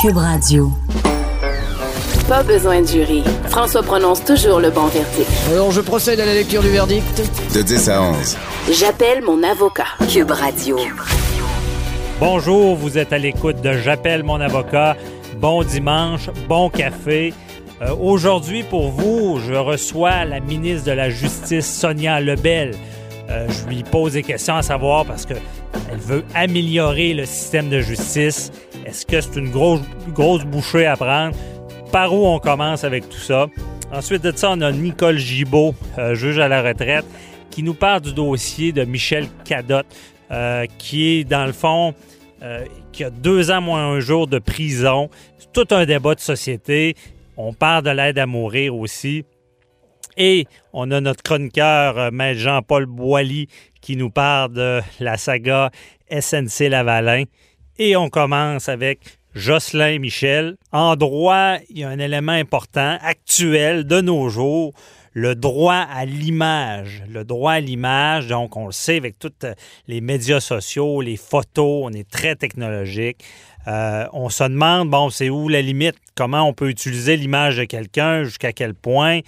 Cube 0.00 0.16
Radio. 0.16 0.70
Pas 2.28 2.42
besoin 2.42 2.82
de 2.82 2.86
jury. 2.86 3.22
François 3.48 3.82
prononce 3.82 4.24
toujours 4.24 4.60
le 4.60 4.70
bon 4.70 4.86
verdict. 4.86 5.28
Alors, 5.50 5.70
je 5.72 5.80
procède 5.80 6.20
à 6.20 6.26
la 6.26 6.34
lecture 6.34 6.62
du 6.62 6.68
verdict. 6.68 7.22
De 7.54 7.62
10 7.62 7.88
à 7.88 8.02
11. 8.02 8.36
J'appelle 8.70 9.22
mon 9.22 9.42
avocat. 9.42 9.86
Cube 10.08 10.30
Radio. 10.30 10.78
Bonjour, 12.20 12.76
vous 12.76 12.96
êtes 12.96 13.12
à 13.12 13.18
l'écoute 13.18 13.60
de 13.60 13.72
J'appelle 13.78 14.22
mon 14.22 14.40
avocat. 14.40 14.96
Bon 15.38 15.62
dimanche, 15.64 16.30
bon 16.48 16.70
café. 16.70 17.34
Euh, 17.82 17.94
Aujourd'hui, 18.00 18.62
pour 18.62 18.90
vous, 18.90 19.40
je 19.44 19.54
reçois 19.54 20.24
la 20.24 20.38
ministre 20.40 20.86
de 20.86 20.92
la 20.92 21.10
Justice, 21.10 21.66
Sonia 21.66 22.20
Lebel. 22.20 22.76
Euh, 23.30 23.48
je 23.48 23.68
lui 23.68 23.82
pose 23.82 24.12
des 24.12 24.22
questions 24.22 24.56
à 24.56 24.62
savoir 24.62 25.06
parce 25.06 25.24
que 25.24 25.34
elle 25.90 25.98
veut 25.98 26.24
améliorer 26.34 27.14
le 27.14 27.24
système 27.24 27.68
de 27.70 27.80
justice. 27.80 28.52
Est-ce 28.84 29.06
que 29.06 29.20
c'est 29.20 29.36
une 29.36 29.50
grosse, 29.50 29.80
grosse 30.10 30.44
bouchée 30.44 30.86
à 30.86 30.96
prendre? 30.96 31.34
Par 31.90 32.12
où 32.12 32.26
on 32.26 32.38
commence 32.38 32.84
avec 32.84 33.08
tout 33.08 33.18
ça? 33.18 33.46
Ensuite 33.92 34.22
de 34.22 34.32
ça, 34.36 34.50
on 34.52 34.60
a 34.60 34.72
Nicole 34.72 35.18
Gibault, 35.18 35.74
euh, 35.98 36.14
juge 36.14 36.38
à 36.38 36.48
la 36.48 36.62
retraite, 36.62 37.04
qui 37.50 37.62
nous 37.62 37.74
parle 37.74 38.02
du 38.02 38.12
dossier 38.12 38.72
de 38.72 38.84
Michel 38.84 39.26
Cadotte, 39.44 39.86
euh, 40.30 40.66
qui 40.78 41.06
est 41.08 41.24
dans 41.24 41.46
le 41.46 41.52
fond, 41.52 41.94
qui 42.92 43.04
a 43.04 43.08
deux 43.08 43.50
ans 43.50 43.62
moins 43.62 43.86
un 43.86 44.00
jour 44.00 44.26
de 44.26 44.38
prison. 44.38 45.08
C'est 45.38 45.50
tout 45.50 45.74
un 45.74 45.86
débat 45.86 46.14
de 46.14 46.20
société. 46.20 46.94
On 47.38 47.54
parle 47.54 47.84
de 47.84 47.90
l'aide 47.90 48.18
à 48.18 48.26
mourir 48.26 48.76
aussi. 48.76 49.24
Et 50.16 50.46
on 50.72 50.90
a 50.90 51.00
notre 51.00 51.22
chroniqueur, 51.22 51.98
euh, 51.98 52.10
Maître 52.10 52.40
Jean-Paul 52.40 52.86
Boilly, 52.86 53.48
qui 53.80 53.96
nous 53.96 54.10
parle 54.10 54.52
de 54.52 54.80
la 55.00 55.16
saga 55.16 55.70
SNC 56.10 56.68
Lavalin. 56.68 57.24
Et 57.78 57.96
on 57.96 58.08
commence 58.08 58.68
avec 58.68 59.00
Jocelyn 59.34 59.98
Michel. 59.98 60.56
En 60.72 60.96
droit, 60.96 61.56
il 61.68 61.78
y 61.80 61.84
a 61.84 61.88
un 61.88 61.98
élément 61.98 62.32
important, 62.32 62.98
actuel, 63.02 63.84
de 63.84 64.00
nos 64.00 64.28
jours, 64.28 64.72
le 65.14 65.34
droit 65.34 65.86
à 65.90 66.04
l'image. 66.04 67.02
Le 67.08 67.24
droit 67.24 67.52
à 67.52 67.60
l'image, 67.60 68.26
donc 68.26 68.56
on 68.56 68.66
le 68.66 68.72
sait 68.72 68.96
avec 68.96 69.18
tous 69.18 69.32
les 69.86 70.00
médias 70.00 70.40
sociaux, 70.40 71.00
les 71.00 71.16
photos, 71.16 71.84
on 71.84 71.92
est 71.92 72.08
très 72.08 72.36
technologique. 72.36 73.24
Euh, 73.66 74.06
on 74.12 74.28
se 74.28 74.44
demande, 74.44 74.90
bon, 74.90 75.08
c'est 75.08 75.30
où 75.30 75.48
la 75.48 75.62
limite? 75.62 75.94
Comment 76.14 76.46
on 76.46 76.52
peut 76.52 76.68
utiliser 76.68 77.16
l'image 77.16 77.56
de 77.56 77.64
quelqu'un, 77.64 78.24
jusqu'à 78.24 78.52
quel 78.52 78.74
point? 78.74 79.20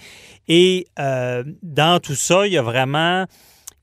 Et 0.47 0.85
euh, 0.99 1.43
dans 1.63 1.99
tout 1.99 2.15
ça, 2.15 2.45
il 2.45 2.53
y 2.53 2.57
a 2.57 2.61
vraiment 2.61 3.25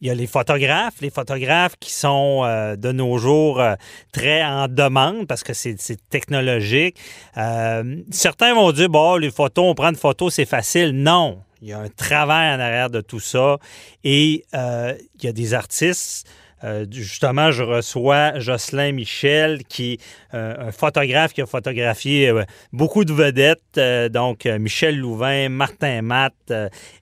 il 0.05 0.08
y 0.08 0.11
a 0.11 0.14
les 0.14 0.27
photographes, 0.27 1.00
les 1.00 1.08
photographes 1.08 1.77
qui 1.80 1.91
sont 1.91 2.42
euh, 2.44 2.77
de 2.77 2.92
nos 2.92 3.16
jours 3.16 3.58
euh, 3.58 3.74
très 4.12 4.44
en 4.44 4.68
demande 4.68 5.27
parce 5.27 5.42
que 5.42 5.55
c'est 5.55 5.78
technologique. 6.11 6.98
Euh, 7.39 8.02
certains 8.11 8.55
vont 8.55 8.70
dire, 8.72 8.91
bon, 8.91 9.16
les 9.16 9.30
photos, 9.30 9.64
on 9.66 9.74
prend 9.74 9.89
une 9.89 9.96
photo, 9.96 10.28
c'est 10.28 10.44
facile. 10.44 10.91
Non, 10.92 11.39
il 11.64 11.70
y 11.70 11.72
a 11.72 11.80
un 11.80 11.88
travail 11.88 12.55
en 12.55 12.61
arrière 12.61 12.90
de 12.90 13.00
tout 13.00 13.20
ça. 13.20 13.56
Et 14.05 14.44
euh, 14.55 14.94
il 15.16 15.24
y 15.24 15.28
a 15.28 15.33
des 15.33 15.55
artistes. 15.55 16.28
Euh, 16.62 16.84
justement, 16.90 17.52
je 17.52 17.62
reçois 17.62 18.39
Jocelyn 18.39 18.92
Michel, 18.92 19.64
qui 19.64 19.94
est 19.94 20.00
euh, 20.34 20.68
un 20.68 20.72
photographe 20.72 21.33
qui 21.33 21.40
a 21.40 21.46
photographié 21.46 22.30
beaucoup 22.72 23.06
de 23.06 23.14
vedettes, 23.14 24.12
donc 24.12 24.44
Michel 24.44 24.98
Louvain, 24.98 25.48
Martin 25.48 26.02
Matt 26.02 26.52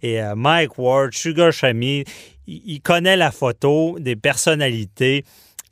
et 0.03 0.20
Mike 0.37 0.78
Ward, 0.78 1.12
Sugar 1.12 1.53
Chami. 1.53 2.04
Il, 2.47 2.62
il 2.64 2.81
connaît 2.81 3.16
la 3.16 3.32
photo 3.32 3.97
des 3.98 4.16
personnalités 4.16 5.25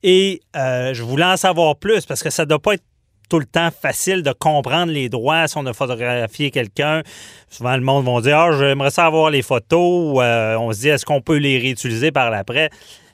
et 0.03 0.41
je 0.54 1.03
voulais 1.03 1.25
en 1.25 1.36
savoir 1.36 1.76
plus 1.76 2.06
parce 2.06 2.22
que 2.22 2.31
ça 2.31 2.44
ne 2.44 2.48
doit 2.48 2.62
pas 2.62 2.75
être 2.75 2.84
tout 3.30 3.38
le 3.38 3.46
temps 3.46 3.70
facile 3.70 4.22
de 4.22 4.32
comprendre 4.32 4.92
les 4.92 5.08
droits 5.08 5.46
si 5.46 5.56
on 5.56 5.64
a 5.64 5.72
photographié 5.72 6.50
quelqu'un. 6.50 7.02
Souvent, 7.48 7.74
le 7.76 7.82
monde 7.82 8.04
va 8.04 8.20
dire 8.20 8.36
Ah, 8.38 8.52
j'aimerais 8.52 8.91
savoir 8.91 9.30
les 9.30 9.41
photos. 9.42 10.18
euh, 10.20 10.56
on 10.58 10.72
se 10.72 10.80
dit 10.80 10.88
Est-ce 10.88 11.06
qu'on 11.06 11.22
peut 11.22 11.36
les 11.36 11.56
réutiliser 11.58 12.10
par 12.10 12.30
l'après? 12.30 12.68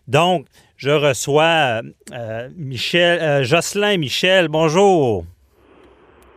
Donc, 0.08 0.46
je 0.76 0.90
reçois 0.90 1.82
euh, 2.12 2.48
Michel, 2.56 3.20
euh, 3.20 3.44
Jocelyn 3.44 3.98
Michel. 3.98 4.48
Bonjour. 4.48 5.24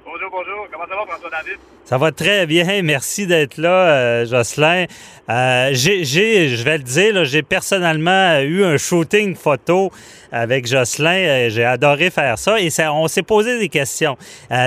Bonjour, 0.06 0.30
bonjour. 0.32 0.68
Comment 0.72 0.86
ça 0.88 0.96
va, 0.96 1.06
François 1.08 1.30
David? 1.30 1.58
Ça 1.90 1.98
va 1.98 2.12
très 2.12 2.46
bien. 2.46 2.84
Merci 2.84 3.26
d'être 3.26 3.58
là, 3.58 3.90
euh, 3.90 4.26
Jocelyn. 4.28 4.86
Euh, 5.28 5.70
j'ai, 5.72 6.04
je 6.04 6.64
vais 6.64 6.78
le 6.78 6.84
dire, 6.84 7.26
j'ai 7.26 7.42
personnellement 7.42 8.40
eu 8.42 8.64
un 8.64 8.78
shooting 8.78 9.36
photo 9.36 9.90
avec 10.32 10.68
Jocelyn. 10.68 11.10
Euh, 11.10 11.50
J'ai 11.50 11.66
adoré 11.66 12.12
faire 12.12 12.38
ça 12.38 12.60
et 12.60 12.70
on 12.92 13.08
s'est 13.08 13.24
posé 13.24 13.58
des 13.58 13.70
questions. 13.70 14.18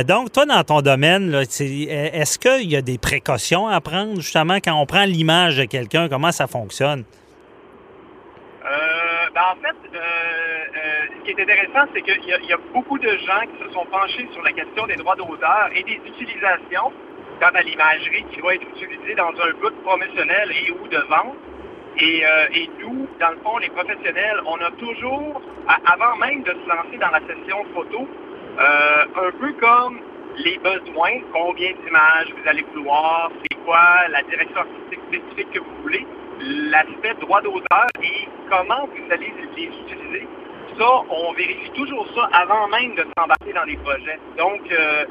Donc, 0.04 0.32
toi, 0.32 0.46
dans 0.46 0.64
ton 0.64 0.80
domaine, 0.80 1.32
est-ce 1.32 2.40
qu'il 2.40 2.68
y 2.68 2.74
a 2.74 2.82
des 2.82 2.98
précautions 2.98 3.68
à 3.68 3.80
prendre 3.80 4.16
justement 4.16 4.56
quand 4.56 4.74
on 4.74 4.84
prend 4.84 5.04
l'image 5.04 5.58
de 5.58 5.64
quelqu'un? 5.64 6.08
Comment 6.08 6.32
ça 6.32 6.48
fonctionne? 6.48 7.04
Ben, 9.32 9.42
en 9.52 9.62
fait, 9.62 9.76
ce 9.92 11.24
qui 11.24 11.30
est 11.30 11.40
intéressant, 11.40 11.88
c'est 11.94 12.02
qu'il 12.02 12.24
y 12.24 12.52
a 12.52 12.58
beaucoup 12.74 12.98
de 12.98 13.10
gens 13.10 13.42
qui 13.42 13.64
se 13.64 13.72
sont 13.72 13.86
penchés 13.92 14.28
sur 14.32 14.42
la 14.42 14.50
question 14.50 14.88
des 14.88 14.96
droits 14.96 15.14
d'auteur 15.14 15.70
et 15.72 15.84
des 15.84 16.00
utilisations 16.04 16.90
quant 17.42 17.50
à 17.54 17.62
l'imagerie 17.62 18.24
qui 18.32 18.40
va 18.40 18.54
être 18.54 18.68
utilisée 18.76 19.14
dans 19.16 19.30
un 19.30 19.50
but 19.60 19.74
promotionnel 19.82 20.52
et 20.52 20.70
ou 20.70 20.86
de 20.86 20.98
vente. 21.08 21.36
Et, 21.98 22.24
euh, 22.24 22.46
et 22.54 22.70
nous, 22.80 23.08
dans 23.18 23.30
le 23.30 23.38
fond, 23.42 23.58
les 23.58 23.68
professionnels, 23.68 24.40
on 24.46 24.56
a 24.58 24.70
toujours, 24.78 25.42
avant 25.66 26.16
même 26.16 26.42
de 26.44 26.52
se 26.52 26.68
lancer 26.68 26.98
dans 26.98 27.10
la 27.10 27.20
session 27.20 27.64
photo, 27.74 28.08
euh, 28.60 29.04
un 29.26 29.30
peu 29.32 29.52
comme 29.54 29.98
les 30.36 30.56
besoins, 30.58 31.20
combien 31.32 31.72
d'images 31.84 32.32
vous 32.32 32.48
allez 32.48 32.64
vouloir, 32.74 33.30
c'est 33.42 33.58
quoi 33.64 34.08
la 34.08 34.22
direction 34.22 34.60
artistique 34.60 35.00
spécifique 35.08 35.50
que 35.52 35.58
vous 35.58 35.82
voulez, 35.82 36.06
l'aspect 36.70 37.14
droit 37.20 37.42
d'auteur 37.42 37.88
et 38.02 38.28
comment 38.48 38.86
vous 38.86 39.12
allez 39.12 39.32
les 39.56 39.64
utiliser. 39.64 40.28
Ça, 40.78 40.88
on 41.10 41.32
vérifie 41.34 41.70
toujours 41.74 42.06
ça 42.14 42.30
avant 42.32 42.68
même 42.68 42.94
de 42.94 43.04
s'embarquer 43.18 43.52
dans 43.52 43.64
les 43.64 43.76
projets. 43.76 44.18
Donc, 44.38 44.60
euh, 44.72 45.04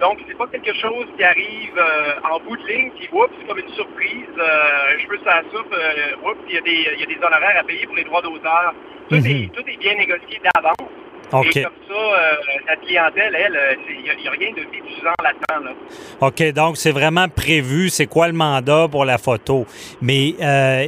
donc 0.00 0.18
c'est 0.26 0.36
pas 0.36 0.46
quelque 0.46 0.74
chose 0.74 1.06
qui 1.16 1.24
arrive 1.24 1.76
euh, 1.76 2.14
en 2.30 2.40
bout 2.40 2.56
de 2.56 2.66
ligne, 2.66 2.90
puis 2.96 3.08
oups, 3.12 3.30
c'est 3.38 3.46
comme 3.46 3.58
une 3.58 3.74
surprise, 3.74 4.34
euh, 4.38 4.98
je 4.98 5.08
veux 5.08 5.18
ça 5.24 5.42
souffle, 5.50 5.74
euh, 5.74 6.28
oups, 6.28 6.38
il 6.48 6.54
y, 6.54 6.58
a 6.58 6.60
des, 6.60 6.88
il 6.94 7.00
y 7.00 7.02
a 7.02 7.06
des 7.06 7.18
honoraires 7.24 7.56
à 7.58 7.64
payer 7.64 7.86
pour 7.86 7.96
les 7.96 8.04
droits 8.04 8.22
d'auteur. 8.22 8.74
Tout, 9.08 9.16
est, 9.16 9.50
tout 9.54 9.62
est 9.66 9.76
bien 9.78 9.94
négocié 9.94 10.38
d'avance. 10.44 10.90
OK. 11.32 11.56
Et 11.56 11.62
comme 11.62 11.72
ça, 11.86 11.94
euh, 11.94 12.34
la 12.66 12.76
clientèle, 12.76 13.36
elle, 13.38 13.56
euh, 13.56 13.74
il 13.90 14.22
n'y 14.22 14.28
a, 14.28 14.30
rien 14.30 14.50
de 14.52 14.62
séduisant 14.72 15.14
là-dedans. 15.22 15.64
Là. 15.64 16.26
OK, 16.26 16.52
donc 16.52 16.76
c'est 16.76 16.90
vraiment 16.90 17.28
prévu, 17.28 17.90
c'est 17.90 18.06
quoi 18.06 18.28
le 18.28 18.32
mandat 18.32 18.88
pour 18.90 19.04
la 19.04 19.18
photo? 19.18 19.66
Mais 20.00 20.34
euh, 20.40 20.86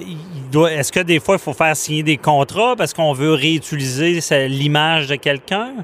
est-ce 0.71 0.93
que 0.93 1.01
des 1.01 1.21
fois, 1.21 1.37
il 1.37 1.41
faut 1.41 1.53
faire 1.53 1.77
signer 1.77 2.03
des 2.03 2.17
contrats 2.17 2.75
parce 2.77 2.95
qu'on 2.95 3.13
veut 3.13 3.35
réutiliser 3.35 4.21
l'image 4.49 5.09
de 5.09 5.17
quelqu'un? 5.17 5.75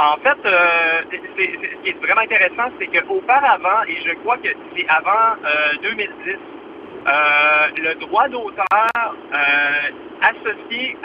En 0.00 0.16
fait, 0.16 0.38
euh, 0.46 1.02
ce 1.12 1.82
qui 1.82 1.90
est 1.90 2.00
vraiment 2.00 2.22
intéressant, 2.22 2.72
c'est 2.78 2.86
qu'auparavant, 2.86 3.82
et 3.86 3.96
je 4.02 4.14
crois 4.20 4.38
que 4.38 4.48
c'est 4.74 4.86
avant 4.88 5.36
euh, 5.44 5.74
2010, 5.82 6.38
euh, 7.06 7.68
le 7.76 7.94
droit 7.96 8.26
d'auteur 8.28 8.64
euh, 8.74 9.90
associé 10.22 10.96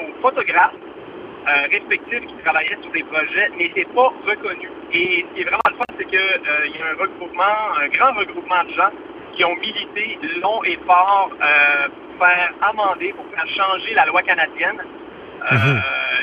aux 0.00 0.20
photographes 0.20 0.72
euh, 1.46 1.66
respectifs 1.70 2.26
qui 2.26 2.34
travaillaient 2.42 2.78
sur 2.82 2.90
des 2.90 3.04
projets 3.04 3.50
n'était 3.56 3.86
pas 3.94 4.12
reconnu. 4.26 4.68
Et 4.92 5.24
ce 5.28 5.34
qui 5.34 5.40
est 5.42 5.44
vraiment 5.44 5.70
le 5.70 5.76
fun, 5.76 5.84
c'est 5.96 6.06
qu'il 6.06 6.18
y 6.18 6.82
a 6.82 6.86
un 6.86 7.00
regroupement, 7.00 7.56
un 7.80 7.88
grand 7.88 8.12
regroupement 8.18 8.64
de 8.64 8.70
gens 8.70 8.90
qui 9.32 9.44
ont 9.44 9.54
milité 9.54 10.18
long 10.42 10.64
et 10.64 10.76
fort 10.88 11.30
euh, 11.40 11.88
pour 12.18 12.26
faire 12.26 12.52
amender, 12.62 13.12
pour 13.12 13.26
faire 13.32 13.46
changer 13.46 13.94
la 13.94 14.06
loi 14.06 14.22
canadienne. 14.22 14.82
Euh, 15.52 15.76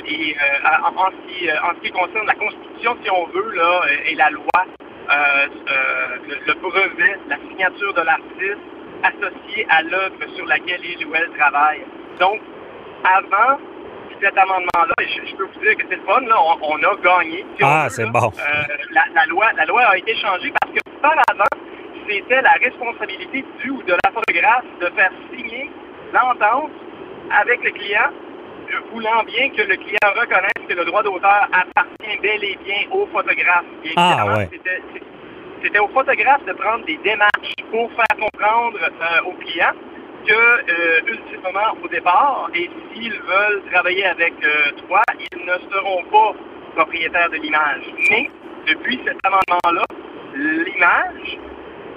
et 0.08 0.36
euh, 0.36 0.78
en, 0.86 0.96
en 0.96 1.10
ce 1.12 1.28
qui, 1.28 1.50
euh, 1.50 1.54
en 1.64 1.76
ce 1.76 1.82
qui 1.82 1.92
concerne 1.92 2.28
la 2.28 2.36
Constitution, 2.36 2.98
si 3.04 3.10
on 3.12 3.26
veut, 3.28 3.52
là, 3.56 3.82
et 4.06 4.16
la 4.16 4.30
loi, 4.30 4.46
le, 5.10 6.36
le 6.46 6.54
brevet, 6.56 7.18
la 7.30 7.38
signature 7.50 7.94
de 7.94 8.02
l'artiste 8.02 8.62
associée 9.04 9.66
à 9.70 9.82
l'œuvre 9.84 10.16
sur 10.36 10.46
laquelle 10.46 10.82
il 10.84 11.06
ou 11.06 11.16
elle 11.16 11.30
travaille. 11.38 11.84
Donc, 12.20 12.40
avant, 13.04 13.58
cet 14.22 14.38
amendement-là, 14.38 14.94
et 15.02 15.08
je, 15.08 15.30
je 15.30 15.36
peux 15.36 15.46
vous 15.46 15.60
dire 15.62 15.76
que 15.78 15.84
c'est 15.90 15.96
le 15.98 16.02
fun, 16.04 16.22
là, 16.22 16.36
on, 16.40 16.58
on 16.62 16.78
a 16.78 16.96
gagné. 17.04 17.46
si 17.58 17.64
on 17.64 17.68
Ah, 17.68 17.88
c'est 17.90 18.06
bon. 18.06 18.32
Euh, 18.40 18.74
la, 18.92 19.04
la 19.14 19.26
loi, 19.28 19.46
la 19.56 19.66
loi 19.66 19.82
a 19.84 19.98
été 19.98 20.16
changée 20.16 20.52
parce 20.60 20.74
que 20.74 20.80
par 21.02 21.14
avant, 21.32 21.46
c'était 22.10 22.42
la 22.42 22.54
responsabilité 22.54 23.46
du 23.60 23.70
ou 23.70 23.84
de 23.84 23.94
la 24.04 24.12
photographe 24.12 24.66
de 24.82 24.86
faire 24.96 25.12
signer 25.36 25.70
l'entente 26.14 26.72
avec 27.32 27.64
le 27.64 27.72
client, 27.72 28.10
voulant 28.92 29.24
bien 29.24 29.50
que 29.50 29.62
le 29.62 29.76
client 29.78 30.14
reconnaisse 30.16 30.68
que 30.68 30.74
le 30.74 30.86
droit 30.86 31.04
d'auteur 31.04 31.48
appartient 31.52 32.18
bel 32.22 32.44
et 32.44 32.58
bien 32.64 32.88
au 32.92 33.06
photographe. 33.08 33.66
Et 33.84 33.92
Ah, 33.96 34.26
ouais. 34.38 34.50
C'était 35.64 35.80
au 35.80 35.88
photographe 35.88 36.46
de 36.46 36.54
prendre 36.54 36.86
des 36.86 36.98
démarches 36.98 37.56
pour 37.72 37.90
faire 37.92 38.18
comprendre 38.20 38.78
euh, 38.80 39.22
au 39.26 39.32
client 39.34 39.74
que, 40.26 40.34
euh, 40.34 41.00
ultimement, 41.08 41.76
au 41.84 41.88
départ, 41.88 42.50
et 42.54 42.70
s'ils 42.94 43.20
veulent 43.22 43.64
travailler 43.72 44.06
avec 44.06 44.34
euh, 44.44 44.72
toi, 44.88 45.02
ils 45.20 45.46
ne 45.46 45.54
seront 45.72 46.04
pas 46.12 46.34
propriétaires 46.76 47.30
de 47.30 47.38
l'image. 47.38 47.82
Mais, 48.10 48.30
depuis 48.68 49.00
cet 49.06 49.18
amendement-là, 49.24 49.86
l'image, 50.36 51.40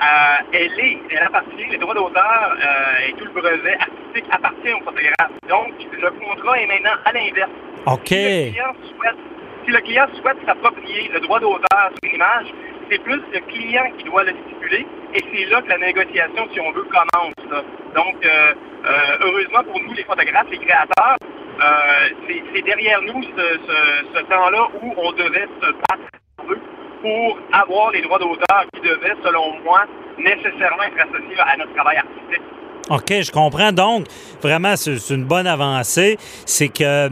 euh, 0.02 0.42
elle 0.52 0.78
est, 0.80 0.98
elle 1.10 1.22
appartient, 1.24 1.64
les 1.70 1.78
droits 1.78 1.94
d'auteur 1.94 2.56
euh, 2.58 3.06
et 3.08 3.12
tout 3.14 3.24
le 3.26 3.30
brevet 3.40 3.76
artistique 3.78 4.24
appartient 4.30 4.72
au 4.72 4.78
photographe. 4.80 5.32
Donc, 5.48 5.72
le 5.92 6.10
contrat 6.10 6.60
est 6.60 6.66
maintenant 6.66 6.96
à 7.04 7.12
l'inverse. 7.12 7.50
OK. 7.86 8.06
Si 8.08 8.14
le 8.14 8.50
client 8.50 8.74
souhaite, 8.96 9.16
si 9.64 9.70
le 9.70 9.78
client 9.80 10.06
souhaite 10.20 10.38
s'approprier 10.46 11.10
le 11.12 11.20
droit 11.20 11.38
d'auteur 11.40 11.90
sur 11.90 12.10
une 12.10 12.14
image, 12.16 12.46
c'est 12.90 13.02
plus 13.02 13.20
le 13.32 13.40
client 13.52 13.84
qui 13.98 14.04
doit 14.04 14.24
le 14.24 14.32
stipuler 14.46 14.86
et 15.14 15.20
c'est 15.32 15.44
là 15.50 15.60
que 15.62 15.68
la 15.68 15.78
négociation, 15.78 16.48
si 16.52 16.60
on 16.60 16.72
veut, 16.72 16.84
commence. 16.84 17.34
là. 17.50 17.62
Donc, 17.94 18.16
euh, 18.24 18.54
heureusement 19.20 19.62
pour 19.64 19.80
nous, 19.82 19.92
les 19.92 20.04
photographes, 20.04 20.46
les 20.50 20.58
créateurs, 20.58 21.16
c'est 22.54 22.62
derrière 22.62 23.00
nous 23.02 23.22
ce, 23.22 23.28
ce- 23.66 24.18
ce 24.18 24.22
temps-là 24.24 24.66
où 24.82 24.94
on 24.96 25.12
devait 25.12 25.46
se 25.60 25.66
battre 25.72 26.08
un 26.40 26.44
peu 26.46 26.58
pour 27.00 27.38
avoir 27.52 27.90
les 27.92 28.02
droits 28.02 28.18
d'auteur 28.18 28.64
qui 28.74 28.80
devaient, 28.80 29.16
selon 29.24 29.58
moi, 29.64 29.84
nécessairement 30.18 30.82
être 30.84 31.00
associés 31.00 31.40
à 31.40 31.56
notre 31.56 31.74
travail 31.74 31.96
artistique. 31.96 32.42
OK, 32.90 33.14
je 33.22 33.30
comprends. 33.30 33.72
Donc, 33.72 34.06
vraiment, 34.42 34.74
c'est 34.76 34.98
une 35.10 35.24
bonne 35.24 35.46
avancée. 35.46 36.18
C'est 36.44 36.68
que 36.68 36.82
euh, 36.84 37.08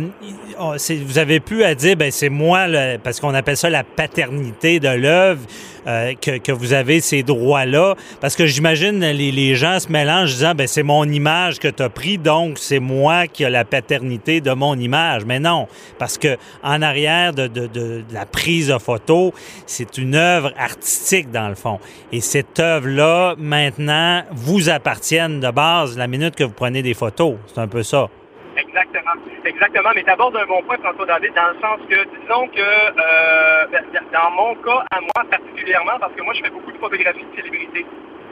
oh, 0.61 0.75
vous 1.07 1.19
avez 1.19 1.39
pu 1.41 1.63
à 1.63 1.75
dire, 1.77 1.97
ben 1.97 2.11
c'est 2.11 2.29
moi, 2.29 2.67
parce 3.05 3.21
qu'on 3.21 3.33
appelle 3.33 3.57
ça 3.57 3.71
la 3.71 3.85
paternité 3.85 4.81
de 4.81 4.89
l'œuvre, 4.89 5.41
euh, 5.87 6.13
que, 6.21 6.39
que 6.39 6.51
vous 6.53 6.73
avez 6.73 7.01
ces 7.01 7.23
droits-là. 7.23 7.95
Parce 8.21 8.35
que 8.35 8.45
j'imagine 8.45 8.99
les, 9.01 9.31
les 9.31 9.55
gens 9.55 9.79
se 9.79 9.91
mélangent 9.91 10.33
en 10.33 10.35
disant, 10.35 10.55
ben 10.57 10.67
c'est 10.67 10.83
mon 10.83 11.05
image 11.05 11.61
que 11.61 11.69
tu 11.69 11.83
as 11.83 11.89
pris, 11.89 12.19
donc 12.19 12.59
c'est 12.59 12.81
moi 12.81 13.29
qui 13.29 13.45
ai 13.45 13.51
la 13.51 13.65
paternité 13.65 14.41
de 14.41 14.51
mon 14.51 14.75
image. 14.77 15.25
Mais 15.25 15.39
non, 15.39 15.69
parce 15.99 16.19
que 16.19 16.37
en 16.65 16.83
arrière 16.83 17.33
de, 17.33 17.47
de- 17.47 17.69
de- 17.69 18.03
de 18.09 18.15
la 18.15 18.27
prise 18.27 18.69
de 18.69 18.79
photo, 18.79 19.33
c'est 19.67 19.97
une 19.97 20.17
œuvre 20.17 20.53
artistique 20.59 21.31
dans 21.31 21.49
le 21.49 21.55
fond. 21.55 21.79
Et 22.13 22.21
cette 22.21 22.59
œuvre-là, 22.59 23.37
maintenant, 23.39 24.25
vous 24.33 24.69
appartiennent 24.69 25.39
de 25.41 25.51
base 25.51 25.68
la 25.97 26.07
minute 26.07 26.35
que 26.37 26.45
vous 26.45 26.53
prenez 26.55 26.83
des 26.83 26.95
photos. 26.95 27.35
C'est 27.47 27.61
un 27.61 27.69
peu 27.69 27.83
ça. 27.83 28.09
Exactement. 28.57 29.13
Exactement. 29.45 29.91
Mais 29.95 30.03
tu 30.03 30.11
abordes 30.11 30.37
un 30.37 30.47
bon 30.47 30.63
point, 30.63 30.77
François 30.83 31.07
David, 31.07 31.33
dans 31.35 31.49
le 31.49 31.59
sens 31.61 31.79
que, 31.89 31.95
disons 32.21 32.49
que, 32.49 32.61
euh, 32.61 33.67
ben, 33.73 33.85
dans 34.13 34.31
mon 34.33 34.55
cas, 34.57 34.83
à 34.91 35.01
moi 35.01 35.23
particulièrement, 35.31 35.99
parce 36.01 36.13
que 36.15 36.23
moi, 36.23 36.35
je 36.35 36.43
fais 36.43 36.51
beaucoup 36.51 36.73
de 36.73 36.79
photographies 36.79 37.25
de 37.31 37.37
célébrités. 37.37 37.87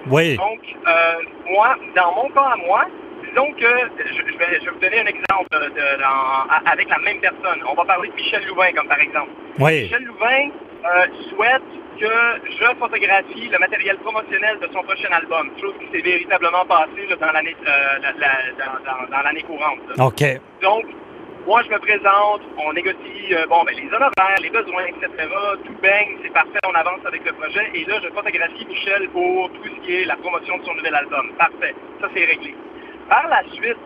Oui. 0.09 0.37
Donc, 0.37 0.61
euh, 0.87 1.15
moi, 1.50 1.77
dans 1.94 2.12
mon 2.15 2.29
cas 2.31 2.49
à 2.55 2.56
moi, 2.56 2.85
disons 3.29 3.53
que, 3.53 3.67
je, 4.05 4.15
je 4.32 4.39
vais, 4.39 4.61
je 4.61 4.65
vais 4.67 4.71
vous 4.71 4.79
donner 4.81 5.00
un 5.00 5.06
exemple 5.06 5.47
de, 5.53 5.59
de- 5.59 6.00
dans- 6.03 6.50
a- 6.50 6.62
avec 6.73 6.89
la 6.89 6.99
même 6.99 7.21
personne. 7.21 7.61
On 7.71 7.75
va 7.75 7.85
parler 7.85 8.09
de 8.09 8.15
Michel 8.15 8.44
Louvain, 8.47 8.73
comme 8.77 8.89
par 8.89 9.00
exemple. 9.00 9.31
Oui. 9.59 9.82
Michel 9.85 10.05
Louvain 10.05 10.49
euh, 10.85 11.06
souhaite 11.31 11.62
que 11.98 12.50
je 12.50 12.64
photographie 12.78 13.48
le 13.48 13.58
matériel 13.58 13.96
promotionnel 13.98 14.58
de 14.60 14.66
son 14.72 14.82
prochain 14.82 15.08
album, 15.12 15.50
chose 15.60 15.75
qui 15.81 15.87
s'est 15.96 16.02
véritablement 16.02 16.64
passée 16.66 17.06
là, 17.08 17.16
dans 17.16 17.32
l'année 17.32 17.56
euh, 17.66 17.98
la- 18.02 18.12
la- 18.12 18.52
dans, 18.64 18.84
dans- 18.84 19.10
dans 19.10 19.22
l'année 19.22 19.43
courante. 19.43 19.78
là. 19.96 20.04
OK. 20.06 20.22
Donc, 20.62 20.84
moi, 21.46 21.62
je 21.62 21.70
me 21.70 21.78
présente, 21.78 22.43
on 22.58 22.72
négocie 22.72 23.32
euh, 23.32 23.46
bon, 23.48 23.62
ben, 23.64 23.75
les 23.76 23.87
honoraires, 23.87 24.38
les 24.43 24.50
besoins, 24.50 24.84
etc. 24.87 25.08
Tout 25.64 25.75
baigne, 25.81 26.19
c'est 26.22 26.32
parfait, 26.32 26.58
on 26.66 26.75
avance 26.75 27.00
avec 27.06 27.25
le 27.25 27.32
projet. 27.34 27.70
Et 27.75 27.84
là, 27.84 28.00
je 28.02 28.08
photographie 28.08 28.66
Michel 28.66 29.08
pour 29.10 29.50
tout 29.52 29.62
ce 29.64 29.87
qui 29.87 29.94
est 30.02 30.04
la 30.06 30.16
promotion 30.16 30.58
de 30.58 30.64
son 30.64 30.75
nouvel 30.75 30.94
album. 30.94 31.31
Parfait. 31.38 31.75
Ça, 32.00 32.08
c'est 32.14 32.25
réglé. 32.25 32.54
Par 33.08 33.28
la 33.28 33.43
suite, 33.52 33.76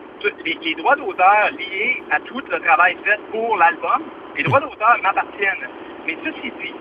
les, 0.43 0.57
les 0.63 0.75
droits 0.75 0.95
d'auteur 0.95 1.51
liés 1.57 2.01
à 2.09 2.19
tout 2.21 2.41
le 2.49 2.59
travail 2.59 2.97
fait 3.05 3.19
pour 3.31 3.55
l'album, 3.57 4.03
les 4.35 4.43
droits 4.43 4.59
d'auteur 4.59 4.97
m'appartiennent. 5.03 5.67
Mais 6.07 6.17
ceci 6.25 6.51
dit, 6.59 6.73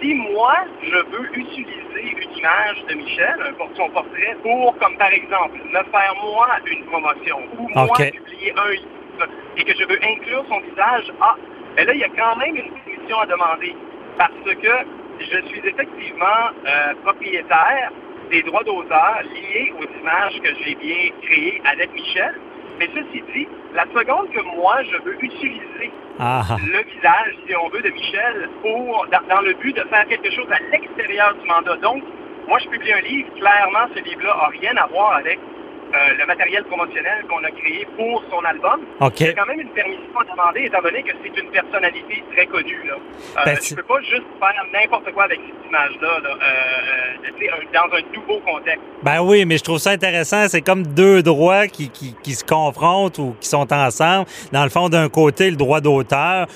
si 0.00 0.14
moi, 0.14 0.56
je 0.82 0.96
veux 0.96 1.36
utiliser 1.36 2.02
une 2.02 2.36
image 2.36 2.84
de 2.88 2.94
Michel, 2.94 3.54
son 3.76 3.90
portrait, 3.90 4.36
pour, 4.42 4.76
comme 4.78 4.96
par 4.96 5.12
exemple, 5.12 5.58
me 5.64 5.82
faire 5.90 6.14
moi 6.22 6.48
une 6.66 6.84
promotion, 6.86 7.38
ou 7.58 7.68
moi 7.68 7.96
publier 7.96 8.52
un 8.56 8.70
livre, 8.70 9.28
et 9.56 9.64
que 9.64 9.72
je 9.74 9.84
veux 9.84 9.98
inclure 10.02 10.44
son 10.48 10.60
visage, 10.60 11.12
ah, 11.20 11.36
ben 11.76 11.86
là, 11.86 11.94
il 11.94 12.00
y 12.00 12.04
a 12.04 12.08
quand 12.08 12.36
même 12.36 12.56
une 12.56 12.70
permission 12.70 13.18
à 13.18 13.26
demander. 13.26 13.74
Parce 14.16 14.32
que 14.44 14.68
je 15.20 15.46
suis 15.48 15.60
effectivement 15.64 16.50
euh, 16.66 16.94
propriétaire 17.04 17.92
des 18.30 18.42
droits 18.42 18.64
d'auteur 18.64 19.22
liés 19.34 19.72
aux 19.78 20.00
images 20.00 20.40
que 20.40 20.50
j'ai 20.62 20.74
bien 20.74 21.10
créées 21.22 21.62
avec 21.64 21.92
Michel. 21.92 22.34
Mais 22.78 22.88
ceci 22.94 23.22
dit, 23.34 23.48
la 23.74 23.84
seconde 23.86 24.30
que 24.30 24.40
moi, 24.56 24.82
je 24.84 24.96
veux 25.02 25.16
utiliser 25.22 25.90
Ah, 26.18 26.42
le 26.60 26.82
visage, 26.84 27.36
si 27.46 27.54
on 27.56 27.68
veut, 27.68 27.82
de 27.82 27.90
Michel 27.90 28.48
pour 28.62 29.06
dans, 29.10 29.34
dans 29.34 29.40
le 29.40 29.54
but 29.54 29.74
de 29.76 29.82
faire 29.88 30.06
quelque 30.06 30.30
chose 30.30 30.46
à 30.50 30.58
l'extérieur 30.70 31.34
du 31.34 31.46
mandat. 31.48 31.76
Donc, 31.76 32.02
moi, 32.46 32.58
je 32.58 32.68
publie 32.68 32.92
un 32.92 33.00
livre. 33.00 33.28
Clairement, 33.34 33.92
ce 33.94 34.00
livre-là 34.02 34.36
n'a 34.36 34.48
rien 34.48 34.76
à 34.76 34.86
voir 34.86 35.16
avec 35.16 35.38
euh, 35.94 36.14
le 36.18 36.26
matériel 36.26 36.64
promotionnel 36.64 37.24
qu'on 37.28 37.42
a 37.44 37.50
créé 37.50 37.86
pour 37.96 38.22
son 38.30 38.44
album. 38.44 38.80
OK. 39.00 39.20
Il 39.20 39.26
y 39.26 39.30
a 39.30 39.32
quand 39.34 39.46
même 39.46 39.60
une 39.60 39.70
permission 39.70 40.18
à 40.20 40.24
demander, 40.24 40.60
étant 40.66 40.82
donné 40.82 41.02
que 41.02 41.12
c'est 41.22 41.40
une 41.40 41.50
personnalité 41.50 42.22
très 42.34 42.46
connue. 42.46 42.82
Là. 42.86 42.94
Euh, 42.94 43.40
Ben, 43.46 43.56
c'est- 43.60 43.74
peux 43.76 43.82
pas 43.82 44.00
juste 44.02 44.26
faire 44.38 44.64
n'importe 44.72 45.12
quoi 45.12 45.24
avec 45.24 45.40
cette 45.46 45.66
image-là, 45.68 46.20
là, 46.22 46.30
euh, 46.30 47.26
euh, 47.26 47.28
tu 47.38 47.46
dans 47.72 47.96
un 47.96 48.14
nouveau 48.14 48.40
contexte. 48.40 48.82
Ben 49.02 49.20
oui, 49.22 49.44
mais 49.46 49.58
je 49.58 49.64
trouve 49.64 49.78
ça 49.78 49.90
intéressant. 49.90 50.46
C'est 50.48 50.60
comme 50.62 50.86
deux 50.86 51.22
droits 51.22 51.66
qui, 51.68 51.88
qui, 51.90 52.14
qui 52.22 52.32
se 52.34 52.44
confrontent 52.44 53.18
ou 53.18 53.34
qui 53.40 53.48
sont 53.48 53.72
ensemble. 53.72 54.26
Dans 54.52 54.64
le 54.64 54.70
fond, 54.70 54.88
d'un 54.88 55.08
côté, 55.08 55.50
le 55.50 55.56
droit 55.56 55.80
d'auteur. 55.80 56.46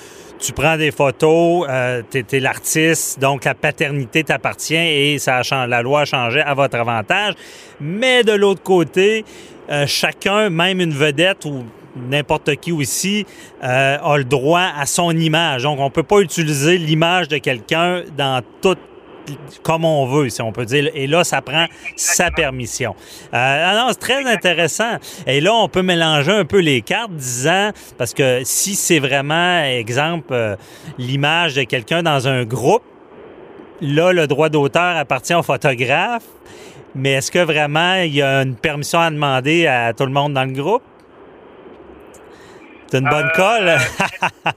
Tu 0.42 0.52
prends 0.52 0.76
des 0.76 0.90
photos, 0.90 1.66
euh, 1.70 2.02
t'es 2.10 2.24
es, 2.32 2.40
l'artiste, 2.40 3.20
donc 3.20 3.44
la 3.44 3.54
paternité 3.54 4.24
t'appartient 4.24 4.74
et 4.74 5.20
ça 5.20 5.42
la 5.68 5.82
loi 5.82 6.00
a 6.00 6.04
changé 6.04 6.40
à 6.40 6.52
votre 6.54 6.76
avantage. 6.76 7.34
Mais 7.80 8.24
de 8.24 8.32
l'autre 8.32 8.64
côté, 8.64 9.24
euh, 9.70 9.86
chacun, 9.86 10.50
même 10.50 10.80
une 10.80 10.94
vedette 10.94 11.44
ou 11.44 11.64
n'importe 11.94 12.56
qui 12.56 12.72
aussi, 12.72 13.24
euh, 13.62 13.98
a 14.02 14.18
le 14.18 14.24
droit 14.24 14.66
à 14.76 14.84
son 14.84 15.16
image. 15.16 15.62
Donc, 15.62 15.78
on 15.78 15.90
peut 15.90 16.02
pas 16.02 16.18
utiliser 16.18 16.76
l'image 16.76 17.28
de 17.28 17.38
quelqu'un 17.38 18.02
dans 18.16 18.42
toute 18.60 18.80
comme 19.62 19.84
on 19.84 20.06
veut, 20.06 20.28
si 20.28 20.42
on 20.42 20.52
peut 20.52 20.64
dire. 20.64 20.90
Et 20.94 21.06
là, 21.06 21.24
ça 21.24 21.40
prend 21.42 21.66
sa 21.96 22.30
permission. 22.30 22.94
Euh, 23.32 23.72
non, 23.74 23.88
c'est 23.90 23.98
très 24.00 24.24
intéressant. 24.24 24.96
Et 25.26 25.40
là, 25.40 25.54
on 25.54 25.68
peut 25.68 25.82
mélanger 25.82 26.32
un 26.32 26.44
peu 26.44 26.58
les 26.60 26.82
cartes, 26.82 27.12
disant, 27.12 27.70
parce 27.98 28.14
que 28.14 28.40
si 28.44 28.74
c'est 28.74 28.98
vraiment, 28.98 29.62
exemple, 29.62 30.32
euh, 30.32 30.56
l'image 30.98 31.54
de 31.54 31.62
quelqu'un 31.64 32.02
dans 32.02 32.26
un 32.28 32.44
groupe, 32.44 32.82
là, 33.80 34.12
le 34.12 34.26
droit 34.26 34.48
d'auteur 34.48 34.96
appartient 34.96 35.34
au 35.34 35.42
photographe. 35.42 36.24
Mais 36.94 37.12
est-ce 37.12 37.30
que 37.30 37.38
vraiment 37.38 37.94
il 37.94 38.14
y 38.14 38.22
a 38.22 38.42
une 38.42 38.54
permission 38.54 39.00
à 39.00 39.10
demander 39.10 39.66
à 39.66 39.94
tout 39.94 40.04
le 40.04 40.12
monde 40.12 40.34
dans 40.34 40.44
le 40.44 40.52
groupe? 40.52 40.82
C'est 42.88 42.98
une 42.98 43.08
bonne 43.08 43.30
Euh, 43.34 43.34
colle. 43.34 43.76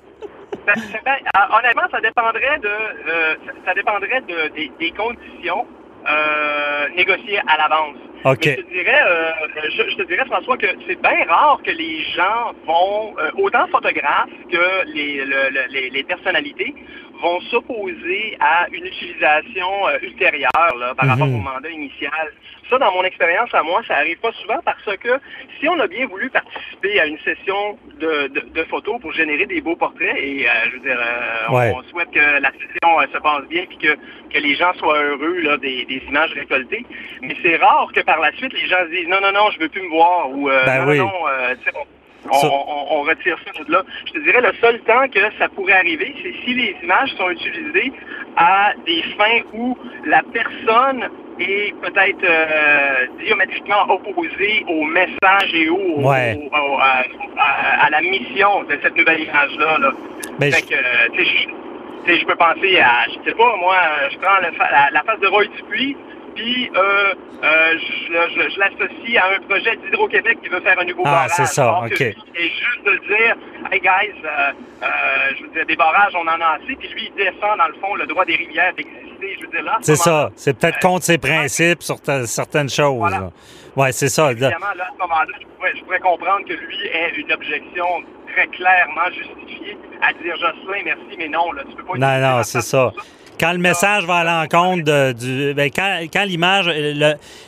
Ben, 0.66 0.74
c'est 0.92 1.04
bien- 1.04 1.18
ah, 1.36 1.60
honnêtement, 1.60 1.84
ça 1.92 2.02
dépendrait 2.02 2.60
de, 2.60 2.68
euh, 2.68 3.36
ça, 3.66 3.74
dépendrait 3.74 4.22
de, 4.22 4.48
des, 4.56 4.72
des 4.80 4.92
conditions 4.92 5.66
euh, 6.08 6.88
négociées 6.96 7.40
à 7.48 7.58
l'avance. 7.58 7.98
Mais 8.26 8.32
je 8.58 8.62
te 8.64 8.70
dirais, 8.74 9.02
euh, 9.06 9.32
je, 9.70 9.90
je 9.92 9.96
te 9.98 10.04
dirais, 10.04 10.26
François, 10.26 10.58
que 10.58 10.66
c'est 10.88 11.00
bien 11.00 11.26
rare 11.28 11.60
que 11.64 11.70
les 11.72 12.02
gens 12.16 12.54
vont, 12.66 13.14
euh, 13.20 13.30
autant 13.38 13.68
photographes 13.68 14.30
que 14.52 14.86
les, 14.88 15.24
le- 15.26 15.50
le- 15.52 15.68
les, 15.70 15.90
les 15.92 16.04
personnalités, 16.04 16.74
vont 17.22 17.40
s'opposer 17.42 18.38
à 18.40 18.68
une 18.72 18.86
utilisation 18.86 19.88
euh, 19.88 19.98
ultérieure 20.02 20.76
là, 20.80 20.94
par 20.96 21.06
Mhm. 21.06 21.12
rapport 21.12 21.28
au 21.34 21.38
mandat 21.38 21.70
initial. 21.70 22.32
Ça, 22.70 22.80
dans 22.80 22.92
mon 22.94 23.04
expérience 23.04 23.54
à 23.54 23.62
moi, 23.62 23.82
ça 23.88 23.96
arrive 23.98 24.18
pas 24.20 24.32
souvent 24.34 24.60
parce 24.66 24.84
que 24.98 25.20
si 25.60 25.68
on 25.70 25.80
a 25.80 25.88
bien 25.88 26.08
voulu 26.08 26.30
participer 26.32 27.00
à 27.00 27.06
une 27.06 27.20
session 27.20 27.78
de, 28.00 28.28
de, 28.28 28.40
de 28.40 28.64
photos 28.66 29.00
pour 29.00 29.12
générer 29.14 29.46
des 29.46 29.62
beaux 29.62 29.76
portraits, 29.76 30.16
et 30.18 30.50
euh, 30.50 30.52
je 30.66 30.72
veux 30.72 30.80
dire, 30.80 31.00
euh, 31.00 31.54
Ouais. 31.54 31.74
on 31.76 31.84
souhaite 31.84 32.10
que 32.12 32.20
la 32.42 32.52
session 32.52 33.00
euh, 33.00 33.06
se 33.14 33.18
passe 33.20 33.46
bien 33.48 33.66
puis 33.68 33.78
que, 33.78 33.94
que 34.34 34.40
les 34.40 34.56
gens 34.56 34.74
soient 34.74 35.00
heureux 35.00 35.40
là, 35.42 35.58
des, 35.58 35.86
des 35.86 36.02
images 36.08 36.34
récoltées, 36.34 36.86
mais 37.22 37.36
c'est 37.44 37.56
rare 37.58 37.92
que 37.94 38.02
par 38.02 38.20
la 38.20 38.32
suite 38.34 38.52
les 38.54 38.68
gens 38.68 38.84
se 38.86 38.90
disent 38.96 39.08
non, 39.08 39.22
non, 39.22 39.32
non, 39.32 39.52
je 39.52 39.60
veux 39.60 39.70
plus 39.70 39.84
me 39.84 39.90
voir 39.90 40.30
ou 40.32 40.48
Ben 40.48 40.86
non, 40.86 40.92
oui. 40.92 40.98
non, 40.98 41.12
euh, 42.26 42.30
on- 42.32 42.36
On, 42.36 42.40
Ça- 42.42 42.50
on- 42.52 42.86
on 42.98 43.02
retire 43.04 43.38
ça 43.46 43.64
de 43.64 43.72
là. 43.72 43.84
Je 44.08 44.12
te 44.14 44.20
dirais, 44.20 44.42
le 44.42 44.54
seul 44.62 44.80
temps 44.82 45.08
que 45.08 45.20
ça 45.40 45.48
pourrait 45.50 45.74
arriver, 45.74 46.14
c'est 46.24 46.34
si 46.44 46.54
les 46.54 46.76
images 46.84 47.10
sont 47.18 47.30
utilisées 47.30 47.92
à 48.38 48.74
des 48.86 49.02
fins 49.18 49.42
où 49.54 49.78
la 50.06 50.22
personne 50.34 51.08
est 51.40 51.74
peut-être 51.82 52.24
euh, 52.24 53.06
diamétriquement 53.24 53.84
opposée 53.90 54.66
au 54.70 54.84
message 54.86 55.54
et 55.54 55.70
au, 55.70 55.76
au- 55.78 56.10
Ouais. 56.10 56.40
au- 56.52 56.56
au- 56.56 56.78
à, 56.80 57.04
à- 57.38 57.86
à 57.86 57.90
la 57.90 58.02
mission 58.02 58.64
de 58.64 58.78
cette 58.82 58.96
nouvelle 58.98 59.22
image-là. 59.22 59.78
Là. 59.80 59.92
Ben, 60.40 60.52
Fait 60.52 60.60
je- 60.62 60.68
que, 60.68 60.76
euh, 60.76 61.08
tu 61.14 61.26
sais, 61.26 61.32
je- 62.08 62.16
je 62.20 62.26
peux 62.26 62.36
penser 62.36 62.80
à, 62.80 63.06
je 63.10 63.30
sais 63.30 63.36
pas, 63.36 63.56
moi, 63.58 63.76
euh, 63.76 64.10
je 64.12 64.18
prends 64.20 64.40
le 64.40 64.52
fa- 64.58 64.72
la, 64.72 64.90
la 64.92 65.04
face 65.04 65.20
de 65.20 65.28
Roy 65.28 65.46
Dupuis, 65.46 65.98
puis 66.36 66.70
euh, 66.76 67.14
euh, 67.44 67.74
je, 67.80 68.14
je- 68.36 68.50
je 68.50 68.60
l'associe 68.60 69.18
à 69.24 69.36
un 69.36 69.40
projet 69.48 69.76
d'Hydro-Québec 69.78 70.38
qui 70.44 70.50
veut 70.50 70.62
faire 70.62 70.78
un 70.80 70.86
nouveau 70.86 71.04
Ah, 71.06 71.12
barrage. 71.12 71.32
c'est 71.36 71.46
ça, 71.48 71.80
ok. 71.86 72.02
Et 72.02 72.16
juste 72.36 72.84
de 72.86 72.98
dire, 73.08 73.36
hey 73.72 73.80
guys, 73.80 74.14
euh, 74.24 74.52
euh, 74.84 74.88
je 75.38 75.44
veux 75.44 75.50
dire, 75.50 75.66
des 75.66 75.76
barrages, 75.76 76.14
on 76.16 76.28
en 76.28 76.40
a 76.42 76.58
assez, 76.62 76.76
puis 76.76 76.88
lui, 76.90 77.12
il 77.12 77.24
défend, 77.24 77.56
dans 77.58 77.68
le 77.68 77.74
fond, 77.82 77.96
le 77.96 78.06
droit 78.06 78.26
des 78.26 78.36
rivières 78.36 78.74
d'exister. 78.76 79.38
Je 79.40 79.46
veux 79.46 79.52
dire, 79.52 79.64
là, 79.64 79.78
ce 79.82 79.86
C'est 79.96 79.96
ça. 80.04 80.30
C'est 80.36 80.58
peut-être 80.60 80.80
contre 80.80 81.06
ses 81.06 81.18
principes 81.18 81.82
sur 81.82 82.00
ta- 82.02 82.28
certaines 82.28 82.70
choses. 82.70 82.98
Voilà. 82.98 83.18
là. 83.20 83.30
Ouais, 83.76 83.92
c'est 83.92 84.10
ça. 84.10 84.32
Évidemment, 84.32 84.68
là, 84.76 84.86
à 84.86 84.94
ce 84.94 84.98
moment-là, 85.00 85.34
je 85.42 85.46
pourrais, 85.56 85.74
je 85.76 85.84
pourrais 85.84 86.00
comprendre 86.00 86.46
que 86.48 86.54
lui 86.54 86.86
ait 86.88 87.12
une 87.18 87.32
objection 87.32 87.86
très 88.34 88.48
clairement 88.48 89.08
justifiée 89.08 89.78
à 90.02 90.12
dire 90.14 90.36
Jocelyn, 90.36 90.84
merci, 90.86 91.16
mais 91.18 91.28
non, 91.30 91.52
là, 91.54 91.64
tu 91.70 91.76
peux 91.76 91.84
pas 91.84 91.98
Non, 91.98 92.20
non, 92.38 92.44
c'est 92.44 92.62
ça. 92.62 92.92
Quand 93.40 93.52
le 93.52 93.58
message 93.58 94.06
va 94.06 94.18
à 94.18 94.24
l'encontre 94.24 95.14
du. 95.14 95.54
Ben, 95.54 95.70
quand 95.74 96.00
quand 96.12 96.24
l'image 96.24 96.70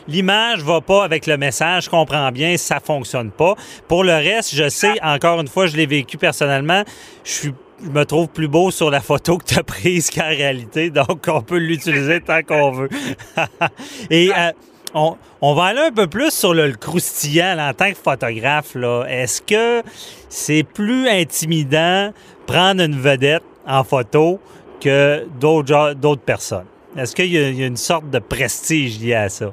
l'image 0.07 0.63
va 0.63 0.81
pas 0.81 1.03
avec 1.03 1.27
le 1.27 1.37
message, 1.37 1.85
je 1.85 1.89
comprends 1.89 2.31
bien, 2.31 2.57
ça 2.57 2.79
fonctionne 2.79 3.31
pas. 3.31 3.55
Pour 3.87 4.03
le 4.03 4.13
reste, 4.13 4.55
je 4.55 4.69
sais, 4.69 5.01
encore 5.01 5.39
une 5.39 5.47
fois, 5.47 5.67
je 5.67 5.77
l'ai 5.77 5.85
vécu 5.85 6.17
personnellement, 6.17 6.83
je 7.23 7.31
suis. 7.31 7.53
Je 7.79 7.91
me 7.91 8.05
trouve 8.05 8.27
plus 8.27 8.47
beau 8.47 8.71
sur 8.71 8.89
la 8.89 9.01
photo 9.01 9.37
que 9.37 9.45
tu 9.45 9.59
as 9.59 9.61
prise 9.61 10.09
qu'en 10.09 10.27
réalité, 10.27 10.89
donc 10.89 11.25
on 11.27 11.43
peut 11.43 11.59
l'utiliser 11.59 12.21
tant 12.21 12.41
qu'on 12.41 12.71
veut. 12.71 12.89
Et 14.09 14.31
euh, 14.35 14.51
on, 14.95 15.15
on 15.41 15.53
va 15.53 15.65
aller 15.65 15.81
un 15.81 15.91
peu 15.91 16.07
plus 16.07 16.31
sur 16.31 16.55
le, 16.55 16.71
croustillant 16.71 17.55
en 17.59 17.73
tant 17.75 17.91
que 17.91 17.97
photographe. 17.97 18.75
Est-ce 19.07 19.43
que 19.43 19.83
c'est 20.27 20.63
plus 20.63 21.07
intimidant 21.07 22.11
prendre 22.47 22.81
une 22.81 22.99
vedette 22.99 23.43
en 23.67 23.83
photo 23.83 24.39
que 24.79 25.25
d'autres 25.39 26.21
personnes? 26.21 26.65
Est-ce 26.97 27.15
qu'il 27.15 27.31
y, 27.33 27.37
a- 27.37 27.49
il 27.49 27.59
y 27.59 27.63
a 27.63 27.67
une 27.67 27.77
sorte 27.77 28.09
de 28.09 28.19
prestige 28.19 28.99
lié 28.99 29.13
à 29.15 29.29
ça? 29.29 29.45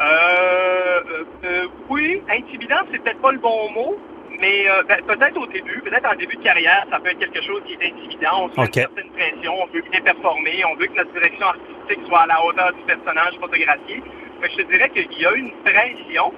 Euh, 0.00 0.02
euh, 0.04 1.24
euh, 1.44 1.66
oui, 1.88 2.22
intimidant, 2.30 2.76
c'est 2.90 3.02
peut-être 3.02 3.20
pas 3.20 3.32
le 3.32 3.38
bon 3.38 3.70
mot, 3.72 3.98
mais 4.40 4.68
euh, 4.68 4.82
ben, 4.88 4.98
peut-être 5.06 5.36
au 5.40 5.46
début, 5.48 5.80
peut-être 5.82 6.06
en 6.06 6.16
début 6.16 6.36
de 6.36 6.42
carrière, 6.42 6.86
ça 6.90 7.00
peut 7.00 7.10
être 7.10 7.18
quelque 7.18 7.42
chose 7.42 7.60
qui 7.66 7.72
est 7.74 7.84
intimidant. 7.86 8.44
On 8.44 8.48
se 8.48 8.60
Ok. 8.60 8.66
une 8.68 8.72
certaine 8.74 9.10
pression, 9.10 9.52
on 9.60 9.66
veut 9.66 9.82
bien 9.90 10.00
performer, 10.00 10.64
on 10.66 10.76
veut 10.76 10.86
que 10.86 10.94
notre 10.96 11.12
direction 11.12 11.46
artistique 11.46 12.06
soit 12.06 12.20
à 12.20 12.26
la 12.26 12.44
hauteur 12.44 12.72
du 12.74 12.82
personnage 12.82 13.34
photographié. 13.40 14.02
Fait 14.40 14.48
que 14.48 14.52
je 14.54 14.62
te 14.62 14.70
dirais 14.70 14.90
qu'il 14.90 15.20
y 15.20 15.26
a 15.26 15.32
une 15.32 15.50
pression. 15.64 16.32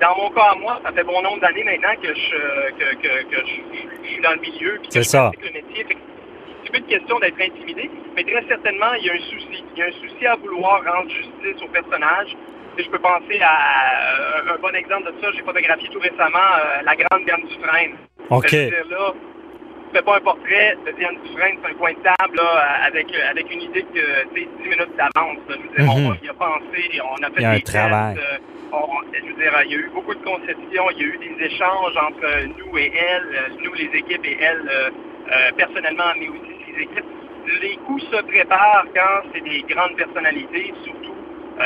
Dans 0.00 0.16
mon 0.16 0.30
cas 0.30 0.52
à 0.52 0.54
moi, 0.54 0.80
ça 0.84 0.92
fait 0.92 1.02
bon 1.02 1.20
nombre 1.22 1.40
d'années 1.40 1.64
maintenant 1.64 1.94
que 2.00 2.14
je, 2.14 2.70
que, 2.78 2.94
que, 2.96 3.22
que 3.24 3.36
je, 3.46 3.56
je- 3.72 4.04
je 4.04 4.08
suis 4.12 4.22
dans 4.22 4.30
le 4.34 4.40
milieu. 4.40 4.80
C'est 4.90 5.02
je 5.02 5.08
ça. 5.08 5.32
le 5.42 5.52
métier. 5.52 5.86
C'est 6.72 6.80
plus 6.82 6.92
une 6.92 6.98
question 6.98 7.18
d'être 7.18 7.40
intimidé, 7.40 7.90
mais 8.14 8.22
très 8.24 8.44
certainement, 8.46 8.92
il 9.00 9.06
y 9.06 9.10
a 9.10 9.14
un 9.14 9.18
souci. 9.18 9.64
Il 9.74 9.78
y 9.78 9.82
a 9.82 9.86
un 9.86 9.92
souci 9.92 10.26
à 10.26 10.36
vouloir 10.36 10.82
rendre 10.84 11.10
justice 11.10 11.62
au 11.62 11.68
personnage. 11.68 12.28
Sais, 12.76 12.84
je 12.84 12.90
peux 12.90 12.98
penser 13.00 13.40
à 13.42 14.46
euh, 14.48 14.54
un 14.54 14.58
bon 14.60 14.74
exemple 14.74 15.12
de 15.12 15.20
ça. 15.20 15.32
J'ai 15.34 15.42
photographié 15.42 15.88
tout 15.88 15.98
récemment 15.98 16.38
euh, 16.38 16.82
la 16.84 16.94
grande 16.94 17.24
Diane 17.24 17.42
Dufresne. 17.48 17.94
OK. 18.30 18.52
Là, 18.52 19.12
fais 19.92 20.02
pas 20.02 20.16
un 20.16 20.20
portrait 20.20 20.76
de 20.86 20.92
Diane 20.92 21.16
Dufresne 21.24 21.58
sur 21.58 21.70
un 21.70 21.74
coin 21.74 21.92
de 21.92 21.98
table 21.98 22.36
là, 22.36 22.62
avec, 22.86 23.06
euh, 23.12 23.30
avec 23.30 23.52
une 23.52 23.62
idée 23.62 23.82
que 23.82 24.22
tu 24.34 24.42
sais, 24.42 24.48
10 24.62 24.68
minutes 24.68 24.96
d'avance. 24.96 25.38
Je 25.48 25.54
veux 25.54 25.84
dire, 25.84 25.94
Mhm. 25.96 26.06
on 26.22 26.24
y 26.24 26.28
a 26.28 26.34
pensé, 26.34 27.00
on 27.02 27.22
a 27.24 27.26
fait 27.30 27.32
Il 27.38 27.42
y 27.42 27.44
a 27.46 27.50
un 27.50 27.54
des 27.56 27.62
travail. 27.62 28.14
tests, 28.14 28.26
euh, 28.26 28.38
on- 28.72 29.02
je 29.12 29.26
veux 29.26 29.42
dire, 29.42 29.52
il 29.64 29.70
y 29.72 29.74
a 29.74 29.78
eu 29.78 29.90
beaucoup 29.92 30.14
de 30.14 30.22
conceptions, 30.24 30.90
il 30.92 30.98
y 30.98 31.02
a 31.02 31.06
eu 31.08 31.18
des 31.18 31.44
échanges 31.46 31.96
entre 31.96 32.24
euh, 32.24 32.46
nous 32.56 32.78
et 32.78 32.92
elle, 32.94 33.26
euh, 33.34 33.48
nous 33.64 33.74
les 33.74 33.90
équipes 33.98 34.24
et 34.24 34.38
elle 34.40 34.62
euh, 34.70 34.90
euh, 35.32 35.50
personnellement, 35.56 36.12
mais 36.18 36.28
aussi 36.28 36.54
équipes. 36.80 37.04
Les 37.62 37.76
coups 37.86 38.02
se 38.10 38.22
préparent 38.22 38.84
quand 38.94 39.28
c'est 39.32 39.40
des 39.42 39.62
grandes 39.68 39.96
personnalités, 39.96 40.72
surtout 40.84 41.14
euh, 41.60 41.64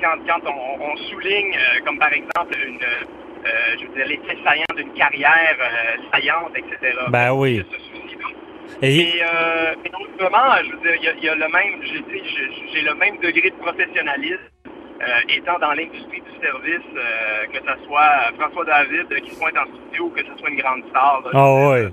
quand, 0.00 0.16
quand 0.26 0.50
on, 0.50 0.82
on 0.92 0.96
souligne, 1.08 1.54
euh, 1.54 1.84
comme 1.84 1.98
par 1.98 2.12
exemple 2.12 2.54
une, 2.66 2.80
euh, 2.82 3.48
je 3.80 3.86
veux 3.86 3.94
dire, 3.94 4.06
l'effet 4.06 4.36
saillant 4.44 4.64
d'une 4.76 4.92
carrière 4.94 5.56
euh, 5.60 5.96
saillante, 6.12 6.52
etc. 6.56 6.96
Ben 7.08 7.32
oui. 7.32 7.62
Et, 8.82 8.96
Mais, 9.14 9.22
euh, 9.22 9.74
mais 9.82 9.90
autrement, 9.94 10.54
je 10.64 10.70
veux 10.72 10.80
dire, 10.82 10.94
il 10.96 11.04
y 11.04 11.08
a, 11.08 11.12
il 11.14 11.24
y 11.24 11.28
a 11.28 11.34
le 11.34 11.48
même, 11.48 11.82
j'ai 11.82 12.00
dit, 12.00 12.36
j'ai- 12.72 12.82
le 12.82 12.94
même 12.94 13.16
degré 13.18 13.50
de 13.50 13.56
professionnalisme 13.56 14.40
euh, 15.00 15.20
étant 15.28 15.58
dans 15.58 15.72
l'industrie 15.72 16.20
du 16.20 16.40
service, 16.44 16.86
euh, 16.96 17.46
que 17.52 17.58
ce 17.58 17.84
soit 17.86 18.32
François 18.38 18.64
David 18.64 19.08
qui 19.22 19.30
se 19.30 19.38
pointe 19.38 19.56
en 19.56 19.64
studio 19.66 20.04
ou 20.06 20.10
que 20.10 20.20
ce 20.24 20.38
soit 20.38 20.50
une 20.50 20.56
grande 20.60 20.82
star. 20.90 21.22
Ah 21.32 21.54
oui. 21.70 21.86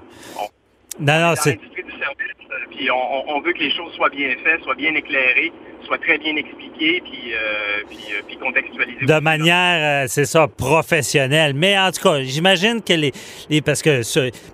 Non, 0.99 1.19
non, 1.19 1.35
c'est. 1.35 1.59
euh, 1.59 2.55
puis 2.71 2.89
on 2.91 3.41
veut 3.41 3.53
que 3.53 3.59
les 3.59 3.71
choses 3.71 3.93
soient 3.93 4.09
bien 4.09 4.35
faites, 4.43 4.61
soient 4.63 4.75
bien 4.75 4.93
éclairées, 4.95 5.51
soient 5.85 5.97
très 5.97 6.17
bien 6.17 6.35
expliquées, 6.35 7.01
puis, 7.03 7.33
euh, 7.33 7.37
euh, 7.37 8.21
puis 8.27 8.37
contextualisées. 8.37 9.05
de 9.05 9.19
manière, 9.19 10.03
euh, 10.03 10.07
c'est 10.07 10.25
ça, 10.25 10.47
professionnelle. 10.47 11.53
Mais 11.53 11.77
en 11.77 11.91
tout 11.91 12.01
cas, 12.01 12.21
j'imagine 12.21 12.81
que 12.81 12.93
les, 12.93 13.61
parce 13.61 13.81
que 13.81 14.01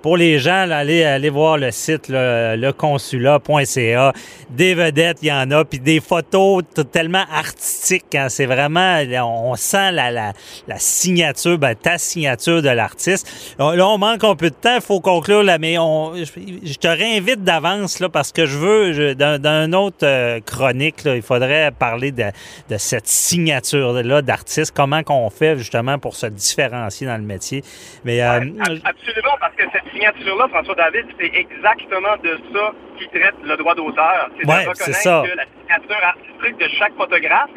pour 0.01 0.17
les 0.17 0.39
gens, 0.39 0.69
allez, 0.69 1.29
voir 1.29 1.57
le 1.57 1.71
site, 1.71 2.07
là, 2.09 2.55
leconsulat.ca, 2.55 4.13
des 4.49 4.73
vedettes, 4.73 5.19
il 5.21 5.27
y 5.27 5.31
en 5.31 5.51
a, 5.51 5.65
puis 5.65 5.79
des 5.79 5.99
photos 5.99 6.63
tellement 6.91 7.25
artistiques. 7.31 8.15
hein. 8.15 8.29
c'est 8.29 8.45
vraiment, 8.45 9.01
on 9.23 9.55
sent 9.55 9.91
la, 9.91 10.11
la, 10.11 10.33
signature, 10.77 11.57
ben, 11.57 11.75
ta 11.75 11.97
signature 11.97 12.61
de 12.61 12.69
l'artiste. 12.69 13.55
Là, 13.59 13.87
on 13.87 13.97
manque 13.97 14.23
un 14.23 14.35
peu 14.35 14.49
de 14.49 14.55
temps, 14.55 14.75
il 14.75 14.81
faut 14.81 14.99
conclure, 14.99 15.43
là, 15.43 15.57
mais 15.57 15.77
on, 15.77 16.15
je, 16.15 16.73
te 16.75 16.87
réinvite 16.87 17.43
d'avance, 17.43 18.01
parce 18.11 18.31
que 18.31 18.45
je 18.45 18.57
veux, 18.57 19.15
dans, 19.15 19.39
une 19.45 19.75
autre 19.75 20.39
chronique, 20.45 21.03
il 21.19 21.23
faudrait 21.23 21.71
parler 21.71 22.11
de, 22.11 22.25
de 22.69 22.77
cette 22.77 23.07
signature-là 23.07 24.21
d'artiste, 24.21 24.73
comment 24.75 25.03
qu'on 25.03 25.29
fait 25.29 25.57
justement 25.57 25.97
pour 25.99 26.15
se 26.15 26.25
différencier 26.27 27.07
dans 27.07 27.17
le 27.17 27.23
métier? 27.23 27.61
Mais 28.05 28.21
euh, 28.21 28.27
Ab- 28.27 28.79
Absolument, 28.83 29.35
parce 29.39 29.55
que 29.55 29.63
cette 29.71 29.91
signature-là, 29.93 30.47
François 30.49 30.75
David, 30.75 31.05
c'est 31.19 31.31
exactement 31.35 32.15
de 32.23 32.37
ça 32.53 32.71
qui 32.97 33.07
traite 33.09 33.35
le 33.43 33.55
droit 33.57 33.75
d'auteur. 33.75 34.29
C'est 34.39 34.47
Ouais, 34.47 34.63
de 34.63 34.69
reconnaître 34.69 34.99
ça. 35.01 35.23
que 35.25 35.35
la 35.37 35.45
signature 35.61 36.03
artistique 36.03 36.57
de 36.59 36.67
chaque 36.77 36.95
photographe 36.95 37.49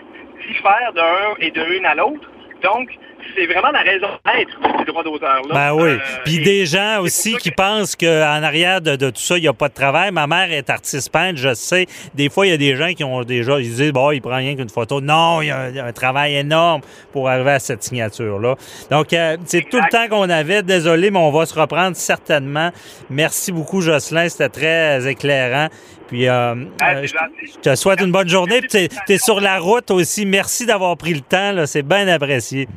diffère 0.48 0.92
d'un 0.94 1.34
et 1.38 1.50
de 1.50 1.62
une 1.78 1.86
à 1.86 1.94
l'autre. 1.94 2.28
Donc, 2.62 2.88
c'est 3.36 3.46
vraiment 3.46 3.70
la 3.70 3.80
raison 3.80 4.08
d'être 4.24 4.60
de 4.60 4.78
ces 4.78 4.84
droits 4.84 5.02
d'auteur-là. 5.04 5.54
Ben 5.54 5.72
oui. 5.74 5.90
Euh, 5.90 5.98
Puis 6.24 6.38
des 6.40 6.66
gens 6.66 7.00
aussi 7.00 7.36
qui 7.36 7.50
que- 7.50 7.54
pensent 7.54 7.96
qu'en 7.96 8.42
arrière 8.42 8.80
de, 8.80 8.96
de 8.96 9.10
tout 9.10 9.20
ça, 9.20 9.36
il 9.38 9.42
n'y 9.42 9.48
a 9.48 9.52
pas 9.52 9.68
de 9.68 9.74
travail. 9.74 10.10
Ma 10.12 10.26
mère 10.26 10.50
est 10.52 10.68
artiste 10.70 11.10
peintre, 11.10 11.38
je 11.38 11.54
sais. 11.54 11.86
Des 12.14 12.28
fois, 12.28 12.46
il 12.46 12.50
y 12.50 12.52
a 12.52 12.56
des 12.58 12.76
gens 12.76 12.92
qui 12.92 13.04
ont 13.04 13.22
déjà, 13.22 13.58
ils 13.60 13.74
disent, 13.74 13.92
bon, 13.92 14.10
il 14.10 14.20
prend 14.20 14.36
rien 14.36 14.54
qu'une 14.56 14.68
photo. 14.70 15.00
Non, 15.00 15.42
il 15.42 15.48
y 15.48 15.50
a 15.50 15.58
un, 15.58 15.68
il 15.70 15.76
y 15.76 15.80
a 15.80 15.84
un 15.84 15.92
travail 15.92 16.34
énorme 16.36 16.82
pour 17.12 17.28
arriver 17.28 17.52
à 17.52 17.58
cette 17.58 17.82
signature-là. 17.82 18.56
Donc, 18.90 19.12
euh, 19.12 19.36
c'est 19.44 19.62
tout 19.68 19.78
le 19.78 19.90
temps 19.90 20.08
qu'on 20.08 20.28
avait. 20.30 20.62
Désolé, 20.62 21.10
mais 21.10 21.18
on 21.18 21.30
va 21.30 21.46
se 21.46 21.58
reprendre 21.58 21.96
certainement. 21.96 22.70
Merci 23.10 23.52
beaucoup, 23.52 23.80
Jocelyn. 23.80 24.28
C'était 24.28 24.48
très 24.48 25.06
éclairant. 25.08 25.68
Puis, 26.08 26.28
euh, 26.28 26.54
Ah, 26.80 26.94
euh, 26.96 27.06
je, 27.06 27.58
te 27.60 27.74
souhaite 27.74 28.00
une 28.02 28.12
bonne 28.12 28.28
journée. 28.28 28.60
Tu 28.68 28.76
es 29.08 29.18
sur 29.18 29.40
la 29.40 29.58
route 29.58 29.90
aussi. 29.90 30.26
Merci 30.26 30.66
d'avoir 30.66 30.96
pris 30.96 31.14
le 31.14 31.20
temps. 31.20 31.64
C'est 31.66 31.82
bien 31.82 32.06
apprécié. 32.08 32.68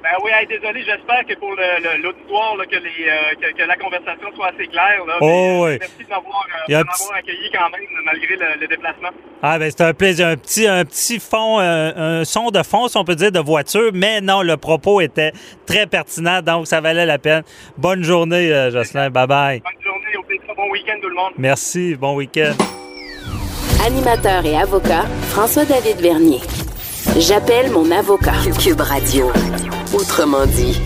Ben 0.00 0.10
oui, 0.24 0.30
hey, 0.32 0.46
désolé, 0.46 0.84
j'espère 0.84 1.26
que 1.26 1.34
pour 1.40 1.50
le- 1.50 1.82
le- 1.82 2.02
l'auditoire, 2.02 2.54
que, 2.70 2.76
les, 2.76 3.08
euh, 3.08 3.34
que, 3.40 3.56
que 3.56 3.66
la 3.66 3.76
conversation 3.76 4.28
soit 4.36 4.48
assez 4.54 4.66
claire. 4.68 5.04
Là, 5.06 5.14
Oh, 5.20 5.26
Mais, 5.26 5.58
euh, 5.58 5.64
oui. 5.64 5.78
Merci 5.80 6.04
de 6.04 6.08
m'avoir 6.08 6.46
euh, 6.46 6.68
de 6.68 6.74
m'avoir 6.74 7.14
accueilli 7.18 7.50
quand 7.52 7.68
même, 7.70 7.80
malgré 8.04 8.36
le, 8.36 8.60
le 8.60 8.66
déplacement. 8.68 9.08
Ah 9.42 9.58
ben 9.58 9.70
c'est 9.70 9.82
un 9.84 9.92
plaisir, 9.94 10.28
un 10.28 10.36
petit 10.36 10.66
un 10.68 10.84
petit 10.84 11.18
fond, 11.18 11.58
euh, 11.60 12.20
un 12.20 12.24
son 12.24 12.50
de 12.50 12.62
fond 12.62 12.86
si 12.88 12.96
on 12.96 13.04
peut 13.04 13.16
dire 13.16 13.32
de 13.32 13.40
voiture, 13.40 13.90
mais 13.92 14.20
non 14.20 14.42
le 14.42 14.56
propos 14.56 15.00
était 15.00 15.32
très 15.66 15.86
pertinent 15.86 16.42
donc 16.42 16.66
ça 16.68 16.80
valait 16.80 17.06
la 17.06 17.18
peine. 17.18 17.42
Bonne 17.76 18.02
journée 18.04 18.52
euh, 18.52 18.70
Jocelyn, 18.70 19.10
bye 19.10 19.26
bye. 19.26 19.60
Bonne 19.60 19.82
journée, 19.84 20.16
au 20.16 20.22
plaisir, 20.22 20.54
bon 20.56 20.70
week-end 20.70 20.96
tout 21.02 21.08
le 21.08 21.14
monde. 21.14 21.32
Merci, 21.38 21.94
bon 21.96 22.14
week-end. 22.14 22.52
Animateur 23.84 24.44
et 24.44 24.56
avocat, 24.56 25.04
François-David 25.30 26.00
Vernier. 26.00 26.40
J'appelle 27.20 27.72
mon 27.72 27.90
avocat. 27.90 28.32
Cube 28.62 28.80
Radio. 28.80 29.32
Autrement 29.92 30.46
dit. 30.46 30.80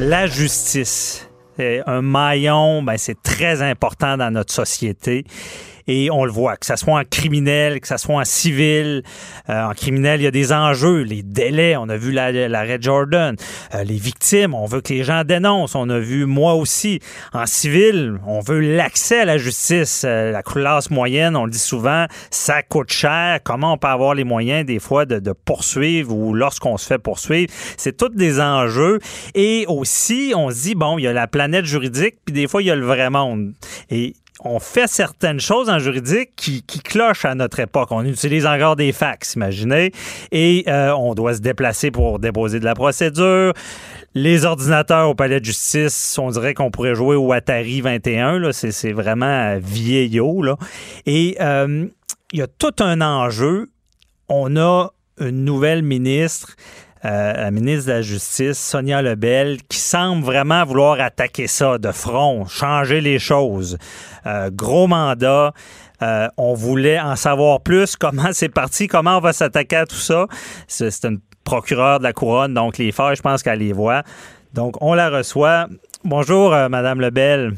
La 0.00 0.26
justice, 0.26 1.28
est 1.60 1.80
un 1.86 2.02
maillon, 2.02 2.82
ben 2.82 2.96
c'est 2.96 3.22
très 3.22 3.62
important 3.62 4.16
dans 4.16 4.32
notre 4.32 4.52
société. 4.52 5.24
Et 5.92 6.08
on 6.08 6.24
le 6.24 6.30
voit, 6.30 6.56
que 6.56 6.66
ça 6.66 6.76
soit 6.76 7.00
en 7.00 7.02
criminel, 7.02 7.80
que 7.80 7.88
ça 7.88 7.98
soit 7.98 8.14
en 8.14 8.24
civil. 8.24 9.02
Euh, 9.48 9.64
en 9.64 9.72
criminel, 9.72 10.20
il 10.20 10.22
y 10.22 10.26
a 10.28 10.30
des 10.30 10.52
enjeux, 10.52 11.00
les 11.00 11.24
délais. 11.24 11.74
On 11.76 11.88
a 11.88 11.96
vu 11.96 12.12
l'arrêt 12.12 12.78
Jordan. 12.80 13.34
Euh, 13.74 13.82
les 13.82 13.96
victimes, 13.96 14.54
on 14.54 14.66
veut 14.66 14.82
que 14.82 14.92
les 14.92 15.02
gens 15.02 15.24
dénoncent. 15.24 15.74
On 15.74 15.90
a 15.90 15.98
vu 15.98 16.26
moi 16.26 16.54
aussi. 16.54 17.00
En 17.32 17.44
civil, 17.44 18.20
on 18.24 18.38
veut 18.38 18.60
l'accès 18.60 19.22
à 19.22 19.24
la 19.24 19.36
justice. 19.36 20.04
Euh, 20.06 20.30
la 20.30 20.44
classe 20.44 20.90
moyenne, 20.90 21.34
on 21.34 21.44
le 21.44 21.50
dit 21.50 21.58
souvent, 21.58 22.06
ça 22.30 22.62
coûte 22.62 22.92
cher. 22.92 23.40
Comment 23.42 23.72
on 23.72 23.76
peut 23.76 23.88
avoir 23.88 24.14
les 24.14 24.22
moyens 24.22 24.64
des 24.64 24.78
fois 24.78 25.06
de, 25.06 25.18
de 25.18 25.32
poursuivre 25.32 26.14
ou 26.14 26.34
lorsqu'on 26.34 26.76
se 26.76 26.86
fait 26.86 27.00
poursuivre? 27.00 27.52
C'est 27.76 27.96
tous 27.96 28.10
des 28.10 28.40
enjeux. 28.40 29.00
Et 29.34 29.64
aussi, 29.66 30.34
on 30.36 30.50
se 30.50 30.62
dit, 30.62 30.76
bon, 30.76 30.98
il 30.98 31.02
y 31.02 31.08
a 31.08 31.12
la 31.12 31.26
planète 31.26 31.64
juridique, 31.64 32.14
puis 32.24 32.32
des 32.32 32.46
fois, 32.46 32.62
il 32.62 32.66
y 32.66 32.70
a 32.70 32.76
le 32.76 32.86
vrai 32.86 33.10
monde. 33.10 33.54
Et 33.90 34.14
on 34.44 34.58
fait 34.58 34.86
certaines 34.86 35.40
choses 35.40 35.68
en 35.68 35.78
juridique 35.78 36.30
qui, 36.36 36.62
clochent 36.62 37.24
à 37.24 37.34
notre 37.34 37.60
époque. 37.60 37.88
On 37.92 38.04
utilise 38.04 38.46
encore 38.46 38.76
des 38.76 38.92
fax, 38.92 39.34
imaginez, 39.34 39.92
et 40.32 40.64
euh, 40.66 40.92
on 40.92 41.14
doit 41.14 41.34
se 41.34 41.40
déplacer 41.40 41.90
pour 41.90 42.18
déposer 42.18 42.58
de 42.58 42.64
la 42.64 42.74
procédure. 42.74 43.52
Les 44.14 44.44
ordinateurs 44.44 45.08
au 45.08 45.14
palais 45.14 45.40
de 45.40 45.44
justice, 45.44 46.18
on 46.18 46.30
dirait 46.30 46.54
qu'on 46.54 46.70
pourrait 46.70 46.94
jouer 46.94 47.16
au 47.16 47.32
Atari 47.32 47.80
21. 47.80 48.50
C'est 48.52 48.92
vraiment 48.92 49.56
vieillot. 49.60 50.42
Et 51.06 51.36
euh, 51.40 51.86
il 52.32 52.38
y 52.38 52.42
a 52.42 52.48
tout 52.48 52.74
un 52.80 53.00
enjeu. 53.00 53.70
On 54.28 54.56
a 54.56 54.90
une 55.20 55.44
nouvelle 55.44 55.82
ministre 55.82 56.56
euh, 57.04 57.32
la 57.32 57.50
ministre 57.50 57.86
de 57.86 57.92
la 57.92 58.02
Justice, 58.02 58.58
Sonia 58.58 59.00
Lebel, 59.00 59.58
qui 59.68 59.78
semble 59.78 60.22
vraiment 60.22 60.64
vouloir 60.64 61.00
attaquer 61.00 61.46
ça 61.46 61.78
de 61.78 61.92
front, 61.92 62.46
changer 62.46 63.00
les 63.00 63.18
choses. 63.18 63.78
Euh, 64.26 64.50
gros 64.52 64.86
mandat. 64.86 65.52
Euh, 66.02 66.28
on 66.36 66.54
voulait 66.54 66.98
en 66.98 67.16
savoir 67.16 67.60
plus 67.60 67.96
comment 67.96 68.30
c'est 68.32 68.48
parti, 68.48 68.86
comment 68.86 69.18
on 69.18 69.20
va 69.20 69.32
s'attaquer 69.32 69.76
à 69.76 69.86
tout 69.86 69.96
ça? 69.96 70.26
C'est 70.66 71.04
une 71.04 71.20
procureure 71.44 71.98
de 71.98 72.04
la 72.04 72.12
couronne, 72.12 72.54
donc 72.54 72.78
les 72.78 72.92
faits, 72.92 73.16
je 73.16 73.22
pense 73.22 73.42
qu'elle 73.42 73.58
les 73.58 73.72
voit. 73.72 74.02
Donc, 74.54 74.76
on 74.80 74.94
la 74.94 75.10
reçoit. 75.10 75.66
Bonjour, 76.04 76.50
Madame 76.70 77.00
Lebel. 77.00 77.54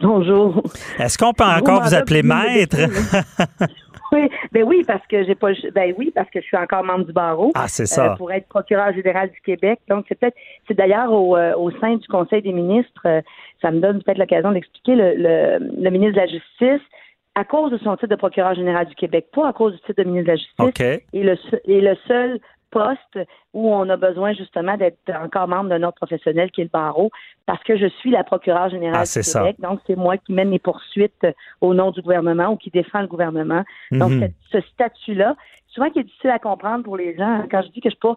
Bonjour. 0.00 0.62
Est-ce 0.98 1.16
qu'on 1.16 1.32
peut 1.32 1.44
encore 1.44 1.82
vous 1.82 1.94
appeler 1.94 2.22
maître? 2.22 2.76
Oui, 4.12 4.28
ben 4.52 4.64
oui, 4.64 4.82
parce 4.86 5.06
que 5.06 5.24
j'ai 5.24 5.34
pas 5.34 5.50
ben 5.74 5.94
oui, 5.98 6.12
parce 6.14 6.30
que 6.30 6.40
je 6.40 6.46
suis 6.46 6.56
encore 6.56 6.84
membre 6.84 7.06
du 7.06 7.12
barreau. 7.12 7.52
Ah, 7.54 7.68
c'est 7.68 7.86
ça. 7.86 8.12
Euh, 8.12 8.16
pour 8.16 8.32
être 8.32 8.46
procureur 8.48 8.92
général 8.94 9.30
du 9.30 9.40
Québec. 9.40 9.80
Donc, 9.88 10.06
c'est 10.08 10.18
peut-être 10.18 10.36
c'est 10.68 10.74
d'ailleurs 10.74 11.12
au, 11.12 11.36
euh, 11.36 11.54
au, 11.56 11.70
sein 11.72 11.96
du 11.96 12.06
Conseil 12.08 12.42
des 12.42 12.52
ministres, 12.52 13.02
euh, 13.06 13.20
ça 13.60 13.70
me 13.70 13.80
donne 13.80 14.02
peut-être 14.02 14.18
l'occasion 14.18 14.52
d'expliquer 14.52 14.94
le, 14.94 15.58
le, 15.78 15.90
ministre 15.90 16.14
de 16.14 16.20
la 16.20 16.26
Justice 16.26 16.86
à 17.34 17.44
cause 17.44 17.70
de 17.70 17.78
son 17.78 17.96
titre 17.96 18.08
de 18.08 18.16
procureur 18.16 18.54
général 18.54 18.86
du 18.86 18.94
Québec, 18.94 19.26
pas 19.34 19.48
à 19.48 19.52
cause 19.52 19.74
du 19.74 19.80
titre 19.80 20.02
de 20.02 20.08
ministre 20.08 20.26
de 20.26 20.32
la 20.32 20.36
Justice. 20.36 20.54
OK. 20.58 20.80
Et 21.12 21.22
le, 21.22 21.36
et 21.64 21.80
le 21.80 21.96
seul 22.06 22.40
poste 22.78 23.18
où 23.54 23.72
on 23.74 23.88
a 23.88 23.96
besoin 23.96 24.32
justement 24.34 24.76
d'être 24.76 24.98
encore 25.24 25.48
membre 25.48 25.70
d'un 25.70 25.82
autre 25.82 25.96
professionnel 25.96 26.50
qui 26.50 26.60
est 26.60 26.64
le 26.64 26.70
barreau, 26.70 27.10
parce 27.46 27.62
que 27.62 27.76
je 27.76 27.86
suis 27.98 28.10
la 28.10 28.24
procureure 28.24 28.68
générale 28.68 29.04
ah, 29.06 29.20
du 29.20 29.32
Québec. 29.32 29.56
Donc, 29.60 29.80
c'est 29.86 29.96
moi 29.96 30.16
qui 30.18 30.32
mène 30.32 30.50
les 30.50 30.58
poursuites 30.58 31.26
au 31.60 31.74
nom 31.74 31.90
du 31.90 32.02
gouvernement 32.02 32.48
ou 32.52 32.56
qui 32.56 32.70
défend 32.70 33.00
le 33.00 33.06
gouvernement. 33.06 33.62
Donc, 33.92 34.12
Mhm. 34.12 34.28
ce 34.52 34.60
statut-là, 34.60 35.36
souvent 35.68 35.90
qui 35.90 36.00
est 36.00 36.04
difficile 36.04 36.30
à 36.30 36.38
comprendre 36.38 36.84
pour 36.84 36.96
les 36.96 37.16
gens. 37.16 37.24
hein, 37.40 37.46
Quand 37.50 37.62
je 37.62 37.68
dis 37.68 37.80
que 37.80 37.88
je 37.88 37.94
suis 37.94 38.00
pas 38.00 38.14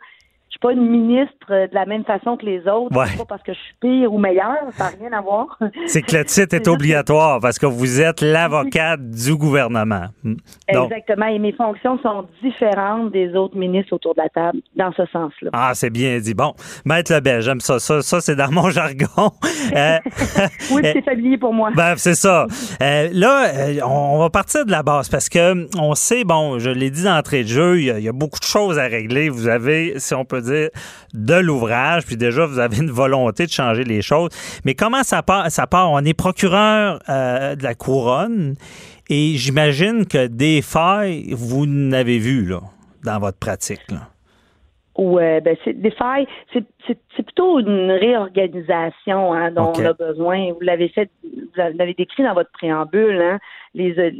je 0.49 0.53
suis 0.53 0.59
pas 0.59 0.71
une 0.73 0.89
ministre 0.89 1.33
euh, 1.51 1.67
de 1.67 1.75
la 1.75 1.85
même 1.85 2.03
façon 2.03 2.35
que 2.37 2.45
les 2.45 2.59
autres, 2.67 2.95
Ouais. 2.97 3.05
pas 3.17 3.25
parce 3.27 3.43
que 3.43 3.53
je 3.53 3.59
suis 3.59 3.75
pire 3.79 4.11
ou 4.13 4.17
meilleure, 4.17 4.57
ça 4.77 4.85
n'a 4.85 4.97
rien 4.99 5.13
à 5.17 5.21
voir. 5.21 5.57
C'est 5.87 6.01
que 6.01 6.15
le 6.17 6.25
titre 6.25 6.55
est 6.55 6.67
obligatoire 6.67 7.39
parce 7.39 7.59
que 7.59 7.65
vous 7.67 8.01
êtes 8.01 8.21
l'avocate 8.21 8.99
du 9.09 9.35
gouvernement. 9.35 10.05
Donc, 10.23 10.37
Exactement. 10.67 11.27
Et 11.27 11.39
mes 11.39 11.53
fonctions 11.53 11.99
sont 12.01 12.25
différentes 12.43 13.11
des 13.11 13.33
autres 13.35 13.55
ministres 13.57 13.93
autour 13.93 14.15
de 14.15 14.21
la 14.21 14.29
table, 14.29 14.59
dans 14.75 14.91
ce 14.93 15.05
sens-là. 15.07 15.49
ah, 15.53 15.71
c'est 15.75 15.89
bien 15.89 16.17
dit. 16.19 16.33
Bon, 16.33 16.53
Maître 16.85 17.13
Lebel, 17.13 17.41
j'aime 17.41 17.61
ça. 17.61 17.79
Ça, 17.79 18.01
ça 18.01 18.19
c'est 18.21 18.35
dans 18.35 18.51
mon 18.51 18.69
jargon. 18.71 19.31
Euh, 19.75 19.97
Oui, 20.71 20.81
c'est 20.83 21.03
familier 21.03 21.37
pour 21.37 21.53
moi. 21.53 21.71
Ben, 21.75 21.93
c'est 21.97 22.15
ça. 22.15 22.45
Euh, 22.81 23.09
là, 23.13 23.47
euh, 23.53 23.79
on 23.85 24.17
va 24.19 24.29
partir 24.29 24.65
de 24.65 24.71
la 24.71 24.83
base 24.83 25.09
parce 25.09 25.29
que 25.29 25.67
on 25.79 25.93
sait, 25.95 26.23
bon, 26.23 26.59
je 26.59 26.69
l'ai 26.69 26.89
dit 26.89 27.03
d'entrée 27.03 27.43
de 27.43 27.47
jeu, 27.49 27.79
il 27.79 27.85
y, 27.85 27.91
a, 27.91 27.99
il 27.99 28.03
y 28.05 28.09
a 28.09 28.13
beaucoup 28.13 28.39
de 28.39 28.45
choses 28.45 28.77
à 28.79 28.83
régler. 28.83 29.29
Vous 29.29 29.47
avez, 29.47 29.99
si 29.99 30.13
on 30.15 30.25
peut 30.25 30.38
dire, 30.41 30.69
de 31.13 31.35
l'ouvrage, 31.35 32.05
puis 32.05 32.17
déjà, 32.17 32.45
vous 32.45 32.59
avez 32.59 32.77
une 32.77 32.91
volonté 32.91 33.45
de 33.45 33.51
changer 33.51 33.83
les 33.83 34.01
choses. 34.01 34.29
Mais 34.65 34.75
comment 34.75 35.03
ça 35.03 35.23
part? 35.23 35.49
Ça 35.51 35.67
part? 35.67 35.91
On 35.91 35.99
est 35.99 36.13
procureur 36.13 36.99
euh, 37.09 37.55
de 37.55 37.63
la 37.63 37.75
couronne 37.75 38.55
et 39.09 39.33
j'imagine 39.35 40.05
que 40.05 40.27
des 40.27 40.61
failles, 40.61 41.33
vous 41.33 41.65
n'avez 41.65 42.19
vu, 42.19 42.45
là, 42.45 42.61
dans 43.03 43.19
votre 43.19 43.39
pratique. 43.39 43.89
Là. 43.89 44.09
Ouais, 44.99 45.39
ben 45.39 45.55
c'est 45.63 45.79
des 45.79 45.91
failles, 45.91 46.27
c'est 46.51 47.23
plutôt 47.23 47.59
une 47.59 47.89
réorganisation 47.89 49.33
hein, 49.33 49.49
dont 49.49 49.71
on 49.73 49.85
a 49.85 49.93
besoin. 49.93 50.51
Vous 50.51 50.59
l'avez 50.59 50.89
fait, 50.89 51.09
vous 51.23 51.61
l'avez 51.75 51.93
décrit 51.93 52.23
dans 52.23 52.33
votre 52.33 52.51
préambule. 52.51 53.21
Hein, 53.21 53.39
les, 53.73 53.97
euh, 53.99 54.11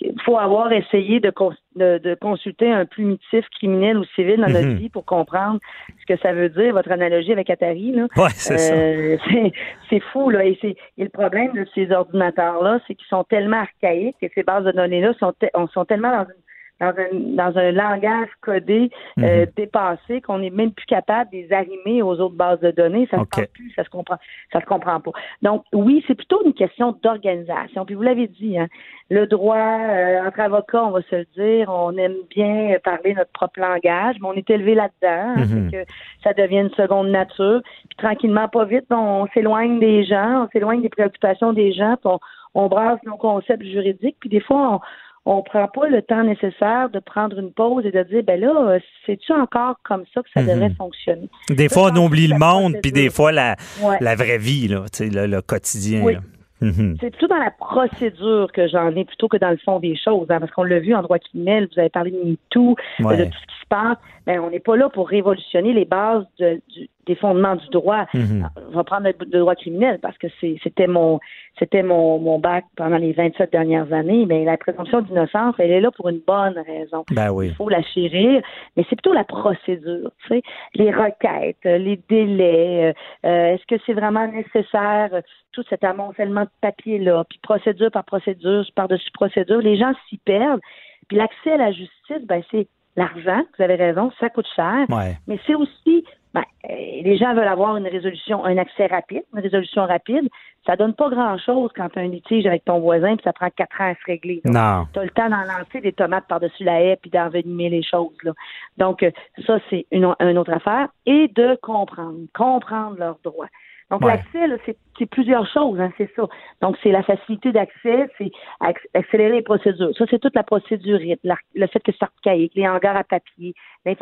il 0.00 0.14
faut 0.24 0.38
avoir 0.38 0.72
essayé 0.72 1.20
de, 1.20 1.30
cons- 1.30 1.52
de, 1.76 1.98
de 1.98 2.14
consulter 2.14 2.70
un 2.70 2.84
plumitif 2.86 3.44
criminel 3.56 3.98
ou 3.98 4.04
civil 4.16 4.40
dans 4.40 4.48
notre 4.48 4.66
Mhm. 4.68 4.74
vie 4.76 4.88
pour 4.88 5.04
comprendre 5.04 5.58
ce 6.00 6.06
que 6.06 6.20
ça 6.20 6.32
veut 6.32 6.48
dire. 6.48 6.72
Votre 6.74 6.90
analogie 6.92 7.32
avec 7.32 7.48
Atari, 7.50 7.92
là. 7.92 8.06
Ouais, 8.16 8.28
c'est 8.34 8.58
ça. 8.58 8.74
Euh, 8.74 9.16
c'est- 9.90 10.00
fou, 10.12 10.30
là. 10.30 10.44
Et, 10.44 10.58
le 10.98 11.08
problème 11.08 11.52
de 11.52 11.66
ces 11.74 11.90
ordinateurs-là, 11.92 12.80
c'est 12.86 12.94
qu'ils 12.94 13.06
sont 13.08 13.24
tellement 13.24 13.58
archaïques 13.62 14.16
et 14.22 14.30
ces 14.34 14.42
bases 14.42 14.64
de 14.64 14.72
données-là 14.72 15.12
sont, 15.20 15.32
te- 15.32 15.46
on- 15.54 15.68
sont 15.68 15.84
tellement 15.84 16.10
dans, 16.10 16.24
une- 16.24 16.34
dans, 16.80 16.88
un, 16.88 17.08
dans 17.12 17.58
un 17.58 17.72
langage 17.72 18.28
codé 18.40 18.90
euh, 19.18 19.40
Mhm. 19.42 19.46
dépassé 19.56 20.20
qu'on 20.20 20.38
n'est 20.38 20.50
même 20.50 20.72
plus 20.72 20.86
capable 20.86 21.30
de 21.30 21.36
les 21.36 21.52
arrimer 21.52 22.02
aux 22.02 22.18
autres 22.20 22.34
bases 22.36 22.60
de 22.60 22.70
données. 22.70 23.06
Ça 23.10 23.18
OK. 23.18 23.26
se 23.26 23.30
parle 23.40 23.46
plus, 23.48 23.72
ça 23.76 23.84
se 23.84 23.90
comprend, 23.90 24.16
ça 24.52 24.60
se 24.60 24.66
comprend 24.66 25.00
pas. 25.00 25.10
Donc, 25.42 25.64
oui, 25.72 26.02
c'est 26.06 26.14
plutôt 26.14 26.42
une 26.44 26.54
question 26.54 26.96
d'organisation. 27.02 27.84
Puis 27.84 27.94
vous 27.94 28.02
l'avez 28.02 28.26
dit, 28.28 28.58
hein, 28.58 28.66
le 29.10 29.26
droit, 29.26 29.56
euh, 29.56 30.26
entre 30.26 30.40
avocats, 30.40 30.84
on 30.84 30.90
va 30.90 31.02
se 31.02 31.16
le 31.16 31.26
dire, 31.36 31.68
on 31.68 31.96
aime 31.96 32.16
bien 32.30 32.76
parler 32.82 33.14
notre 33.14 33.32
propre 33.32 33.60
langage, 33.60 34.16
mais 34.20 34.28
on 34.28 34.32
est 34.34 34.48
élevé 34.50 34.74
là-dedans. 34.74 35.34
hein, 35.36 35.36
Mhm. 35.36 35.70
que 35.70 35.84
ça 36.24 36.32
devient 36.32 36.60
une 36.60 36.70
seconde 36.70 37.08
nature. 37.08 37.60
Puis 37.88 37.96
tranquillement, 37.96 38.48
pas 38.48 38.64
vite, 38.64 38.86
on, 38.90 39.26
s'éloigne 39.34 39.78
des 39.80 40.04
gens, 40.04 40.44
on 40.44 40.48
s'éloigne 40.52 40.82
des 40.82 40.88
préoccupations 40.88 41.52
des 41.52 41.72
gens, 41.72 41.96
puis 42.02 42.10
on, 42.12 42.18
on 42.54 42.68
brasse 42.68 42.98
nos 43.04 43.16
concepts 43.16 43.64
juridiques. 43.64 44.16
Puis 44.20 44.28
des 44.30 44.40
fois, 44.40 44.74
on 44.74 44.80
on 45.26 45.42
prend 45.42 45.68
pas 45.68 45.86
le 45.88 46.00
temps 46.02 46.24
nécessaire 46.24 46.88
de 46.90 46.98
prendre 46.98 47.38
une 47.38 47.52
pause 47.52 47.84
et 47.86 47.90
de 47.92 48.02
dire 48.04 48.22
ben 48.24 48.40
là, 48.40 48.78
c'est-tu 49.06 49.32
encore 49.32 49.76
comme 49.84 50.04
ça 50.14 50.22
que 50.22 50.28
ça 50.34 50.40
Mhm. 50.42 50.48
devrait 50.48 50.74
fonctionner? 50.78 51.28
Des 51.50 51.68
fois, 51.68 51.90
on 51.92 51.96
oublie 52.06 52.26
le 52.26 52.38
monde, 52.38 52.76
puis 52.82 52.90
des 52.92 53.10
fois, 53.10 53.30
la, 53.32 53.56
Ouais. 53.82 53.98
la 54.00 54.14
vraie 54.16 54.38
vie, 54.38 54.68
là, 54.68 54.84
tu 54.92 55.04
sais, 55.04 55.10
le, 55.10 55.26
le 55.26 55.42
quotidien. 55.42 56.02
Oui. 56.02 56.14
là. 56.14 56.20
Mhm. 56.62 56.96
C'est 57.00 57.10
plutôt 57.10 57.26
dans 57.28 57.38
la 57.38 57.50
procédure 57.50 58.50
que 58.52 58.68
j'en 58.68 58.94
ai 58.94 59.04
plutôt 59.06 59.28
que 59.28 59.38
dans 59.38 59.48
le 59.50 59.56
fond 59.58 59.78
des 59.80 59.96
choses. 59.96 60.26
hein, 60.30 60.40
parce 60.40 60.52
qu'on 60.52 60.62
l'a 60.64 60.78
vu 60.78 60.94
en 60.94 61.02
droit 61.02 61.18
criminel, 61.18 61.68
vous 61.72 61.80
avez 61.80 61.88
parlé 61.88 62.10
de 62.10 62.18
MeToo, 62.22 62.76
Ouais. 63.00 63.16
de 63.16 63.24
tout 63.24 63.30
ce 63.30 63.46
qui 63.46 63.59
passe. 63.70 63.96
Ben, 64.26 64.40
on 64.40 64.50
n'est 64.50 64.60
pas 64.60 64.76
là 64.76 64.88
pour 64.90 65.08
révolutionner 65.08 65.72
les 65.72 65.86
bases 65.86 66.26
de- 66.38 66.60
du- 66.74 66.88
des 67.06 67.14
fondements 67.16 67.56
du 67.56 67.66
droit. 67.70 68.04
Mhm. 68.14 68.46
On 68.68 68.76
va 68.76 68.84
prendre 68.84 69.06
le, 69.06 69.14
le 69.18 69.38
droit 69.40 69.54
criminel 69.54 69.98
parce 70.00 70.16
que 70.18 70.26
c'est- 70.40 70.58
c'était 70.62 70.86
mon 70.86 71.18
c'était 71.58 71.82
mon, 71.82 72.18
mon 72.18 72.38
bac 72.38 72.64
pendant 72.76 72.96
les 72.98 73.12
27 73.12 73.50
dernières 73.52 73.92
années. 73.92 74.26
Mais 74.26 74.44
la 74.44 74.56
présomption 74.56 75.00
d'innocence, 75.02 75.54
elle 75.58 75.70
est 75.72 75.80
là 75.80 75.90
pour 75.90 76.08
une 76.08 76.20
bonne 76.26 76.56
raison. 76.66 77.04
Ben 77.10 77.30
oui. 77.32 77.48
Il 77.48 77.54
faut 77.54 77.68
la 77.68 77.82
chérir, 77.82 78.42
mais 78.76 78.84
c'est 78.88 78.96
plutôt 78.96 79.12
la 79.12 79.24
procédure, 79.24 80.10
tu 80.22 80.28
sais, 80.28 80.42
les 80.74 80.90
requêtes, 80.90 81.64
les 81.64 81.98
délais, 82.08 82.94
euh, 83.24 83.28
euh, 83.28 83.54
est-ce 83.54 83.66
que 83.66 83.80
c'est 83.86 83.92
vraiment 83.94 84.26
nécessaire, 84.28 85.10
tout 85.52 85.64
cet 85.68 85.82
amoncellement 85.84 86.42
de 86.42 86.50
papier-là, 86.60 87.24
puis 87.28 87.38
procédure 87.42 87.90
par 87.90 88.04
procédure, 88.04 88.64
par-dessus 88.74 89.10
procédure, 89.12 89.58
les 89.58 89.76
gens 89.76 89.92
s'y 90.08 90.18
perdent. 90.18 90.60
Puis 91.08 91.16
l'accès 91.16 91.52
à 91.52 91.56
la 91.56 91.72
justice, 91.72 92.24
ben 92.26 92.42
c'est 92.50 92.68
l'argent, 93.00 93.42
vous 93.56 93.64
avez 93.64 93.74
raison, 93.76 94.10
ça 94.20 94.28
coûte 94.30 94.46
cher, 94.54 94.86
Ouais. 94.88 95.16
mais 95.26 95.38
c'est 95.46 95.54
aussi, 95.54 96.04
ben, 96.34 96.44
euh, 96.68 96.74
les 97.02 97.16
gens 97.16 97.34
veulent 97.34 97.48
avoir 97.48 97.76
une 97.76 97.86
résolution, 97.88 98.44
un 98.44 98.56
accès 98.58 98.86
rapide, 98.86 99.22
une 99.34 99.40
résolution 99.40 99.84
rapide. 99.86 100.28
Ça 100.66 100.76
donne 100.76 100.94
pas 100.94 101.08
grand-chose 101.08 101.70
quand 101.74 101.88
tu 101.88 101.98
as 101.98 102.02
un 102.02 102.08
litige 102.08 102.46
avec 102.46 102.64
ton 102.66 102.78
voisin, 102.80 103.16
puis 103.16 103.24
ça 103.24 103.32
prend 103.32 103.48
quatre 103.50 103.80
ans 103.80 103.90
à 103.90 103.94
se 103.94 104.04
régler. 104.06 104.40
là 104.44 104.50
Non. 104.80 104.86
tu 104.92 104.98
as 105.00 105.04
le 105.04 105.10
temps 105.10 105.28
d'en 105.30 105.40
lancer 105.42 105.80
des 105.80 105.92
tomates 105.92 106.28
par-dessus 106.28 106.64
la 106.64 106.82
haie 106.82 106.98
puis 107.00 107.10
d'envenimer 107.10 107.70
les 107.70 107.82
choses. 107.82 108.16
Là. 108.22 108.32
Donc, 108.76 109.02
euh, 109.02 109.10
ça, 109.46 109.58
c'est 109.70 109.86
une, 109.90 110.14
une 110.20 110.38
autre 110.38 110.52
affaire. 110.52 110.88
Et 111.06 111.28
de 111.28 111.58
comprendre, 111.62 112.18
comprendre 112.34 112.96
leurs 112.98 113.18
droits. 113.24 113.48
Donc, 113.90 114.02
Ouais. 114.02 114.12
l'accès, 114.12 114.56
c'est, 114.98 115.06
plusieurs 115.06 115.46
choses, 115.52 115.80
hein, 115.80 115.90
c'est 115.98 116.08
ça. 116.14 116.22
Donc, 116.62 116.76
c'est 116.82 116.92
la 116.92 117.02
facilité 117.02 117.50
d'accès, 117.52 118.08
c'est 118.18 118.30
acc- 118.60 118.86
accélérer 118.94 119.32
les 119.36 119.42
procédures. 119.42 119.90
Ça, 119.98 120.04
c'est 120.10 120.20
toute 120.20 120.34
la 120.36 120.42
procédure, 120.44 120.98
le 121.00 121.66
fait 121.66 121.80
que 121.80 121.90
c'est 121.92 122.02
archaïque, 122.04 122.52
les 122.54 122.68
hangars 122.68 122.96
à 122.96 123.04
papier, 123.04 123.54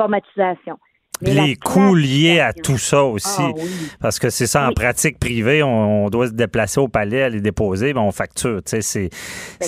l'informatisation. 0.03 0.79
Mais 1.20 1.35
les 1.35 1.57
coûts 1.57 1.96
liés 1.96 2.38
à 2.38 2.53
tout 2.53 2.79
ça 2.79 3.03
aussi. 3.03 3.42
Ah 3.42 3.51
oui. 3.57 3.90
Parce 4.01 4.20
que 4.20 4.31
c'est 4.31 4.46
ça, 4.46 4.66
en 4.66 4.68
Oui. 4.68 4.74
pratique 4.74 5.18
privée, 5.18 5.64
on, 5.64 6.05
on 6.05 6.11
doit 6.11 6.29
se 6.29 6.33
déplacer 6.33 6.79
au 6.79 6.87
palais, 6.87 7.22
aller 7.24 7.40
déposer, 7.40 7.92
ben 7.92 8.03
on 8.03 8.12
facture. 8.12 8.62
Tu 8.62 8.81
sais, 8.81 8.83
c'est, 8.83 9.09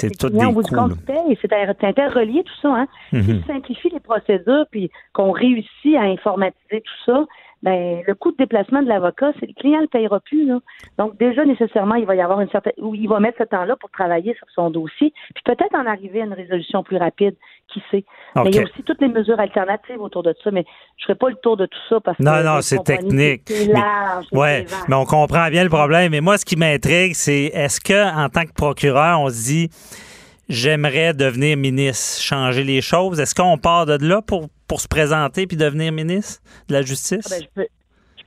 Ben, 0.00 0.10
tout 0.16 0.28
des 0.28 0.38
coûts. 0.38 0.62
C'est 1.08 1.52
inter- 1.52 1.72
c'est 1.80 1.86
interrelié 1.88 2.44
tout 2.44 2.52
ça. 2.62 2.68
Hein? 2.68 2.86
Mhm. 3.12 3.22
Si 3.22 3.32
on 3.32 3.52
simplifie 3.54 3.88
les 3.90 3.98
procédures 3.98 4.64
puis 4.70 4.92
qu'on 5.12 5.32
réussit 5.32 5.96
à 5.96 6.02
informatiser 6.02 6.82
tout 6.82 7.04
ça, 7.06 7.24
ben 7.62 8.02
le 8.06 8.14
coût 8.14 8.32
de 8.32 8.36
déplacement 8.38 8.82
de 8.82 8.88
l'avocat, 8.88 9.32
c'est 9.38 9.46
le 9.46 9.52
client 9.54 9.78
ne 9.78 9.82
le 9.82 9.88
payera 9.88 10.20
plus. 10.20 10.46
Là. 10.46 10.60
Donc 10.98 11.18
déjà 11.18 11.44
nécessairement, 11.44 11.96
il 11.96 12.06
va 12.06 12.14
y 12.16 12.20
avoir 12.22 12.40
une 12.40 12.48
certaine 12.50 12.72
où 12.78 12.94
il 12.94 13.08
va 13.08 13.20
mettre 13.20 13.38
ce 13.38 13.44
temps-là 13.44 13.76
pour 13.76 13.90
travailler 13.90 14.34
sur 14.34 14.46
son 14.54 14.70
dossier, 14.70 15.12
puis 15.34 15.42
peut-être 15.44 15.74
en 15.74 15.86
arriver 15.86 16.22
à 16.22 16.24
une 16.24 16.32
résolution 16.32 16.82
plus 16.82 16.96
rapide, 16.96 17.34
qui 17.72 17.82
sait. 17.90 18.04
Mais 18.36 18.50
il 18.50 18.56
y 18.56 18.58
a 18.58 18.62
aussi 18.62 18.82
toutes 18.84 19.00
les 19.00 19.08
mesures 19.08 19.38
alternatives 19.38 20.00
autour 20.00 20.22
de 20.22 20.34
ça, 20.42 20.50
mais 20.50 20.64
je 20.96 21.04
ne 21.04 21.06
ferai 21.06 21.14
pas 21.16 21.28
le 21.28 21.36
tour 21.36 21.56
de 21.56 21.66
tout 21.66 21.78
ça 21.88 22.00
parce 22.00 22.16
que 22.16 22.22
Non, 22.22 22.42
non, 22.42 22.60
c'est 22.62 22.82
technique. 22.82 23.42
C'est 23.46 23.66
Mais- 23.68 23.72
large. 23.74 24.26
c'est 24.30 24.36
Ouais, 24.38 24.66
mais 24.88 24.96
on 24.96 25.04
comprend 25.04 25.48
bien 25.50 25.62
le 25.62 25.70
problème. 25.70 26.10
Mais 26.12 26.20
moi, 26.20 26.36
ce 26.38 26.44
qui 26.44 26.56
m'intrigue, 26.56 27.14
c'est 27.14 27.44
est-ce 27.54 27.80
que 27.80 28.16
en 28.16 28.28
tant 28.28 28.44
que 28.44 28.52
procureur, 28.52 29.20
on 29.20 29.28
se 29.28 29.44
dit 29.44 29.68
j'aimerais 30.50 31.14
devenir 31.14 31.56
ministre, 31.56 32.20
changer 32.20 32.64
les 32.64 32.82
choses. 32.82 33.20
Est-ce 33.20 33.34
qu'on 33.34 33.56
part 33.56 33.86
de 33.86 34.04
là 34.04 34.20
pour, 34.20 34.48
pour 34.66 34.80
se 34.80 34.88
présenter 34.88 35.46
puis 35.46 35.56
devenir 35.56 35.92
ministre 35.92 36.42
de 36.68 36.74
la 36.74 36.82
justice? 36.82 37.26
Ah 37.30 37.36
ben, 37.56 37.66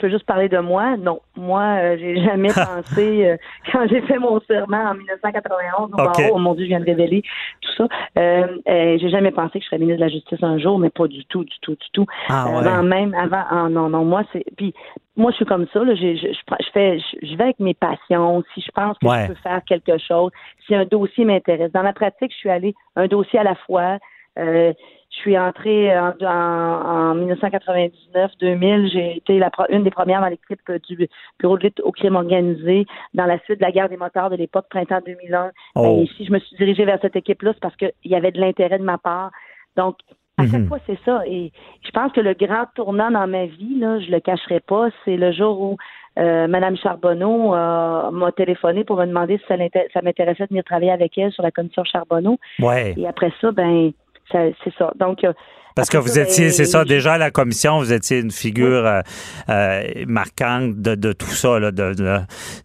peux 0.04 0.10
juste 0.10 0.26
parler 0.26 0.50
de 0.50 0.58
moi? 0.60 0.98
Non, 0.98 1.22
moi, 1.38 1.62
euh, 1.80 1.98
j'ai 1.98 2.22
jamais 2.24 2.50
pensé 2.54 3.26
euh, 3.26 3.38
quand 3.72 3.88
j'ai 3.88 4.02
fait 4.02 4.20
mon 4.20 4.40
serment 4.42 4.90
en 4.92 4.94
1991 4.96 5.92
au 5.92 5.96
Ok. 5.96 6.04
barreau, 6.06 6.32
oh 6.36 6.40
mon 6.40 6.54
Dieu, 6.56 6.66
je 6.66 6.70
viens 6.70 6.80
de 6.82 6.86
révéler 6.86 7.22
tout 7.62 7.72
ça. 7.78 7.88
Euh, 8.18 8.48
j'ai 8.68 9.10
jamais 9.10 9.32
pensé 9.32 9.60
que 9.60 9.64
je 9.64 9.70
serais 9.70 9.78
ministre 9.80 10.00
de 10.02 10.06
la 10.06 10.12
Justice 10.12 10.44
un 10.44 10.58
jour, 10.58 10.78
mais 10.78 10.90
pas 10.90 11.08
du 11.08 11.24
tout, 11.26 11.44
du 11.44 11.56
tout, 11.62 11.72
du 11.76 11.90
tout. 11.94 12.06
Ah 12.30 12.50
ouais. 12.50 12.58
Avant 12.68 12.84
même, 12.84 13.14
avant, 13.14 13.44
ah, 13.50 13.70
non, 13.70 13.90
non, 13.90 14.04
moi 14.04 14.24
c'est, 14.34 14.44
puis 14.58 14.74
moi 15.16 15.32
je 15.32 15.38
suis 15.38 15.46
comme 15.46 15.68
ça. 15.72 15.84
Là, 15.84 15.96
je, 15.96 16.16
je, 16.16 16.46
prends- 16.46 16.58
je 16.60 16.70
fais, 16.74 17.00
je, 17.00 17.28
je 17.28 17.36
vais 17.38 17.44
avec 17.46 17.60
mes 17.60 17.74
passions. 17.74 18.44
Si 18.54 18.62
je 18.62 18.72
pense 18.72 18.98
que 19.00 19.08
Ouais. 19.08 19.24
je 19.24 19.28
peux 19.30 19.40
faire 19.42 19.62
quelque 19.66 19.98
chose, 19.98 20.32
si 20.66 20.76
un 20.76 20.86
dossier 20.86 21.24
m'intéresse. 21.26 21.72
Dans 21.72 21.82
la 21.84 21.94
pratique, 21.94 22.32
je 22.32 22.38
suis 22.38 22.50
allée 22.50 22.74
un 22.96 23.08
dossier 23.08 23.40
à 23.40 23.44
la 23.44 23.56
fois. 23.56 23.98
Euh, 24.40 24.74
je 25.14 25.20
suis 25.20 25.38
entrée 25.38 25.96
en, 25.98 26.12
en, 26.22 27.12
en 27.12 27.16
1999-2000. 27.16 28.92
J'ai 28.92 29.18
été 29.18 29.40
la, 29.40 29.50
pro- 29.50 29.66
une 29.70 29.84
des 29.84 29.92
premières 29.92 30.22
dans 30.22 30.28
l'équipe 30.28 30.60
du 30.90 31.08
bureau 31.40 31.58
de 31.58 31.64
lutte 31.64 31.80
au 31.82 31.92
crime 31.92 32.16
organisé 32.16 32.86
dans 33.14 33.26
la 33.26 33.38
suite 33.40 33.60
de 33.60 33.66
la 33.66 33.72
guerre 33.72 33.90
des 33.90 33.98
moteurs 33.98 34.30
de 34.30 34.36
l'époque, 34.36 34.66
printemps 34.70 35.02
2001. 35.06 35.52
Oh. 35.76 35.82
Ben, 35.84 36.08
si 36.18 36.26
je 36.26 36.32
me 36.32 36.40
suis 36.40 36.56
dirigée 36.58 36.86
vers 36.86 37.00
cette 37.02 37.16
équipe-là, 37.16 37.52
c'est 37.54 37.60
parce 37.62 37.76
qu'il 37.76 37.92
y 38.06 38.16
avait 38.16 38.32
de 38.32 38.40
l'intérêt 38.42 38.80
de 38.80 38.84
ma 38.84 38.98
part. 38.98 39.32
Donc, 39.78 39.98
à 40.40 40.48
chaque 40.48 40.62
Mhm. 40.62 40.68
fois, 40.68 40.80
c'est 40.88 40.98
ça. 41.06 41.22
Et 41.28 41.52
je 41.86 41.92
pense 41.92 42.12
que 42.12 42.20
le 42.22 42.34
grand 42.34 42.66
tournant 42.76 43.12
dans 43.12 43.28
ma 43.28 43.46
vie, 43.46 43.78
là, 43.80 44.00
je 44.00 44.10
le 44.10 44.20
cacherai 44.20 44.62
pas, 44.62 44.90
c'est 45.06 45.16
le 45.16 45.32
jour 45.32 45.62
où 45.62 45.78
euh, 46.20 46.48
Madame 46.48 46.76
Charbonneau 46.78 47.54
euh, 47.54 48.10
m'a 48.12 48.32
téléphoné 48.32 48.84
pour 48.84 48.98
me 48.98 49.06
demander 49.06 49.38
si 49.38 49.44
ça, 49.48 49.56
ça 49.94 50.02
m'intéressait 50.02 50.44
de 50.44 50.50
venir 50.50 50.64
travailler 50.64 50.92
avec 50.92 51.16
elle 51.20 51.32
sur 51.32 51.44
la 51.44 51.52
commission 51.52 51.84
Charbonneau. 51.84 52.40
Ouais. 52.60 52.94
Et 52.98 53.08
après 53.08 53.32
ça, 53.42 53.52
ben, 53.52 53.92
c'est 54.32 54.74
ça. 54.78 54.92
Donc, 54.96 55.24
euh, 55.24 55.34
Parce 55.76 55.90
que 55.90 55.98
vous 55.98 56.20
étiez, 56.20 56.46
ben, 56.46 56.52
c'est 56.52 56.66
ça, 56.66 56.84
je- 56.84 56.88
déjà 56.90 57.14
à 57.14 57.18
la 57.18 57.32
commission, 57.32 57.80
vous 57.80 57.92
étiez 57.94 58.20
une 58.20 58.32
figure 58.32 58.86
euh, 58.86 59.02
euh, 59.50 59.82
marquante 60.08 60.76
de, 60.82 60.96
de 60.96 61.14
tout 61.14 61.26
ça. 61.28 61.60
Là, 61.60 61.72
de, 61.72 61.94
de- 61.94 62.20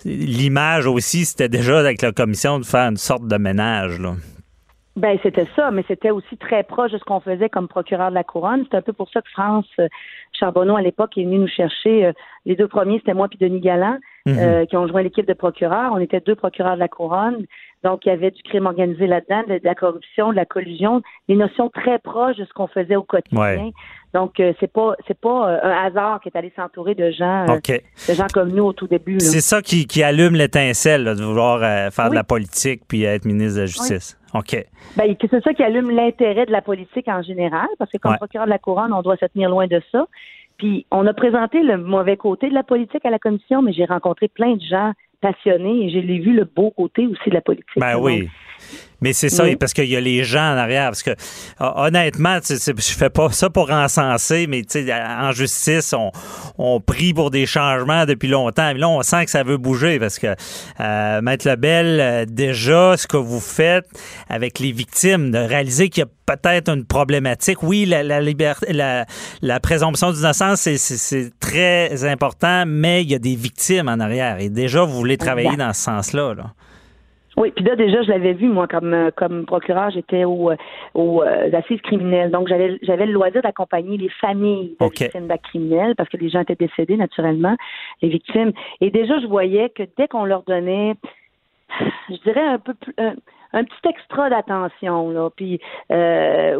L'image 0.05 0.87
aussi, 0.87 1.25
c'était 1.25 1.49
déjà 1.49 1.79
avec 1.79 2.03
la 2.03 2.13
commission 2.13 2.59
de 2.59 2.65
faire 2.65 2.89
une 2.89 2.97
sorte 2.97 3.27
de 3.27 3.37
ménage. 3.37 3.99
Là. 4.01 4.15
Ben, 4.97 5.17
c'était 5.23 5.47
ça, 5.55 5.71
mais 5.71 5.85
c'était 5.87 6.11
aussi 6.11 6.37
très 6.39 6.65
proche 6.65 6.91
de 6.91 6.99
ce 6.99 7.05
qu'on 7.05 7.21
faisait 7.21 7.49
comme 7.49 7.69
procureur 7.69 8.11
de 8.11 8.15
la 8.15 8.25
couronne. 8.25 8.65
C'est 8.71 8.77
un 8.77 8.83
peu 8.83 8.93
pour 8.93 9.09
ça 9.11 9.21
que 9.23 9.31
France 9.31 9.67
Charbonneau, 10.39 10.77
à 10.77 10.83
l'époque, 10.83 11.17
est 11.17 11.23
venu 11.25 11.39
nous 11.39 11.47
chercher. 11.49 12.11
les 12.45 12.57
deux 12.57 12.67
premiers, 12.69 12.99
c'était 12.99 13.15
moi 13.15 13.29
puis 13.29 13.39
Denis 13.39 13.61
Galland, 13.61 13.99
Mhm. 14.29 14.39
euh, 14.39 14.67
qui 14.67 14.77
ont 14.77 14.87
joint 14.87 15.03
l'équipe 15.03 15.27
de 15.27 15.35
procureurs. 15.35 15.93
On 15.93 15.99
était 15.99 16.21
deux 16.21 16.35
procureurs 16.35 16.75
de 16.75 16.81
la 16.81 16.89
couronne. 16.89 17.45
Donc, 17.85 18.05
il 18.05 18.09
y 18.09 18.13
avait 18.13 18.33
du 18.33 18.43
crime 18.43 18.67
organisé 18.67 19.07
là-dedans, 19.07 19.43
de, 19.49 19.61
la 19.63 19.75
corruption, 19.75 20.31
de 20.31 20.37
la 20.37 20.45
collusion, 20.45 21.01
des 21.29 21.37
notions 21.37 21.69
très 21.71 21.99
proches 22.01 22.37
de 22.37 22.45
ce 22.45 22.53
qu'on 22.53 22.67
faisait 22.67 22.97
au 22.97 23.05
quotidien. 23.05 23.41
Ouais. 23.41 23.73
Donc, 24.15 24.41
euh, 24.41 24.53
c'est 24.59 24.73
pas 24.73 24.95
c'est 25.07 25.19
pas 25.19 25.49
euh, 25.51 25.61
un 25.63 25.87
hasard 25.87 26.21
qui 26.21 26.29
est 26.29 26.37
allé 26.37 26.51
s'entourer 26.57 26.95
de 26.95 27.11
gens 27.11 27.47
euh, 27.49 27.79
de 28.09 28.15
gens 28.15 28.27
comme 28.33 28.51
nous 28.51 28.65
au 28.65 28.73
tout 28.73 28.89
début. 28.89 29.21
C'est 29.21 29.41
ça 29.41 29.63
qui, 29.63 29.87
qui 29.87 30.03
allume 30.03 30.35
l'étincelle, 30.35 31.05
de 31.05 31.23
vouloir 31.23 31.61
faire 31.93 32.11
de 32.11 32.15
la 32.15 32.25
politique 32.25 32.83
puis 32.89 33.05
être 33.05 33.27
ministre 33.27 33.57
de 33.57 33.61
la 33.61 33.67
Justice. 33.67 34.19
OK. 34.35 34.67
Ben, 34.97 35.15
c'est 35.21 35.43
ça 35.43 35.55
qui 35.55 35.63
allume 35.63 35.91
l'intérêt 35.91 36.47
de 36.47 36.53
la 36.53 36.63
politique 36.63 37.09
en 37.09 37.23
général, 37.23 37.69
parce 37.79 37.91
que 37.91 37.99
comme 37.99 38.13
Ouais. 38.13 38.19
procureur 38.19 38.47
de 38.47 38.51
la 38.51 38.59
couronne, 38.59 38.93
on 38.93 39.03
doit 39.03 39.17
se 39.17 39.27
tenir 39.27 39.51
loin 39.51 39.67
de 39.67 39.81
ça. 39.93 40.07
Puis 40.59 40.87
on 40.91 41.07
a 41.07 41.15
présenté 41.15 41.63
le 41.63 41.79
mauvais 41.79 42.17
côté 42.17 42.49
de 42.49 42.55
la 42.55 42.65
politique 42.65 43.05
à 43.05 43.11
la 43.11 43.19
commission, 43.19 43.63
mais 43.63 43.73
j'ai 43.73 43.85
rencontré 43.85 44.29
plein 44.29 44.57
de 44.57 44.63
gens 44.63 44.93
passionnés 45.21 45.87
et 45.87 45.91
j'ai 45.91 46.01
vu 46.01 46.33
le 46.33 46.45
beau 46.45 46.71
côté 46.71 47.07
aussi 47.07 47.31
de 47.31 47.35
la 47.35 47.41
politique. 47.41 47.67
Ben 47.77 47.97
oui. 47.97 48.29
Mais 49.01 49.13
c'est 49.13 49.29
ça, 49.29 49.45
Oui. 49.45 49.55
parce 49.55 49.73
qu'il 49.75 49.85
y 49.89 49.95
a 49.95 50.01
les 50.01 50.25
gens 50.25 50.41
en 50.55 50.57
arrière. 50.57 50.87
Parce 50.91 51.05
que 51.05 51.13
hon- 51.61 51.73
honnêtement, 51.87 52.41
tu 52.41 52.57
sais, 52.57 52.73
je 52.77 52.83
fais 52.97 53.11
pas 53.11 53.31
ça 53.31 53.49
pour 53.49 53.71
encenser, 53.71 54.49
mais 54.49 54.63
tu 54.63 54.85
sais, 54.87 54.93
en 54.93 55.31
justice, 55.31 55.93
on, 55.93 56.11
on 56.59 56.81
prie 56.81 57.15
pour 57.15 57.31
des 57.31 57.47
changements 57.47 58.07
depuis 58.07 58.27
longtemps. 58.27 58.73
Mais 58.73 58.81
là, 58.81 58.89
on 58.89 59.01
sent 59.03 59.27
que 59.27 59.31
ça 59.31 59.45
veut 59.45 59.57
bouger 59.57 60.01
parce 60.01 60.19
que 60.19 60.35
euh, 60.81 61.21
Maître 61.23 61.49
Lebel, 61.49 62.01
euh, 62.01 62.25
déjà, 62.29 62.97
ce 62.97 63.07
que 63.07 63.17
vous 63.17 63.39
faites 63.39 63.87
avec 64.29 64.59
les 64.59 64.73
victimes, 64.73 65.31
de 65.31 65.39
réaliser 65.39 65.91
qu'il 65.91 66.01
y 66.03 66.07
a 66.07 66.35
peut-être 66.37 66.69
une 66.69 66.85
problématique. 66.85 67.63
Oui, 67.63 67.85
la, 67.87 68.03
la 68.03 68.21
liberté, 68.21 68.73
la, 68.73 69.07
la 69.43 69.61
présomption 69.61 70.11
d'innocence, 70.11 70.61
c'est- 70.63 70.77
c'est 70.77 70.97
c'est 70.99 71.31
très 71.39 72.05
important, 72.05 72.65
mais 72.67 73.03
il 73.03 73.11
y 73.11 73.15
a 73.15 73.19
des 73.21 73.37
victimes 73.37 73.89
en 73.89 74.01
arrière. 74.01 74.41
Et 74.41 74.49
déjà, 74.49 74.83
vous 74.83 74.95
voulez 74.97 75.17
travailler 75.17 75.57
dans 75.57 75.73
ce 75.73 75.83
sens-là. 75.83 76.35
Là. 76.35 76.53
Oui, 77.39 77.53
puis 77.53 77.65
là 77.65 77.77
déjà 77.77 78.03
je 78.03 78.09
l'avais 78.11 78.33
vu 78.33 78.49
moi 78.49 78.67
comme 78.67 78.93
euh, 78.93 79.11
comme 79.15 79.47
procureur, 79.47 79.91
j'étais 79.91 80.25
au, 80.25 80.51
euh, 80.51 80.57
aux 80.95 81.23
euh, 81.23 81.51
assises 81.53 81.81
criminelles, 81.83 82.31
donc 82.31 82.49
j'avais 82.49 82.79
j'avais 82.83 83.07
le 83.07 83.13
loisir 83.13 83.41
d'accompagner 83.43 83.97
les 83.97 84.09
familles 84.09 84.77
de 84.81 84.85
OK. 84.85 84.99
victimes 85.01 85.29
d'actes 85.29 85.45
criminels 85.45 85.95
parce 85.97 86.09
que 86.09 86.17
les 86.17 86.29
gens 86.31 86.41
étaient 86.41 86.57
décédés 86.57 86.97
naturellement, 86.97 87.57
les 88.03 88.09
victimes. 88.09 88.53
Et 88.81 88.91
déjà 88.91 89.19
je 89.21 89.27
voyais 89.27 89.71
que 89.71 89.85
dès 89.97 90.09
qu'on 90.09 90.25
leur 90.25 90.43
donnait, 90.43 90.95
je 92.11 92.17
dirais 92.25 92.47
un 92.47 92.59
peu 92.59 92.75
plus 92.75 92.95
un, 92.99 93.15
un 93.53 93.65
petit 93.65 93.89
extra 93.89 94.31
d'attention 94.31 95.11
là, 95.11 95.29
puis 95.35 95.61
euh, 95.93 96.59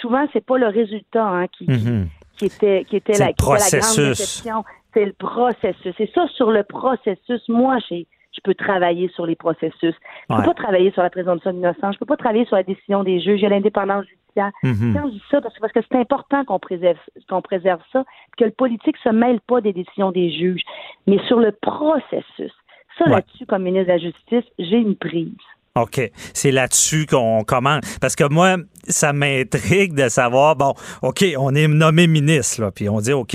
souvent 0.00 0.26
c'est 0.32 0.44
pas 0.44 0.58
le 0.58 0.68
résultat 0.68 1.26
hein, 1.26 1.46
qui, 1.48 1.66
qui- 1.66 1.72
Mhm. 1.72 2.08
qui 2.36 2.44
était 2.46 2.84
qui 2.84 2.96
était 2.96 3.12
la, 3.18 3.30
était 3.30 3.42
la 3.42 3.46
grande 3.46 3.56
processus. 3.58 4.08
déception. 4.18 4.64
C'est 4.94 5.06
le 5.06 5.14
processus. 5.14 5.94
C'est 5.96 6.10
ça 6.14 6.26
sur 6.36 6.50
le 6.50 6.64
processus. 6.64 7.42
Moi, 7.48 7.78
j'ai 7.88 8.06
je 8.34 8.40
peux 8.42 8.54
travailler 8.54 9.08
sur 9.14 9.26
les 9.26 9.36
processus. 9.36 9.72
Je 9.82 10.34
Ouais. 10.34 10.40
peux 10.40 10.46
pas 10.48 10.54
travailler 10.54 10.90
sur 10.92 11.02
la 11.02 11.10
présomption 11.10 11.52
d'innocence. 11.52 11.94
Je 11.94 11.98
peux 11.98 12.06
pas 12.06 12.16
travailler 12.16 12.44
sur 12.46 12.56
la 12.56 12.62
décision 12.62 13.04
des 13.04 13.20
juges. 13.20 13.40
Il 13.40 13.42
y 13.42 13.46
a 13.46 13.50
l'indépendance 13.50 14.04
judiciaire. 14.06 14.50
Mhm. 14.62 14.94
Quand 14.94 15.08
je 15.08 15.12
dis 15.14 15.22
ça, 15.30 15.40
parce 15.40 15.54
que 15.54 15.60
parce 15.60 15.72
que 15.72 15.80
c'est 15.90 15.98
important 15.98 16.44
qu'on 16.44 16.58
préserve 16.58 16.96
qu'on 17.28 17.42
préserve 17.42 17.80
ça, 17.92 18.04
que 18.38 18.44
le 18.44 18.50
politique 18.50 18.96
se 19.04 19.10
mêle 19.10 19.40
pas 19.46 19.60
des 19.60 19.72
décisions 19.72 20.10
des 20.12 20.30
juges, 20.30 20.62
mais 21.06 21.18
sur 21.28 21.38
le 21.38 21.52
processus. 21.52 22.52
Ça 22.98 23.04
Ouais. 23.06 23.10
là-dessus, 23.12 23.46
comme 23.46 23.62
ministre 23.62 23.86
de 23.88 23.92
la 23.92 23.98
Justice, 23.98 24.50
j'ai 24.58 24.76
une 24.76 24.96
prise. 24.96 25.32
OK. 25.74 26.10
C'est 26.34 26.50
là-dessus 26.50 27.06
qu'on 27.06 27.44
commence. 27.44 27.98
Parce 27.98 28.14
que 28.14 28.24
moi, 28.30 28.56
ça 28.84 29.14
m'intrigue 29.14 29.94
de 29.94 30.08
savoir, 30.10 30.54
bon, 30.56 30.74
OK, 31.02 31.24
on 31.38 31.54
est 31.54 31.66
nommé 31.68 32.06
ministre, 32.06 32.60
là, 32.60 32.70
puis 32.70 32.90
on 32.90 32.98
dit, 33.00 33.12
OK, 33.14 33.34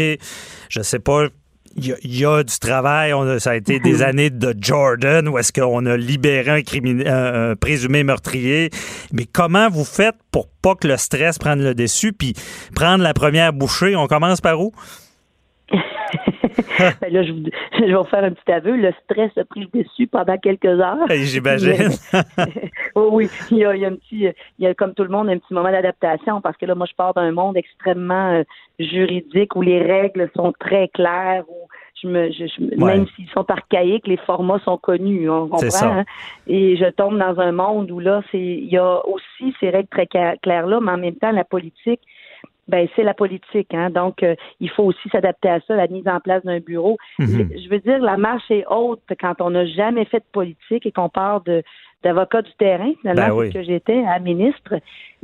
je 0.70 0.82
sais 0.82 1.00
pas, 1.00 1.26
il 1.76 1.88
y, 1.88 1.92
a- 1.94 1.98
il 2.04 2.18
y 2.20 2.26
a 2.26 2.44
du 2.44 2.60
travail, 2.60 3.14
on 3.14 3.22
a- 3.28 3.40
ça 3.40 3.52
a 3.52 3.56
été 3.56 3.80
des 3.80 4.02
années 4.02 4.30
de 4.30 4.56
Jordan, 4.60 5.28
où 5.28 5.38
est-ce 5.38 5.52
qu'on 5.52 5.86
a 5.86 5.98
libéré 5.98 6.50
un, 6.52 6.62
crimin- 6.62 7.06
un- 7.06 7.52
un 7.52 7.56
présumé 7.56 8.04
meurtrier. 8.04 8.70
Mais 9.12 9.26
comment 9.26 9.70
vous 9.70 9.86
faites 9.86 10.16
pour 10.32 10.48
pas 10.62 10.76
que 10.76 10.88
le 10.88 10.98
stress 10.98 11.38
prenne 11.38 11.62
le 11.64 11.76
dessus, 11.76 12.14
puis 12.14 12.34
prendre 12.76 13.04
la 13.04 13.14
première 13.14 13.54
bouchée? 13.54 13.96
On 13.96 14.08
commence 14.08 14.42
par 14.42 14.60
où? 14.62 14.72
Ben 17.02 17.12
là, 17.14 17.24
je, 17.24 17.32
vous- 17.32 17.44
je 17.80 17.84
vais 17.86 17.94
vous 17.94 18.04
faire 18.06 18.24
un 18.24 18.32
petit 18.32 18.52
aveu. 18.52 18.76
Le 18.76 18.92
stress 19.04 19.32
a 19.38 19.46
pris 19.46 19.62
le 19.72 19.82
dessus 19.84 20.08
pendant 20.08 20.38
quelques 20.38 20.66
heures. 20.66 20.98
Eh, 21.10 21.24
J'imagine. 21.24 21.90
oh 22.96 23.10
oui, 23.12 23.30
il 23.52 23.58
y, 23.58 23.66
a, 23.66 23.76
il 23.76 23.82
y 23.82 23.86
a 23.86 23.90
un 23.90 23.96
petit, 23.96 24.28
il 24.60 24.66
y 24.66 24.68
a 24.68 24.74
comme 24.74 24.94
tout 24.94 25.04
le 25.04 25.10
monde 25.10 25.30
un 25.30 25.38
petit 25.38 25.54
moment 25.54 25.72
d'adaptation 25.72 26.42
parce 26.42 26.58
que 26.58 26.66
là, 26.66 26.76
moi, 26.76 26.86
je 26.90 26.96
pars 26.96 27.14
d'un 27.14 27.32
monde 27.32 27.58
extrêmement 27.58 28.32
euh, 28.34 28.44
juridique 28.80 29.56
où 29.56 29.62
les 29.62 29.82
règles 29.82 30.30
sont 30.36 30.54
très 30.60 30.88
claires, 30.90 31.44
où 31.50 31.68
je 32.02 32.08
me, 32.08 32.32
je, 32.32 32.46
je- 32.46 32.64
Ouais. 32.82 32.98
même 32.98 33.08
s'ils 33.16 33.30
sont 33.30 33.50
archaïques, 33.50 34.08
les 34.08 34.18
formats 34.18 34.60
sont 34.64 34.78
connus, 34.78 35.30
on 35.30 35.48
comprend. 35.48 35.66
Hein? 36.00 36.06
Et 36.46 36.76
je 36.78 36.86
tombe 36.92 37.18
dans 37.18 37.40
un 37.40 37.52
monde 37.52 37.90
où 37.92 38.00
là, 38.00 38.22
c'est, 38.32 38.38
il 38.40 38.70
y 38.70 38.78
a 38.78 39.02
aussi 39.08 39.54
ces 39.60 39.70
règles 39.70 39.90
très 39.90 40.06
claires 40.08 40.68
là, 40.68 40.80
mais 40.80 40.92
en 40.92 40.98
même 40.98 41.16
temps, 41.16 41.32
la 41.32 41.44
politique. 41.44 42.02
Ben 42.68 42.88
c'est 42.96 43.04
la 43.04 43.14
politique, 43.14 43.74
hein. 43.74 43.90
Donc 43.90 44.24
euh, 44.24 44.36
il 44.60 44.70
faut 44.70 44.84
aussi 44.84 45.10
s'adapter 45.10 45.50
à 45.50 45.60
ça, 45.62 45.76
la 45.76 45.88
mise 45.88 46.08
en 46.08 46.20
place 46.20 46.44
d'un 46.44 46.60
bureau. 46.60 46.98
Mhm. 47.20 47.50
Je 47.56 47.70
veux 47.70 47.80
dire, 47.80 48.00
la 48.00 48.18
marche 48.18 48.50
est 48.50 48.66
haute 48.70 49.02
quand 49.20 49.36
on 49.40 49.52
n'a 49.52 49.66
jamais 49.66 50.06
fait 50.06 50.20
de 50.20 50.26
politique 50.32 50.86
et 50.86 50.92
qu'on 50.92 51.10
part 51.10 51.42
de 51.42 51.64
d'avocat 52.04 52.44
du 52.44 52.52
terrain, 52.60 52.92
finalement, 53.02 53.28
Ben 53.28 53.34
oui. 53.34 53.52
que 53.52 53.64
j'étais 53.64 54.04
à 54.06 54.20
ministre. 54.20 54.76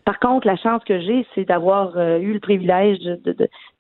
par 0.06 0.20
contre, 0.20 0.48
la 0.48 0.56
chance 0.56 0.84
que 0.86 1.00
j'ai, 1.00 1.26
c'est 1.36 1.46
d'avoir 1.46 1.96
euh, 1.98 2.18
eu 2.18 2.34
le 2.34 2.40
privilège 2.40 2.98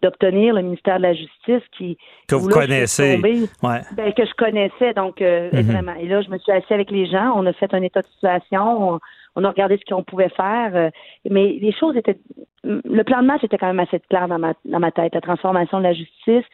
d'obtenir 0.02 0.54
le 0.54 0.62
ministère 0.62 0.98
de 0.98 1.04
la 1.04 1.14
Justice 1.14 1.64
qui 1.76 1.98
que 2.28 2.36
vous 2.36 2.50
connaissez, 2.50 3.18
ben, 3.18 4.14
que 4.14 4.26
je 4.26 4.34
connaissais 4.38 4.94
donc 4.94 5.22
euh, 5.22 5.50
mm-hmm. 5.50 5.64
vraiment. 5.64 5.96
Et 6.00 6.08
là, 6.08 6.22
je 6.22 6.30
me 6.30 6.38
suis 6.38 6.52
assis 6.52 6.74
avec 6.74 6.92
les 6.92 7.08
gens, 7.08 7.34
on 7.36 7.46
a 7.46 7.54
fait 7.54 7.74
un 7.74 7.82
état 7.82 8.02
de 8.02 8.08
situation, 8.08 8.94
on, 8.94 9.00
a 9.36 9.50
regardé 9.50 9.78
ce 9.78 9.94
qu'on 9.94 10.04
pouvait 10.04 10.30
faire, 10.30 10.76
euh, 10.76 10.90
mais 11.30 11.58
les 11.62 11.72
choses 11.72 11.96
étaient, 11.98 12.18
le 12.64 13.04
plan 13.04 13.22
de 13.22 13.28
match 13.28 13.44
était 13.44 13.58
quand 13.58 13.68
même 13.68 13.80
assez 13.80 14.00
clair 14.10 14.28
dans 14.28 14.40
ma 14.40 14.54
dans 14.66 14.80
ma 14.80 14.92
tête. 14.92 15.16
La 15.16 15.22
transformation 15.22 15.80
de 15.80 15.84
la 15.84 15.94
justice, 15.94 16.46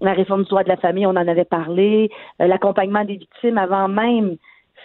la 0.00 0.12
réforme 0.12 0.42
du 0.42 0.48
droit 0.48 0.64
de 0.64 0.68
la 0.68 0.76
famille, 0.76 1.06
on 1.06 1.10
en 1.10 1.28
avait 1.28 1.44
parlé, 1.44 2.10
l'accompagnement 2.38 3.04
des 3.04 3.16
victimes 3.16 3.58
avant 3.58 3.88
même 3.88 4.36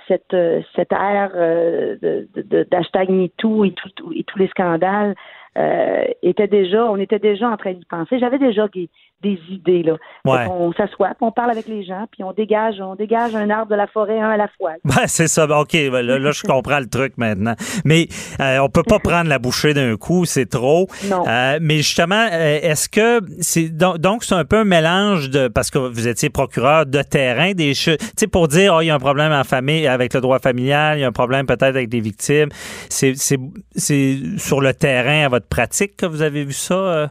cette, 0.08 0.34
euh, 0.34 0.62
cette 0.76 0.92
ère 0.92 1.32
euh, 1.36 1.96
de, 2.02 2.64
d'hashtag 2.70 3.10
MeToo 3.10 3.66
et, 3.66 3.72
tout, 3.72 4.12
et 4.14 4.24
tous 4.24 4.40
les 4.40 4.48
scandales 4.48 5.16
euh, 5.58 6.06
était 6.22 6.48
déjà, 6.48 6.86
on 6.86 6.98
était 6.98 7.20
déjà 7.20 7.50
en 7.50 7.58
train 7.58 7.74
d'y 7.74 7.86
penser. 7.86 8.20
J'avais 8.20 8.40
déjà 8.40 8.68
des, 8.70 8.90
des 9.24 9.40
idées 9.50 9.84
là. 9.84 9.98
On 10.26 10.72
s'assoit, 10.74 11.12
on 11.22 11.32
parle 11.32 11.52
avec 11.52 11.68
les 11.68 11.84
gens, 11.84 12.06
puis 12.12 12.24
on 12.24 12.34
dégage, 12.34 12.80
on 12.80 12.96
dégage 12.96 13.36
un 13.36 13.50
arbre 13.50 13.72
de 13.72 13.76
la 13.76 13.88
forêt 13.88 14.20
un 14.20 14.30
à 14.30 14.38
la 14.38 14.48
fois. 14.58 14.74
Ben, 14.84 15.08
c'est 15.08 15.28
ça. 15.28 15.48
Ben, 15.48 15.58
ok, 15.58 15.72
ben, 15.72 16.02
là, 16.02 16.32
je 16.32 16.44
comprends 16.44 16.80
le 16.80 16.88
truc 16.88 17.14
maintenant. 17.18 17.56
Mais 17.86 18.08
euh, 18.40 18.60
on 18.60 18.70
peut 18.70 18.84
pas 18.84 19.00
prendre 19.04 19.30
la 19.30 19.40
bouchée 19.40 19.74
d'un 19.74 19.96
coup, 19.96 20.26
c'est 20.26 20.46
trop. 20.46 20.88
Non. 21.10 21.24
Euh, 21.28 21.58
mais 21.62 21.78
justement, 21.78 22.28
euh, 22.32 22.60
est-ce 22.62 22.90
que 22.90 23.22
c'est 23.40 23.70
donc 23.70 24.24
c'est 24.24 24.36
un 24.36 24.46
peu 24.46 24.58
un 24.58 24.64
mélange 24.66 25.30
de 25.30 25.48
parce 25.48 25.72
que 25.72 25.80
vous 25.80 26.08
étiez 26.08 26.30
procureur 26.30 26.86
de 26.86 27.02
terrain 27.02 27.54
des 27.54 27.74
tu 27.74 27.96
sais 28.18 28.28
pour 28.28 28.48
dire 28.48 28.76
oh, 28.76 28.82
il 28.82 28.88
y 28.88 28.90
a 28.90 28.96
un 28.96 29.00
problème 29.00 29.32
en 29.32 29.44
famille 29.44 29.88
avec 29.88 30.14
le 30.14 30.22
droit 30.22 30.40
familial, 30.40 30.98
il 30.98 31.02
y 31.02 31.04
a 31.04 31.08
un 31.08 31.12
problème 31.12 31.46
peut-être 31.46 31.64
avec 31.64 31.90
des 31.90 32.02
victimes. 32.02 32.50
C'est 32.90 33.16
c'est 33.16 33.40
c'est 33.76 34.18
sur 34.38 34.62
le 34.62 34.74
terrain 34.74 35.26
à 35.26 35.30
votre 35.30 35.43
pratique 35.50 35.98
que 35.98 36.06
vous 36.06 36.22
avez 36.22 36.44
vu 36.44 36.54
ça 36.54 37.10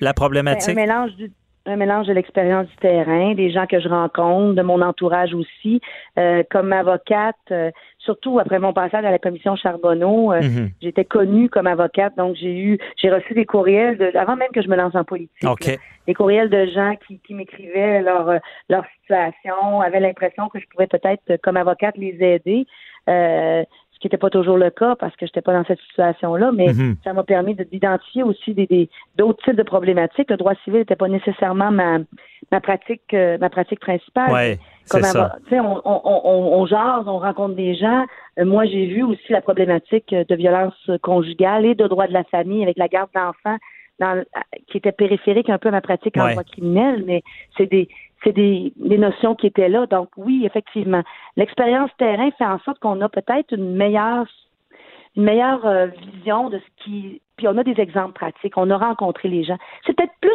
la 0.00 0.14
problématique? 0.14 0.70
un 0.70 0.74
mélange 0.74 1.14
du 1.16 1.30
un 1.66 1.76
mélange 1.76 2.06
de 2.06 2.12
l'expérience 2.12 2.66
du 2.66 2.76
terrain, 2.76 3.34
des 3.34 3.50
gens 3.50 3.66
que 3.66 3.80
je 3.80 3.88
rencontre, 3.88 4.54
de 4.54 4.62
mon 4.62 4.82
entourage 4.82 5.32
aussi. 5.34 5.80
Euh, 6.18 6.42
comme 6.50 6.72
avocate, 6.72 7.36
euh, 7.50 7.70
surtout 7.98 8.38
après 8.38 8.58
mon 8.58 8.72
passage 8.72 9.04
à 9.04 9.10
la 9.10 9.18
commission 9.18 9.56
Charbonneau, 9.56 10.32
euh, 10.32 10.42
mhm. 10.42 10.70
j'étais 10.82 11.04
connue 11.04 11.48
comme 11.48 11.66
avocate, 11.66 12.16
donc 12.16 12.36
j'ai 12.36 12.58
eu, 12.58 12.78
j'ai 13.00 13.10
reçu 13.10 13.34
des 13.34 13.46
courriels 13.46 13.96
de, 13.96 14.16
avant 14.16 14.36
même 14.36 14.50
que 14.52 14.62
je 14.62 14.68
me 14.68 14.76
lance 14.76 14.94
en 14.94 15.04
politique. 15.04 15.78
des 16.06 16.14
courriels 16.14 16.50
de 16.50 16.66
gens 16.66 16.96
qui, 17.06 17.18
qui 17.20 17.32
m'écrivaient 17.32 18.02
leur 18.02 18.38
leur 18.68 18.84
situation, 19.00 19.80
avaient 19.80 20.00
l'impression 20.00 20.48
que 20.48 20.58
je 20.58 20.66
pourrais 20.70 20.86
peut-être 20.86 21.40
comme 21.42 21.56
avocate 21.56 21.96
les 21.96 22.16
aider 22.20 22.66
qui 24.04 24.08
n'était 24.08 24.18
pas 24.18 24.28
toujours 24.28 24.58
le 24.58 24.68
cas 24.68 24.96
parce 24.96 25.16
que 25.16 25.24
je 25.24 25.30
n'étais 25.30 25.40
pas 25.40 25.54
dans 25.54 25.64
cette 25.64 25.80
situation-là, 25.80 26.52
mais 26.52 26.74
mhm. 26.74 26.96
ça 27.02 27.14
m'a 27.14 27.22
permis 27.22 27.54
d'identifier 27.54 28.22
aussi 28.22 28.52
des, 28.52 28.90
d'autres 29.16 29.42
types 29.42 29.56
de 29.56 29.62
problématiques. 29.62 30.30
Le 30.30 30.36
droit 30.36 30.52
civil 30.62 30.80
n'était 30.80 30.94
pas 30.94 31.08
nécessairement 31.08 31.70
ma, 31.70 32.00
ma 32.52 32.60
pratique 32.60 33.14
euh, 33.14 33.38
ma 33.40 33.48
pratique 33.48 33.80
principale. 33.80 34.30
Ouais, 34.30 34.58
Comme 34.90 35.04
ça. 35.04 35.38
On, 35.52 35.80
on, 35.86 36.00
on, 36.04 36.60
on 36.60 36.66
jase, 36.66 37.04
on 37.06 37.18
rencontre 37.18 37.54
des 37.54 37.74
gens. 37.76 38.04
Euh, 38.38 38.44
moi, 38.44 38.66
j'ai 38.66 38.84
vu 38.84 39.02
aussi 39.02 39.32
la 39.32 39.40
problématique 39.40 40.14
de 40.14 40.34
violence 40.34 40.90
conjugale 41.00 41.64
et 41.64 41.74
de 41.74 41.86
droit 41.86 42.06
de 42.06 42.12
la 42.12 42.24
famille 42.24 42.62
avec 42.62 42.76
la 42.76 42.88
garde 42.88 43.08
d'enfants 43.14 43.56
dans, 44.00 44.22
qui 44.66 44.76
était 44.76 44.92
périphérique 44.92 45.48
un 45.48 45.56
peu 45.56 45.70
à 45.70 45.72
ma 45.72 45.80
pratique 45.80 46.18
en 46.18 46.28
droit 46.28 46.44
criminel, 46.44 47.04
mais 47.06 47.22
c'est 47.56 47.70
des 47.70 47.88
c'est 48.24 48.32
des, 48.32 48.72
des, 48.76 48.98
notions 48.98 49.34
qui 49.34 49.46
étaient 49.46 49.68
là. 49.68 49.86
Donc 49.86 50.08
oui, 50.16 50.42
effectivement, 50.44 51.02
l'expérience 51.36 51.90
terrain 51.98 52.30
fait 52.32 52.44
en 52.44 52.58
sorte 52.60 52.78
qu'on 52.80 53.00
a 53.00 53.08
peut-être 53.08 53.52
une 53.52 53.74
meilleure 53.76 54.26
une 55.16 55.24
meilleure 55.24 55.64
euh, 55.66 55.86
vision 55.86 56.50
de 56.50 56.58
ce 56.58 56.84
qui 56.84 57.20
puis 57.36 57.48
on 57.48 57.56
a 57.58 57.64
des 57.64 57.80
exemples 57.80 58.14
pratiques, 58.14 58.56
on 58.56 58.70
a 58.70 58.76
rencontré 58.76 59.28
les 59.28 59.44
gens. 59.44 59.58
C'est 59.86 59.94
peut-être 59.94 60.14
plus 60.20 60.30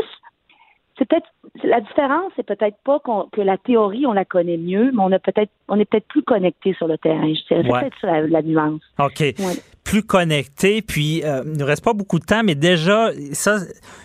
c'est 0.98 1.08
peut-être 1.08 1.28
la 1.64 1.80
différence, 1.80 2.32
c'est 2.36 2.46
peut-être 2.46 2.76
pas 2.84 3.02
que 3.32 3.42
la 3.42 3.58
théorie 3.58 4.06
on 4.06 4.12
la 4.14 4.26
connaît 4.26 4.58
mieux, 4.58 4.92
mais 4.92 5.02
on 5.02 5.12
a 5.12 5.20
peut-être 5.20 5.52
on 5.68 5.80
est 5.80 5.86
peut-être 5.86 6.08
plus 6.08 6.24
connecté 6.24 6.74
sur 6.74 6.88
le 6.88 6.98
terrain. 6.98 7.34
Je 7.34 7.48
dirais 7.48 7.64
c'est 7.64 7.80
peut-être 7.80 7.98
ça 8.02 8.22
la, 8.22 8.42
nuance. 8.42 8.82
Ok. 9.00 9.24
Plus 9.86 10.04
connecté, 10.04 10.82
puis 10.82 11.24
euh, 11.24 11.42
il 11.46 11.58
ne 11.58 11.64
reste 11.64 11.84
pas 11.84 11.94
beaucoup 11.94 12.20
de 12.20 12.26
temps, 12.26 12.44
mais 12.44 12.56
déjà 12.56 13.12
ça 13.32 13.58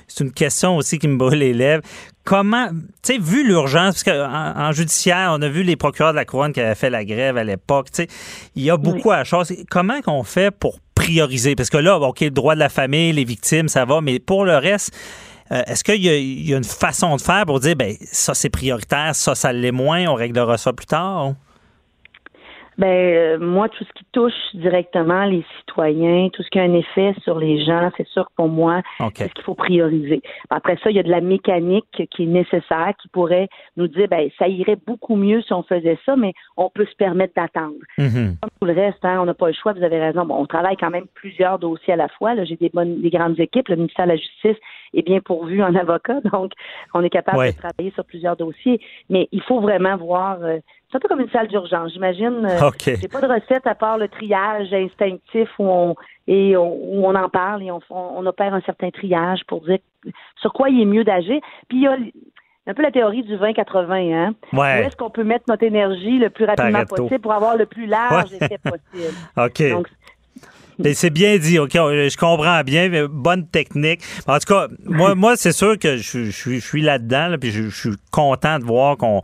c'est 0.07 0.25
une 0.25 0.33
question 0.33 0.77
aussi 0.77 0.99
qui 0.99 1.09
me 1.09 1.19
brûle 1.19 1.41
les 1.41 1.53
lèvres. 1.53 1.83
Comment, 2.25 2.69
tu 3.03 3.15
sais, 3.15 3.19
vu 3.19 3.47
l'urgence, 3.47 4.03
parce 4.03 4.05
qu'en 4.05 4.59
en 4.59 4.73
judiciaire, 4.73 5.31
on 5.33 5.43
a 5.43 5.49
vu 5.49 5.63
les 5.63 5.77
procureurs 5.77 6.13
de 6.13 6.17
la 6.17 6.25
couronne 6.25 6.53
qui 6.53 6.61
avaient 6.61 6.75
fait 6.75 6.89
la 6.89 7.05
grève 7.05 7.37
à 7.37 7.45
l'époque, 7.45 7.91
tu 7.93 8.03
sais, 8.03 8.09
il 8.57 8.63
y 8.63 8.71
a 8.71 8.79
beaucoup 8.79 9.11
à 9.11 9.25
chose. 9.25 9.53
Comment 9.71 10.01
qu'on 10.01 10.23
fait 10.23 10.51
pour 10.51 10.79
prioriser? 10.95 11.55
Parce 11.55 11.69
que 11.69 11.77
là, 11.77 11.99
OK, 11.99 12.21
le 12.21 12.31
droit 12.31 12.55
de 12.55 12.61
la 12.61 12.71
famille, 12.71 13.13
les 13.13 13.25
victimes, 13.25 13.69
ça 13.69 13.85
va, 13.85 14.01
mais 14.01 14.21
pour 14.21 14.47
le 14.47 14.57
reste, 14.57 14.97
euh, 15.53 15.63
est-ce 15.67 15.85
qu'il 15.85 16.03
y, 16.03 16.55
a 16.55 16.57
une 16.57 16.65
façon 16.65 17.17
de 17.17 17.21
faire 17.21 17.45
pour 17.45 17.61
dire, 17.61 17.77
ben 17.77 17.95
ça 18.11 18.33
c'est 18.33 18.49
prioritaire, 18.49 19.15
ça 19.15 19.35
ça 19.35 19.53
l'est 19.53 19.73
moins, 19.73 20.07
on 20.07 20.15
réglera 20.15 20.57
ça 20.57 20.73
plus 20.73 20.87
tard? 20.87 21.35
Ben 22.79 22.87
euh, 22.89 23.39
moi, 23.39 23.69
tout 23.69 23.85
ce 23.85 23.93
qui 23.93 24.05
touche 24.13 24.33
directement 24.55 25.25
les 25.25 25.45
citoyens, 25.59 26.29
tout 26.33 26.43
ce 26.43 26.51
qui 26.51 26.59
a 26.59 26.63
un 26.63 26.75
effet 26.75 27.15
sur 27.23 27.39
les 27.39 27.65
gens, 27.65 27.91
c'est 27.97 28.07
sûr 28.09 28.29
pour 28.37 28.49
moi, 28.49 28.83
c'est 29.17 29.29
ce 29.29 29.33
qu'il 29.33 29.45
faut 29.45 29.55
prioriser. 29.55 30.23
Après 30.51 30.77
ça, 30.83 30.91
il 30.91 30.97
y 30.97 30.99
a 30.99 31.03
de 31.03 31.11
la 31.11 31.21
mécanique 31.21 31.87
qui 32.11 32.25
est 32.25 32.27
nécessaire, 32.27 32.93
qui 33.01 33.09
pourrait 33.09 33.49
nous 33.77 33.89
dire, 33.89 34.09
ben 34.09 34.29
ça 34.39 34.49
irait 34.49 34.79
beaucoup 34.87 35.17
mieux 35.17 35.43
si 35.43 35.53
on 35.53 35.63
faisait 35.63 35.99
ça, 36.05 36.17
mais 36.17 36.33
on 36.57 36.71
peut 36.71 36.87
se 36.87 36.97
permettre 36.97 37.35
d'attendre. 37.35 37.75
Mm-hmm. 37.99 38.39
Comme 38.41 38.51
tout 38.61 38.67
le 38.67 38.73
reste, 38.73 39.05
hein, 39.05 39.19
on 39.21 39.27
n'a 39.27 39.35
pas 39.35 39.49
le 39.49 39.55
choix. 39.55 39.73
Vous 39.73 39.83
avez 39.83 40.01
raison. 40.01 40.25
Bon, 40.25 40.37
on 40.37 40.47
travaille 40.47 40.77
quand 40.77 40.91
même 40.91 41.07
plusieurs 41.15 41.59
dossiers 41.59 41.95
à 41.95 41.97
la 41.97 42.09
fois. 42.09 42.43
J'ai 42.45 42.57
des 42.57 42.71
bonnes, 42.71 43.01
des 43.01 43.11
grandes 43.11 43.39
équipes. 43.39 43.69
Le 43.69 43.77
ministère 43.77 44.07
de 44.07 44.13
la 44.13 44.17
Justice 44.17 44.57
est 44.95 45.03
bien 45.03 45.21
pourvu 45.21 45.63
en 45.63 45.75
avocat, 45.75 46.21
donc 46.33 46.53
on 46.95 47.03
est 47.03 47.11
capable 47.11 47.47
de 47.47 47.53
travailler 47.53 47.93
sur 47.93 48.05
plusieurs 48.05 48.37
dossiers. 48.37 48.81
Mais 49.11 49.29
il 49.33 49.43
faut 49.43 49.61
vraiment 49.61 49.97
voir. 49.97 50.39
Euh, 50.43 50.59
c'est 50.91 50.99
un 50.99 51.01
peu 51.01 51.09
comme 51.09 51.21
une 51.21 51.31
salle 51.31 51.49
d'urgence, 51.49 51.93
j'imagine. 51.93 52.47
Euh, 52.49 52.71
J'ai 52.79 53.09
pas 53.09 53.21
de 53.21 53.27
recette 53.27 53.67
à 53.67 53.75
part 53.75 53.99
le 53.99 54.07
triage 54.09 54.73
instinctif 54.73 55.49
où 55.59 55.65
on 55.65 55.97
et 56.27 56.57
on, 56.57 57.05
on 57.05 57.15
en 57.15 57.29
parle 57.29 57.63
et 57.63 57.71
on, 57.71 57.81
on, 57.91 58.25
opère 58.27 58.55
un 58.55 58.61
certain 58.63 58.91
triage 58.91 59.41
pour 59.47 59.63
dire 59.63 59.79
sur 60.41 60.53
quoi 60.53 60.71
il 60.71 60.81
est 60.81 60.87
mieux 60.87 61.05
d'agir. 61.05 61.41
Puis 61.69 61.79
il 61.79 61.83
y 61.83 61.87
a 61.87 61.97
un 62.67 62.75
peu 62.75 62.83
la 62.83 62.91
théorie 62.91 63.23
du 63.23 63.37
20-80, 63.37 64.15
hein? 64.15 64.35
Ouais. 64.53 64.83
Où 64.83 64.87
est-ce 64.87 64.97
qu'on 64.97 65.11
peut 65.11 65.25
mettre 65.25 65.45
notre 65.49 65.65
énergie 65.65 66.19
le 66.19 66.31
plus 66.31 66.47
rapidement 66.47 66.85
possible 66.87 67.21
pour 67.21 67.33
avoir 67.33 67.57
le 67.57 67.67
plus 67.67 67.87
large 67.87 68.33
effet 68.33 68.59
possible? 68.59 69.15
OK. 69.37 69.71
Donc, 69.71 69.89
c'est 70.93 71.11
bien 71.11 71.39
dit, 71.39 71.59
OK, 71.59 71.73
je 71.73 72.17
comprends 72.17 72.63
bien, 72.63 73.07
bonne 73.09 73.47
technique. 73.47 74.01
En 74.27 74.39
tout 74.39 74.53
cas, 74.53 74.69
moi, 74.85 75.15
moi 75.15 75.37
c'est 75.37 75.53
sûr 75.53 75.79
que 75.79 75.97
je, 75.97 76.31
je, 76.31 76.59
suis 76.59 76.83
là-dedans, 76.83 77.37
puis 77.41 77.51
je, 77.51 77.69
suis 77.69 77.95
content 78.11 78.59
de 78.59 78.65
voir 78.65 78.97
qu'on 78.97 79.23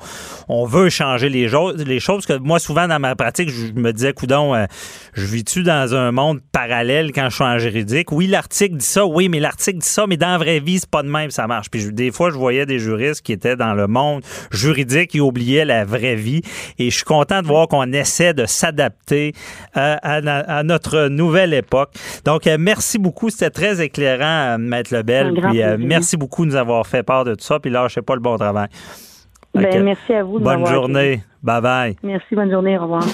on 0.49 0.65
veut 0.65 0.89
changer 0.89 1.29
les, 1.29 1.49
les 1.77 2.01
choses. 2.01 2.27
que 2.27 2.39
moi, 2.39 2.59
souvent, 2.59 2.89
dans 2.89 2.99
ma 2.99 3.15
pratique, 3.15 3.51
je 3.51 3.73
me 3.73 3.93
disais, 3.93 4.13
coudon, 4.13 4.55
euh, 4.55 4.67
je 5.15 5.27
vis-tu 5.27 5.63
dans 5.63 5.95
un 5.95 6.13
monde 6.13 6.41
parallèle 6.53 7.13
quand 7.13 7.29
je 7.29 7.35
suis 7.35 7.45
en 7.45 7.59
juridique? 7.59 8.13
Oui, 8.13 8.27
l'article 8.27 8.77
dit 8.77 8.85
ça, 8.85 9.07
oui, 9.07 9.29
mais 9.29 9.41
l'article 9.41 9.79
dit 9.79 9.89
ça, 9.89 10.07
mais 10.07 10.17
dans 10.17 10.31
la 10.31 10.39
vraie 10.39 10.61
vie, 10.61 10.79
c'est 10.79 10.91
pas 10.91 11.03
de 11.03 11.09
même, 11.09 11.31
ça 11.31 11.47
marche. 11.47 11.71
Puis 11.71 11.93
des 11.93 12.11
fois, 12.11 12.31
je 12.31 12.37
voyais 12.37 12.67
des 12.67 12.79
juristes 12.79 13.23
qui 13.23 13.33
étaient 13.33 13.57
dans 13.57 13.75
le 13.75 13.87
monde 13.87 14.23
juridique 14.51 15.15
et 15.15 15.21
oubliaient 15.21 15.65
la 15.65 15.85
vraie 15.85 16.17
vie. 16.17 16.43
Et 16.79 16.91
je 16.91 16.97
suis 16.97 17.05
content 17.05 17.43
de 17.43 17.47
voir 17.47 17.69
qu'on 17.69 17.93
essaie 17.93 18.35
de 18.35 18.47
s'adapter 18.47 19.33
euh, 19.77 19.97
à, 20.03 20.15
à 20.15 20.63
notre 20.63 21.09
nouvelle 21.09 21.40
époque. 21.49 21.91
Donc, 22.25 22.47
euh, 22.47 22.57
merci 22.59 22.99
beaucoup. 22.99 23.31
C'était 23.31 23.51
très 23.51 23.83
éclairant, 23.83 24.55
euh, 24.55 24.59
Maître 24.59 24.95
Lebel. 24.95 25.35
Puis, 25.35 25.63
euh, 25.63 25.77
merci 25.79 26.17
beaucoup 26.17 26.45
de 26.45 26.51
nous 26.51 26.57
avoir 26.57 26.87
fait 26.87 27.03
part 27.03 27.25
de 27.25 27.35
tout 27.35 27.45
ça. 27.45 27.59
Puis 27.59 27.71
là, 27.71 27.87
je 27.89 27.95
sais 27.95 28.03
pas 28.03 28.15
le 28.15 28.21
bon 28.21 28.37
travail. 28.37 28.69
Ben, 29.55 29.83
merci 29.83 30.13
à 30.13 30.23
vous. 30.23 30.39
De 30.39 30.45
bonne 30.45 30.67
journée. 30.67 31.23
Bye 31.43 31.61
bye. 31.61 31.97
Merci, 32.03 32.35
bonne 32.35 32.51
journée. 32.51 32.79
Au 32.79 32.83
revoir. 32.83 33.05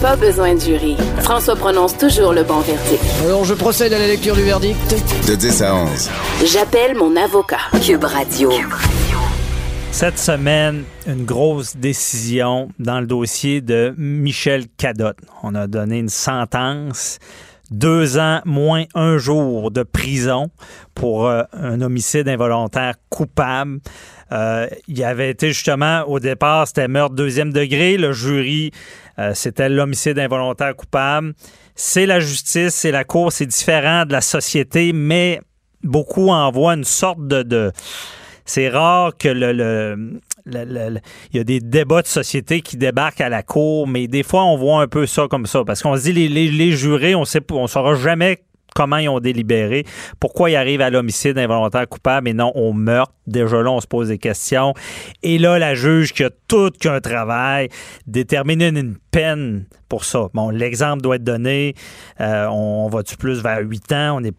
Pas 0.00 0.16
besoin 0.16 0.54
de 0.54 0.60
jury. 0.60 0.96
François 1.20 1.54
prononce 1.54 1.96
toujours 1.96 2.32
le 2.32 2.42
bon 2.42 2.60
verdict. 2.60 3.02
Alors, 3.24 3.44
je 3.44 3.54
procède 3.54 3.92
à 3.92 3.98
la 3.98 4.06
lecture 4.06 4.34
du 4.34 4.42
verdict. 4.42 4.76
De 5.28 5.34
10 5.34 5.62
à 5.62 5.74
11. 5.74 6.10
J'appelle 6.46 6.96
mon 6.96 7.14
avocat. 7.16 7.58
Cube 7.84 8.04
Radio. 8.04 8.50
Cette 9.92 10.18
semaine, 10.18 10.84
une 11.06 11.24
grosse 11.24 11.76
décision 11.76 12.70
dans 12.78 12.98
le 12.98 13.06
dossier 13.06 13.60
de 13.60 13.94
Michel 13.96 14.64
Cadotte. 14.76 15.18
On 15.42 15.54
a 15.54 15.66
donné 15.66 15.98
une 15.98 16.08
sentence 16.08 17.18
deux 17.70 18.18
ans 18.18 18.40
moins 18.44 18.84
un 18.94 19.18
jour 19.18 19.70
de 19.70 19.82
prison 19.82 20.50
pour 20.94 21.28
euh, 21.28 21.42
un 21.52 21.80
homicide 21.82 22.26
involontaire 22.26 22.94
coupable. 23.10 23.80
Euh, 24.32 24.66
il 24.88 25.04
avait 25.04 25.30
été 25.30 25.48
justement, 25.52 26.02
au 26.08 26.18
départ, 26.18 26.66
c'était 26.66 26.88
meurtre 26.88 27.14
deuxième 27.14 27.52
degré. 27.52 27.96
Le 27.96 28.12
jury, 28.12 28.72
euh, 29.18 29.32
c'était 29.34 29.68
l'homicide 29.68 30.18
involontaire 30.18 30.74
coupable. 30.74 31.34
C'est 31.76 32.06
la 32.06 32.18
justice, 32.18 32.74
c'est 32.74 32.90
la 32.92 33.04
cour, 33.04 33.30
c'est 33.30 33.46
différent 33.46 34.04
de 34.04 34.12
la 34.12 34.20
société, 34.22 34.92
mais 34.92 35.40
beaucoup 35.84 36.30
en 36.30 36.50
voient 36.50 36.74
une 36.74 36.84
sorte 36.84 37.26
de 37.26 37.72
c'est 38.44 38.68
rare 38.68 39.16
que 39.16 39.28
le, 39.28 40.20
il 40.46 41.00
y 41.36 41.38
a 41.38 41.44
des 41.44 41.60
débats 41.60 42.02
de 42.02 42.06
société 42.06 42.60
qui 42.60 42.76
débarquent 42.76 43.20
à 43.20 43.28
la 43.28 43.42
cour, 43.42 43.86
mais 43.86 44.08
des 44.08 44.22
fois, 44.22 44.44
on 44.44 44.56
voit 44.56 44.82
un 44.82 44.88
peu 44.88 45.06
ça 45.06 45.26
comme 45.28 45.46
ça. 45.46 45.64
Parce 45.64 45.82
qu'on 45.82 45.96
se 45.96 46.02
dit, 46.02 46.12
les, 46.12 46.72
jurés, 46.72 47.14
on 47.14 47.24
sait 47.24 47.40
on 47.52 47.66
saura 47.66 47.94
jamais 47.94 48.42
comment 48.74 48.96
ils 48.96 49.08
ont 49.08 49.20
délibéré, 49.20 49.84
pourquoi 50.20 50.50
ils 50.50 50.56
arrivent 50.56 50.80
à 50.80 50.90
l'homicide 50.90 51.38
involontaire 51.38 51.88
coupable 51.88 52.28
et 52.28 52.34
non 52.34 52.52
au 52.54 52.72
meurtre. 52.72 53.12
Déjà 53.26 53.62
là, 53.62 53.70
on 53.70 53.80
se 53.80 53.86
pose 53.86 54.08
des 54.08 54.18
questions. 54.18 54.74
Et 55.22 55.38
là, 55.38 55.58
la 55.58 55.74
juge 55.74 56.12
qui 56.12 56.24
a 56.24 56.30
tout 56.48 56.70
qu'un 56.78 57.00
travail, 57.00 57.68
détermine 58.06 58.62
une 58.62 58.96
peine 59.10 59.66
pour 59.88 60.04
ça. 60.04 60.28
Bon, 60.34 60.50
l'exemple 60.50 61.02
doit 61.02 61.16
être 61.16 61.24
donné. 61.24 61.74
Euh, 62.20 62.46
on, 62.46 62.88
va-tu 62.88 63.16
plus 63.16 63.42
vers 63.42 63.60
8 63.60 63.92
ans? 63.92 64.18
On 64.18 64.24
est 64.24 64.32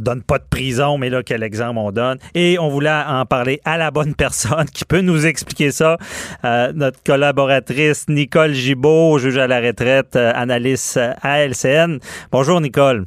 donne 0.00 0.22
pas 0.22 0.38
de 0.38 0.44
prison, 0.48 0.96
mais 0.96 1.10
là, 1.10 1.22
quel 1.22 1.42
exemple 1.42 1.78
on 1.78 1.90
donne? 1.90 2.18
Et 2.34 2.58
on 2.58 2.68
voulait 2.68 2.90
en 2.90 3.26
parler 3.26 3.60
à 3.64 3.76
la 3.76 3.90
bonne 3.90 4.14
personne 4.16 4.66
qui 4.66 4.84
peut 4.84 5.00
nous 5.00 5.26
expliquer 5.26 5.72
ça. 5.72 5.98
Euh, 6.44 6.72
notre 6.74 7.02
collaboratrice 7.02 8.08
Nicole 8.08 8.52
Gibault, 8.52 9.18
juge 9.18 9.38
à 9.38 9.46
la 9.46 9.60
retraite, 9.60 10.16
euh, 10.16 10.32
analyste. 10.34 11.00
Bonjour, 12.30 12.60
Nicole. 12.60 13.06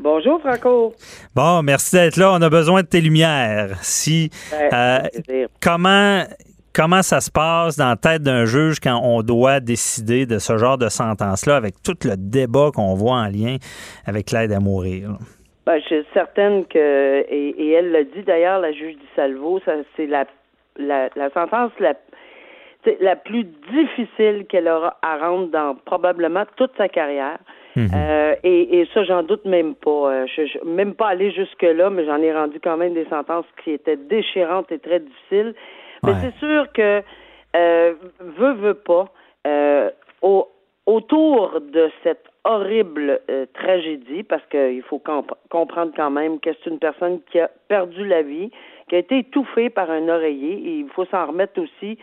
Bonjour, 0.00 0.40
Franco. 0.40 0.94
Bon, 1.34 1.60
merci 1.64 1.96
d'être 1.96 2.16
là. 2.18 2.32
On 2.32 2.40
a 2.40 2.48
besoin 2.48 2.82
de 2.82 2.86
tes 2.86 3.00
lumières. 3.00 3.70
Si, 3.82 4.30
euh, 4.54 5.00
comment, 5.60 6.22
comment 6.72 7.02
ça 7.02 7.20
se 7.20 7.32
passe 7.32 7.76
dans 7.76 7.88
la 7.88 7.96
tête 7.96 8.22
d'un 8.22 8.44
juge 8.44 8.78
quand 8.78 9.00
on 9.02 9.22
doit 9.22 9.58
décider 9.58 10.24
de 10.24 10.38
ce 10.38 10.56
genre 10.56 10.78
de 10.78 10.88
sentence-là 10.88 11.56
avec 11.56 11.82
tout 11.82 11.96
le 12.04 12.14
débat 12.16 12.70
qu'on 12.72 12.94
voit 12.94 13.16
en 13.16 13.26
lien 13.26 13.56
avec 14.06 14.30
l'aide 14.30 14.52
à 14.52 14.60
mourir? 14.60 15.18
Ben, 15.66 15.80
je 15.80 15.86
suis 15.86 16.06
certaine 16.14 16.64
que, 16.66 17.26
et, 17.28 17.72
elle 17.72 17.90
l'a 17.90 18.04
dit 18.04 18.22
d'ailleurs, 18.24 18.60
la 18.60 18.70
juge 18.70 18.94
du 18.94 19.06
Salvo, 19.16 19.60
c'est 19.96 20.06
la, 20.06 20.26
la, 20.76 21.08
la 21.16 21.28
sentence 21.30 21.72
la, 21.80 21.94
la 23.00 23.16
plus 23.16 23.44
difficile 23.44 24.46
qu'elle 24.48 24.68
aura 24.68 24.96
à 25.02 25.18
rendre 25.18 25.48
dans 25.48 25.74
probablement 25.74 26.44
toute 26.56 26.72
sa 26.76 26.88
carrière. 26.88 27.38
Mhm. 27.76 27.90
Euh, 27.94 28.34
et, 28.42 28.80
et, 28.80 28.88
ça, 28.94 29.04
j'en 29.04 29.22
doute 29.22 29.44
même 29.44 29.74
pas. 29.74 29.90
Euh, 30.10 30.26
je, 30.26 30.46
je, 30.46 30.64
même 30.64 30.94
pas 30.94 31.08
aller 31.08 31.30
jusque-là, 31.30 31.90
mais 31.90 32.04
j'en 32.06 32.20
ai 32.22 32.32
rendu 32.32 32.58
quand 32.60 32.76
même 32.76 32.94
des 32.94 33.06
sentences 33.06 33.46
qui 33.62 33.72
étaient 33.72 33.96
déchirantes 33.96 34.72
et 34.72 34.78
très 34.78 35.00
difficiles. 35.00 35.54
Mais 36.04 36.12
c'est 36.20 36.34
sûr 36.38 36.70
que 36.72 37.02
euh, 37.56 37.94
veut, 38.20 38.52
veut 38.52 38.74
pas, 38.74 39.06
euh, 39.46 39.90
au, 40.22 40.48
autour 40.86 41.60
de 41.60 41.90
cette 42.02 42.24
horrible 42.44 43.20
euh, 43.30 43.46
tragédie, 43.54 44.22
parce 44.22 44.44
qu'il 44.46 44.82
faut 44.82 45.02
comprendre 45.50 45.92
quand 45.96 46.10
même 46.10 46.40
que 46.40 46.50
c'est 46.52 46.70
une 46.70 46.78
personne 46.78 47.20
qui 47.30 47.40
a 47.40 47.50
perdu 47.68 48.06
la 48.06 48.22
vie, 48.22 48.50
qui 48.88 48.94
a 48.96 48.98
été 48.98 49.18
étouffée 49.18 49.70
par 49.70 49.90
un 49.90 50.08
oreiller, 50.08 50.52
et 50.52 50.78
il 50.78 50.88
faut 50.90 51.04
s'en 51.06 51.26
remettre 51.26 51.60
aussi 51.60 51.98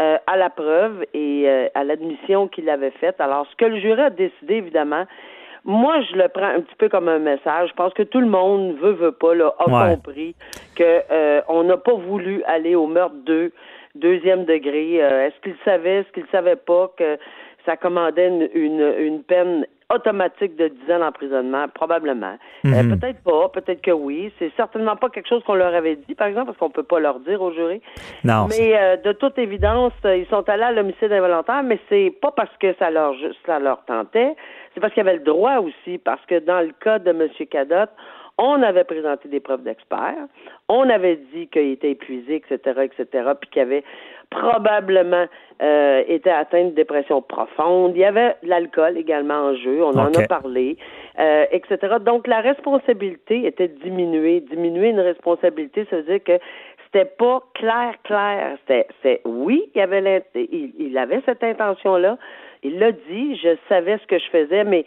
euh, 0.00 0.18
à 0.26 0.36
la 0.36 0.50
preuve 0.50 1.04
et 1.14 1.44
euh, 1.46 1.68
à 1.74 1.82
l'admission 1.82 2.48
qu'il 2.48 2.68
avait 2.68 2.90
faite. 2.92 3.20
Alors, 3.20 3.46
ce 3.50 3.56
que 3.56 3.64
le 3.64 3.80
jury 3.80 4.02
a 4.02 4.10
décidé, 4.10 4.56
évidemment, 4.56 5.04
moi, 5.64 6.00
je 6.02 6.16
le 6.16 6.28
prends 6.28 6.46
un 6.46 6.60
petit 6.60 6.74
peu 6.76 6.88
comme 6.88 7.08
un 7.08 7.18
message. 7.18 7.70
Je 7.70 7.74
pense 7.74 7.94
que 7.94 8.02
tout 8.02 8.20
le 8.20 8.26
monde 8.26 8.76
veut, 8.76 8.92
veut 8.92 9.12
pas, 9.12 9.34
là, 9.34 9.54
a 9.58 9.94
compris 9.94 10.34
que 10.76 11.00
euh, 11.10 11.40
on 11.48 11.64
n'a 11.64 11.76
pas 11.76 11.94
voulu 11.94 12.42
aller 12.44 12.74
au 12.74 12.86
meurtre 12.86 13.16
de 13.24 13.52
deuxième 13.94 14.44
degré. 14.44 14.96
est-ce 14.96 15.40
qu'il 15.40 15.56
savait, 15.64 16.00
est-ce 16.00 16.12
qu'il 16.12 16.26
savait 16.30 16.56
pas 16.56 16.92
que 16.96 17.16
ça 17.64 17.76
commandait 17.76 18.28
une, 18.28 18.48
une, 18.54 18.94
une 18.98 19.22
peine 19.22 19.66
automatique 19.94 20.56
de 20.56 20.68
10 20.68 20.92
ans 20.92 20.98
d'emprisonnement, 20.98 21.66
probablement. 21.68 22.36
Euh, 22.64 22.82
mhm. 22.82 22.98
peut-être 22.98 23.22
pas, 23.22 23.48
peut-être 23.50 23.82
que 23.82 23.92
oui. 23.92 24.32
C'est 24.38 24.52
certainement 24.56 24.96
pas 24.96 25.10
quelque 25.10 25.28
chose 25.28 25.44
qu'on 25.44 25.54
leur 25.54 25.74
avait 25.74 25.96
dit, 25.96 26.14
par 26.14 26.26
exemple, 26.26 26.46
parce 26.46 26.58
qu'on 26.58 26.70
peut 26.70 26.82
pas 26.82 26.98
leur 26.98 27.20
dire 27.20 27.40
au 27.40 27.52
jury. 27.52 27.80
Non. 28.24 28.48
Mais 28.48 28.76
euh, 28.76 28.96
de 28.96 29.12
toute 29.12 29.38
évidence, 29.38 29.92
euh, 30.04 30.16
ils 30.16 30.26
sont 30.26 30.48
allés 30.48 30.64
à 30.64 30.72
l'homicide 30.72 31.12
involontaire, 31.12 31.62
mais 31.62 31.78
c'est 31.88 32.12
pas 32.20 32.32
parce 32.32 32.54
que 32.58 32.74
ça 32.78 32.90
leur 32.90 33.14
ça 33.44 33.60
leur 33.60 33.84
tentait, 33.84 34.34
c'est 34.74 34.80
parce 34.80 34.92
qu'il 34.92 35.04
y 35.04 35.08
avait 35.08 35.18
le 35.18 35.24
droit 35.24 35.58
aussi, 35.58 35.98
parce 35.98 36.24
que 36.26 36.40
dans 36.40 36.60
le 36.60 36.72
cas 36.80 36.98
de 36.98 37.10
M. 37.10 37.28
Cadotte, 37.48 37.90
on 38.38 38.62
avait 38.62 38.84
présenté 38.84 39.28
des 39.28 39.40
preuves 39.40 39.62
d'experts, 39.62 40.26
on 40.68 40.88
avait 40.90 41.16
dit 41.32 41.48
qu'il 41.48 41.72
était 41.72 41.92
épuisé, 41.92 42.36
etc., 42.36 42.80
etc., 42.82 43.30
puis 43.40 43.50
qu'il 43.50 43.62
avait 43.62 43.84
probablement 44.30 45.26
euh, 45.62 46.02
était 46.08 46.30
atteint 46.30 46.64
de 46.64 46.70
dépression 46.70 47.22
profonde. 47.22 47.92
Il 47.94 48.00
y 48.00 48.04
avait 48.04 48.36
l'alcool 48.42 48.98
également 48.98 49.34
en 49.34 49.54
jeu, 49.54 49.82
on 49.82 49.96
en 49.96 50.12
a 50.12 50.26
parlé, 50.28 50.76
euh, 51.18 51.46
etc. 51.50 51.96
Donc 52.00 52.26
la 52.26 52.40
responsabilité 52.40 53.46
était 53.46 53.68
diminuée. 53.68 54.40
Diminuer 54.40 54.90
une 54.90 55.00
responsabilité, 55.00 55.86
ça 55.88 55.96
veut 55.96 56.02
dire 56.02 56.24
que 56.24 56.38
c'était 56.84 57.06
pas 57.06 57.42
clair, 57.54 57.94
clair. 58.04 58.58
C'était, 58.66 59.20
oui, 59.24 59.70
il 59.74 59.80
avait, 59.80 60.24
il, 60.34 60.72
il 60.78 60.98
avait 60.98 61.22
cette 61.24 61.42
intention-là, 61.42 62.18
il 62.66 62.78
l'a 62.78 62.92
dit, 62.92 63.36
je 63.36 63.56
savais 63.68 63.98
ce 63.98 64.06
que 64.06 64.18
je 64.18 64.30
faisais, 64.30 64.64
mais 64.64 64.84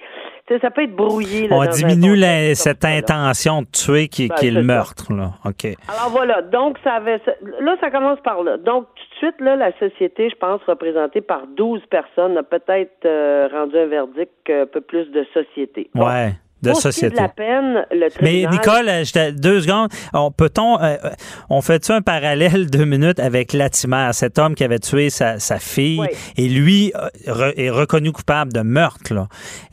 ça 0.61 0.71
peut 0.71 0.83
être 0.83 0.95
brouillé. 0.95 1.47
On 1.51 1.65
diminue 1.65 2.17
cette 2.55 2.85
intention 2.85 3.61
de 3.61 3.67
tuer 3.67 4.07
qui, 4.07 4.27
ben, 4.27 4.35
est 4.41 4.51
le 4.51 4.63
meurtre. 4.63 5.13
Là. 5.13 5.31
OK. 5.45 5.65
Alors 5.87 6.09
voilà, 6.11 6.41
donc 6.41 6.77
ça 6.83 6.93
avait 6.93 7.21
là, 7.59 7.75
ça 7.79 7.91
commence 7.91 8.19
par 8.21 8.43
là. 8.43 8.57
Donc 8.57 8.85
tout 8.95 9.01
de 9.01 9.17
suite, 9.17 9.41
là, 9.41 9.55
la 9.55 9.71
société, 9.77 10.29
je 10.29 10.35
pense, 10.35 10.61
représentée 10.67 11.21
par 11.21 11.47
12 11.47 11.81
personnes, 11.89 12.37
a 12.37 12.43
peut-être 12.43 13.05
euh, 13.05 13.47
rendu 13.51 13.77
un 13.77 13.87
verdict 13.87 14.49
un 14.49 14.65
peu 14.65 14.81
plus 14.81 15.09
de 15.11 15.25
société. 15.33 15.89
Ouais 15.95 16.33
de 16.61 16.73
société. 16.73 17.15
la 17.15 17.29
peine, 17.29 17.85
le 17.91 18.07
Mais 18.21 18.45
Nicole, 18.49 18.89
euh, 18.89 19.31
deux 19.31 19.61
secondes, 19.61 19.89
peut-on, 20.37 20.79
euh, 20.81 20.95
on 21.49 21.61
fait-tu 21.61 21.91
un 21.91 22.01
parallèle 22.01 22.69
deux 22.71 22.85
minutes 22.85 23.19
avec 23.19 23.53
Latimer, 23.53 24.09
cet 24.13 24.39
homme 24.39 24.55
qui 24.55 24.63
avait 24.63 24.79
tué 24.79 25.09
sa, 25.09 25.39
sa 25.39 25.57
fille, 25.59 26.01
et 26.37 26.47
lui 26.47 26.91
euh, 26.95 27.51
est 27.55 27.69
reconnu 27.69 28.11
coupable 28.11 28.51
de 28.53 28.61
meurtre. 28.61 29.13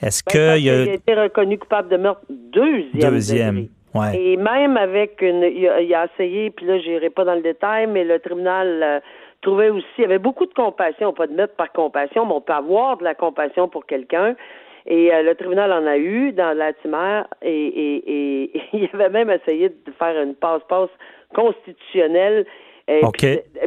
Est-ce 0.02 0.22
ben, 0.24 0.32
que 0.32 0.58
il, 0.58 0.70
a... 0.70 0.82
il 0.82 0.90
a 0.90 0.94
été 0.94 1.14
reconnu 1.14 1.58
coupable 1.58 1.88
de 1.88 1.96
meurtre 1.96 2.22
deuxième. 2.28 3.10
Deuxième. 3.10 3.68
Ouais. 3.94 4.20
Et 4.20 4.36
même 4.36 4.76
avec 4.76 5.22
une, 5.22 5.42
il 5.42 5.94
a, 5.94 6.06
essayé, 6.12 6.50
puis 6.50 6.66
là, 6.66 6.78
j'irai 6.78 7.08
pas 7.08 7.24
dans 7.24 7.34
le 7.34 7.40
détail, 7.40 7.86
mais 7.86 8.04
le 8.04 8.18
tribunal 8.18 9.00
trouvait 9.40 9.70
aussi, 9.70 9.86
il 9.98 10.02
y 10.02 10.04
avait 10.04 10.18
beaucoup 10.18 10.44
de 10.44 10.52
compassion, 10.52 11.12
pas 11.12 11.26
de 11.26 11.32
meurtre 11.32 11.54
par 11.56 11.72
compassion, 11.72 12.26
mais 12.26 12.32
on 12.32 12.40
peut 12.40 12.52
avoir 12.52 12.98
de 12.98 13.04
la 13.04 13.14
compassion 13.14 13.68
pour 13.68 13.86
quelqu'un. 13.86 14.34
Et 14.86 15.12
euh, 15.12 15.22
le 15.22 15.34
tribunal 15.34 15.72
en 15.72 15.86
a 15.86 15.96
eu 15.96 16.32
dans 16.32 16.56
la 16.56 16.70
et, 16.70 16.76
et, 17.42 18.02
et, 18.06 18.62
il 18.72 18.88
avait 18.94 19.10
même 19.10 19.30
essayé 19.30 19.68
de 19.68 19.92
faire 19.98 20.20
une 20.22 20.34
passe-passe 20.34 20.90
constitutionnelle. 21.34 22.46
Et 22.88 23.02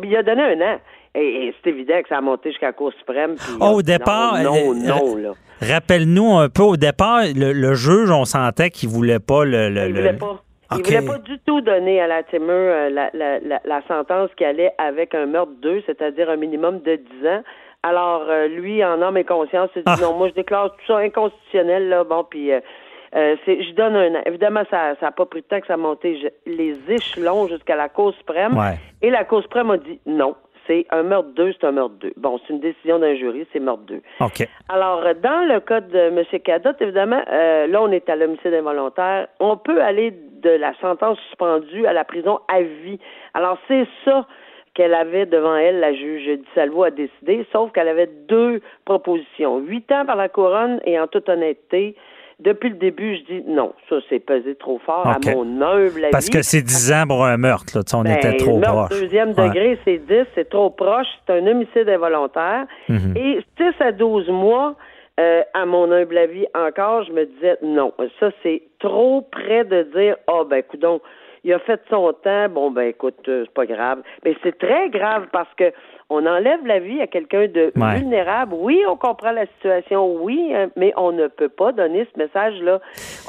il 0.03 0.15
a 0.15 0.23
donné 0.23 0.43
un 0.43 0.61
an. 0.61 0.79
Et, 1.15 1.53
c'est 1.61 1.71
évident 1.71 2.01
que 2.01 2.09
ça 2.09 2.17
a 2.17 2.21
monté 2.21 2.51
jusqu'à 2.51 2.67
la 2.67 2.73
Cour 2.73 2.93
suprême. 2.93 3.35
oh, 3.59 3.65
au 3.65 3.81
départ, 3.81 4.41
non, 4.41 4.73
non, 4.73 5.15
là. 5.17 5.31
Rappelle-nous 5.61 6.37
un 6.37 6.47
peu, 6.47 6.63
au 6.63 6.77
départ, 6.77 7.23
le, 7.35 7.73
juge, 7.73 8.11
on 8.11 8.23
sentait 8.23 8.69
qu'il 8.69 8.89
voulait 8.89 9.19
pas 9.19 9.43
le... 9.43 9.69
le 9.69 9.87
il 9.87 9.93
voulait 9.95 10.13
pas. 10.13 10.41
Il 10.71 10.83
voulait 10.83 11.01
pas 11.01 11.17
du 11.17 11.39
tout 11.39 11.61
donner 11.61 11.99
à 11.99 12.07
la 12.07 12.21
euh, 12.31 12.89
la, 12.91 13.09
la, 13.13 13.39
la, 13.39 13.59
la, 13.65 13.81
sentence 13.87 14.29
qui 14.37 14.45
allait 14.45 14.71
avec 14.77 15.15
un 15.15 15.25
meurtre 15.25 15.53
2, 15.63 15.81
c'est-à-dire 15.87 16.29
un 16.29 16.35
minimum 16.35 16.79
de 16.81 16.95
10 16.95 17.27
ans. 17.27 17.41
Alors, 17.83 18.25
euh, 18.27 18.47
lui, 18.47 18.83
en 18.83 19.01
âme 19.01 19.17
et 19.17 19.23
conscience, 19.23 19.69
il 19.75 19.83
dit 19.83 19.91
ah. 19.91 19.95
non, 20.01 20.13
moi, 20.13 20.27
je 20.27 20.33
déclare 20.33 20.71
tout 20.71 20.85
ça 20.85 20.97
inconstitutionnel, 20.97 21.87
là, 21.87 22.03
bon, 22.03 22.25
puis 22.29 22.51
euh, 22.51 22.59
euh 23.15 23.35
je 23.47 23.73
donne 23.73 23.95
un 23.95 24.21
Évidemment, 24.25 24.63
ça 24.69 24.95
n'a 25.01 25.11
pas 25.11 25.25
pris 25.25 25.41
de 25.41 25.45
temps 25.47 25.61
que 25.61 25.67
ça 25.67 25.77
monté 25.77 26.31
les 26.45 26.75
échelons 26.89 27.47
jusqu'à 27.47 27.77
la 27.77 27.87
Cour 27.87 28.13
suprême. 28.15 28.57
Et 29.01 29.09
la 29.09 29.23
Cour 29.23 29.41
suprême 29.43 29.71
a 29.71 29.77
dit 29.77 29.99
non. 30.05 30.35
C'est 30.67 30.85
un 30.91 31.01
meurtre 31.01 31.29
2, 31.29 31.53
c'est 31.53 31.65
un 31.65 31.71
meurtre 31.71 31.95
2. 31.95 32.13
Bon, 32.17 32.39
c'est 32.39 32.53
une 32.53 32.59
décision 32.59 32.99
d'un 32.99 33.15
jury, 33.15 33.47
c'est 33.51 33.59
meurtre 33.59 33.85
2. 33.87 34.01
OK. 34.19 34.47
Alors, 34.67 35.01
dans 35.23 35.47
le 35.47 35.59
cas 35.61 35.81
de 35.81 35.97
M. 35.97 36.23
Cadotte, 36.43 36.79
évidemment, 36.79 37.23
euh, 37.31 37.65
là, 37.65 37.81
on 37.81 37.91
est 37.91 38.07
à 38.07 38.15
l'homicide 38.15 38.53
involontaire. 38.53 39.29
On 39.39 39.57
peut 39.57 39.81
aller 39.81 40.11
de 40.11 40.51
la 40.51 40.73
sentence 40.79 41.17
suspendue 41.29 41.87
à 41.87 41.93
la 41.93 42.03
prison 42.03 42.39
à 42.47 42.61
vie. 42.61 42.99
Alors, 43.33 43.57
c'est 43.67 43.87
ça 44.05 44.27
qu'elle 44.73 44.93
avait 44.93 45.25
devant 45.25 45.55
elle, 45.55 45.79
la 45.79 45.93
juge 45.93 46.25
Di 46.25 46.45
Salvo 46.55 46.83
a 46.83 46.91
décidé, 46.91 47.45
sauf 47.51 47.71
qu'elle 47.71 47.87
avait 47.87 48.09
deux 48.27 48.61
propositions. 48.85 49.59
Huit 49.59 49.91
ans 49.91 50.05
par 50.05 50.15
la 50.15 50.29
couronne 50.29 50.79
et 50.85 50.99
en 50.99 51.07
toute 51.07 51.29
honnêteté, 51.29 51.95
depuis 52.39 52.69
le 52.69 52.75
début, 52.75 53.17
je 53.17 53.33
dis 53.33 53.43
non, 53.47 53.73
ça 53.89 53.97
c'est 54.07 54.19
pesé 54.19 54.55
trop 54.55 54.79
fort 54.79 55.05
à 55.05 55.17
mon 55.25 55.61
humble 55.61 56.05
avis. 56.05 56.11
Parce 56.11 56.29
que 56.29 56.41
c'est 56.41 56.61
dix 56.61 56.91
ans 56.93 57.03
pour 57.05 57.25
un 57.25 57.35
meurtre, 57.35 57.77
là, 57.77 57.83
on 57.93 58.03
ben, 58.03 58.15
était 58.15 58.37
trop 58.37 58.57
meurtre 58.57 58.85
proche. 58.85 59.01
deuxième 59.01 59.33
degré, 59.33 59.77
c'est 59.83 59.97
dix, 59.97 60.25
c'est 60.35 60.49
trop 60.49 60.69
proche, 60.69 61.07
c'est 61.27 61.33
un 61.33 61.45
homicide 61.45 61.89
involontaire. 61.89 62.65
Mhm. 62.87 63.17
Et 63.17 63.39
six 63.57 63.73
à 63.81 63.91
douze 63.91 64.29
mois, 64.29 64.75
euh, 65.19 65.41
à 65.53 65.65
mon 65.65 65.91
humble 65.91 66.17
avis 66.17 66.45
encore, 66.55 67.03
je 67.03 67.11
me 67.11 67.25
disais 67.25 67.57
non, 67.61 67.93
ça 68.21 68.31
c'est 68.41 68.61
trop 68.79 69.21
près 69.21 69.65
de 69.65 69.83
dire, 69.93 70.15
ah 70.27 70.35
oh, 70.37 70.45
ben 70.45 70.63
donc 70.79 71.01
il 71.43 71.53
a 71.53 71.59
fait 71.59 71.81
son 71.89 72.13
temps, 72.13 72.49
bon 72.49 72.71
ben 72.71 72.83
écoute, 72.83 73.27
euh, 73.27 73.43
c'est 73.45 73.53
pas 73.53 73.65
grave. 73.65 74.01
Mais 74.23 74.35
c'est 74.43 74.57
très 74.57 74.89
grave 74.89 75.27
parce 75.31 75.53
que 75.55 75.71
on 76.09 76.25
enlève 76.25 76.65
la 76.65 76.79
vie 76.79 77.01
à 77.01 77.07
quelqu'un 77.07 77.47
de 77.47 77.71
vulnérable. 77.75 78.55
Oui, 78.57 78.81
on 78.87 78.95
comprend 78.95 79.31
la 79.31 79.45
situation, 79.45 80.15
oui, 80.15 80.51
hein, 80.55 80.69
mais 80.75 80.91
on 80.97 81.11
ne 81.11 81.27
peut 81.27 81.49
pas 81.49 81.71
donner 81.71 82.07
ce 82.11 82.19
message-là. 82.19 82.79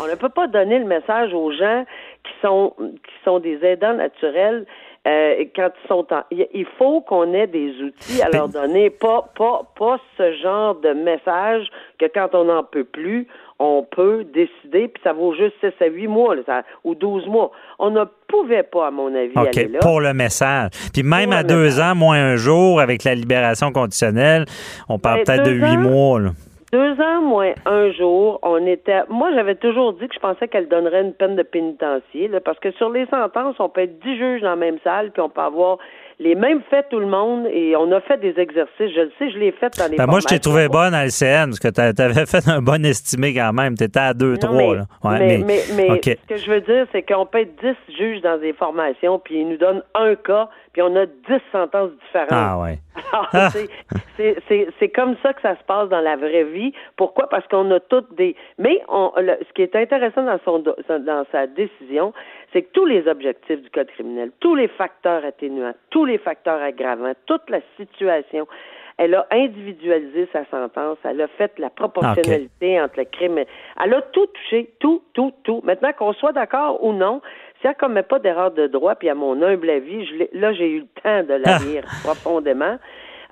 On 0.01 0.07
ne 0.07 0.15
peut 0.15 0.31
pas 0.31 0.47
donner 0.47 0.79
le 0.79 0.87
message 0.87 1.35
aux 1.35 1.53
gens 1.53 1.85
qui 2.25 2.33
sont 2.43 2.75
qui 2.79 3.25
sont 3.25 3.39
des 3.39 3.63
aidants 3.65 3.95
naturels 3.95 4.67
euh, 5.07 5.45
quand 5.57 5.71
ils 5.83 5.89
sont 5.89 6.07
en, 6.13 6.23
il 6.31 6.67
faut 6.79 7.01
qu'on 7.01 7.33
ait 7.33 7.47
des 7.47 7.73
outils 7.81 8.21
à 8.23 8.29
leur 8.29 8.49
donner, 8.49 8.91
pas 8.91 9.31
pas 9.35 9.63
pas 9.79 9.99
ce 10.19 10.33
genre 10.35 10.75
de 10.75 10.93
message 10.93 11.69
que 11.99 12.05
quand 12.07 12.35
on 12.35 12.45
n'en 12.45 12.65
peut 12.65 12.85
plus, 12.85 13.27
on 13.61 13.83
peut 13.89 14.25
décider, 14.25 14.89
puis 14.89 15.03
ça 15.05 15.13
vaut 15.13 15.35
juste 15.35 15.55
6 15.61 15.85
à 15.85 15.87
8 15.87 16.07
mois 16.09 16.35
ou 16.83 16.95
12 16.95 17.27
mois. 17.27 17.53
On 17.79 17.91
ne 17.91 18.05
pouvait 18.27 18.63
pas, 18.63 18.87
à 18.87 18.91
mon 18.91 19.15
avis, 19.15 19.37
aller 19.37 19.69
là. 19.69 19.79
pour 19.81 20.01
le 20.01 20.15
message. 20.15 20.71
Puis 20.95 21.03
même 21.03 21.33
à 21.33 21.43
deux 21.43 21.79
ans, 21.79 21.95
moins 21.95 22.17
un 22.17 22.37
jour, 22.37 22.81
avec 22.81 23.05
la 23.05 23.15
libération 23.15 23.71
conditionnelle, 23.71 24.47
on 24.89 24.99
parle 24.99 25.19
Ben, 25.19 25.25
peut-être 25.25 25.45
de 25.45 25.51
deux 25.51 25.57
huit 25.59 25.77
ans, 25.77 25.81
mois. 25.81 26.21
là. 26.21 26.31
Deux 26.73 27.03
ans 27.03 27.21
moins 27.21 27.53
un 27.67 27.91
jour, 27.93 28.39
on 28.43 28.65
était. 28.65 29.03
Moi, 29.11 29.31
j'avais 29.35 29.57
toujours 29.57 29.93
dit 29.93 30.09
que 30.09 30.15
je 30.15 30.21
pensais 30.21 30.49
qu'elle 30.49 30.69
donnerait 30.69 31.03
une 31.03 31.13
peine 31.13 31.37
de 31.37 31.43
pénitencier, 31.43 32.29
là, 32.29 32.41
parce 32.41 32.59
que 32.61 32.71
sur 32.73 32.89
les 32.91 33.07
sentences, 33.07 33.57
on 33.59 33.69
peut 33.69 33.83
être 33.83 33.99
dix 34.01 34.17
juges 34.17 34.41
dans 34.41 34.51
la 34.51 34.57
même 34.57 34.79
salle, 34.83 35.11
puis 35.11 35.21
on 35.21 35.29
peut 35.29 35.41
avoir 35.43 35.79
les 36.21 36.35
mêmes 36.35 36.61
faits 36.69 36.87
tout 36.91 37.01
le 37.01 37.07
monde, 37.07 37.47
et 37.51 37.75
on 37.77 37.91
a 37.93 38.01
fait 38.03 38.19
des 38.19 38.39
exercices. 38.39 38.71
Je 38.79 39.01
le 39.01 39.11
sais, 39.19 39.31
je 39.31 39.39
l'ai 39.39 39.53
fait 39.53 39.77
dans 39.79 39.91
les. 39.91 39.97
Ben, 39.97 40.07
moi, 40.07 40.21
je 40.21 40.27
t'ai 40.27 40.39
trouvé 40.39 40.69
bonne 40.69 40.95
à 40.95 41.07
LCN, 41.07 41.47
parce 41.47 41.59
que 41.59 41.69
tu 41.69 42.03
avais 42.03 42.27
fait 42.27 42.47
un 42.47 42.61
bon 42.61 42.85
estimé 42.85 43.35
quand 43.35 43.53
même. 43.55 43.75
Tu 43.75 43.85
étais 43.85 43.99
à 43.99 44.13
2-3. 44.13 44.45
Non, 44.45 44.57
mais, 44.57 44.75
là. 44.75 44.87
Ouais, 45.03 45.19
mais, 45.19 45.39
mais, 45.39 45.61
mais 45.75 45.91
OK. 45.93 46.05
ce 46.05 46.35
que 46.35 46.37
je 46.37 46.51
veux 46.51 46.61
dire, 46.61 46.87
c'est 46.93 47.03
qu'on 47.03 47.25
peut 47.25 47.41
être 47.41 47.57
10 47.63 47.97
juges 47.97 48.21
dans 48.21 48.39
des 48.39 48.53
formations, 48.53 49.19
puis 49.19 49.41
ils 49.41 49.49
nous 49.49 49.57
donnent 49.57 49.83
un 49.95 50.15
cas, 50.15 50.51
puis 50.73 50.83
on 50.83 50.95
a 50.97 51.07
10 51.07 51.13
sentences 51.53 51.91
différentes. 52.05 52.29
Ah, 52.33 52.59
ouais. 52.61 52.79
Ah. 53.33 53.49
c'est- 54.79 54.89
comme 54.95 55.17
ça 55.23 55.33
que 55.33 55.41
ça 55.43 55.57
se 55.57 55.63
passe 55.65 55.89
dans 55.89 56.01
la 56.01 56.17
vraie 56.17 56.45
vie. 56.45 56.73
Pourquoi? 56.97 57.29
Parce 57.29 57.47
qu'on 57.49 57.69
a 57.73 57.81
toutes 57.81 58.15
des... 58.15 58.37
Mais 58.59 58.81
on, 58.89 59.13
le- 59.17 59.39
ce 59.49 59.53
qui 59.53 59.63
est 59.63 59.75
intéressant 59.75 60.23
dans, 60.23 60.39
son, 60.45 60.59
dans 60.61 61.25
sa 61.33 61.47
décision, 61.49 62.13
c'est 62.53 62.63
que 62.63 62.71
tous 62.73 62.87
les 62.87 63.09
objectifs 63.09 63.61
du 63.63 63.71
code 63.71 63.89
criminel, 63.89 64.31
tous 64.41 64.55
les 64.55 64.69
facteurs 64.69 65.25
atténuants, 65.25 65.75
tous 65.91 66.05
les 66.05 66.19
facteurs 66.19 66.61
aggravants, 66.63 67.13
toute 67.27 67.49
la 67.51 67.61
situation, 67.77 68.47
elle 68.99 69.15
a 69.15 69.27
individualisé 69.33 70.29
sa 70.33 70.45
sentence, 70.47 70.99
elle 71.05 71.21
a 71.23 71.29
fait 71.29 71.59
la 71.59 71.71
proportionnalité 71.71 72.81
entre 72.81 72.99
le 72.99 73.05
crime. 73.07 73.39
Elle 73.83 73.95
a 73.95 74.03
tout 74.03 74.27
touché, 74.27 74.71
tout, 74.79 75.03
tout, 75.15 75.33
tout. 75.43 75.61
Maintenant 75.65 75.93
qu'on 75.95 76.13
soit 76.13 76.33
d'accord 76.33 76.85
ou 76.85 76.93
non, 76.93 77.23
si 77.61 77.67
elle 77.67 77.75
commet 77.75 78.03
pas 78.03 78.19
d'erreur 78.19 78.51
de 78.53 78.67
droit, 78.67 78.95
puis 78.95 79.09
à 79.09 79.15
mon 79.15 79.41
humble 79.43 79.71
avis, 79.71 80.07
je 80.07 80.39
là, 80.39 80.53
j'ai 80.53 80.69
eu 80.71 80.81
le 80.81 81.03
temps 81.03 81.23
de 81.23 81.35
la 81.35 81.59
lire 81.65 81.85
profondément. 82.03 82.77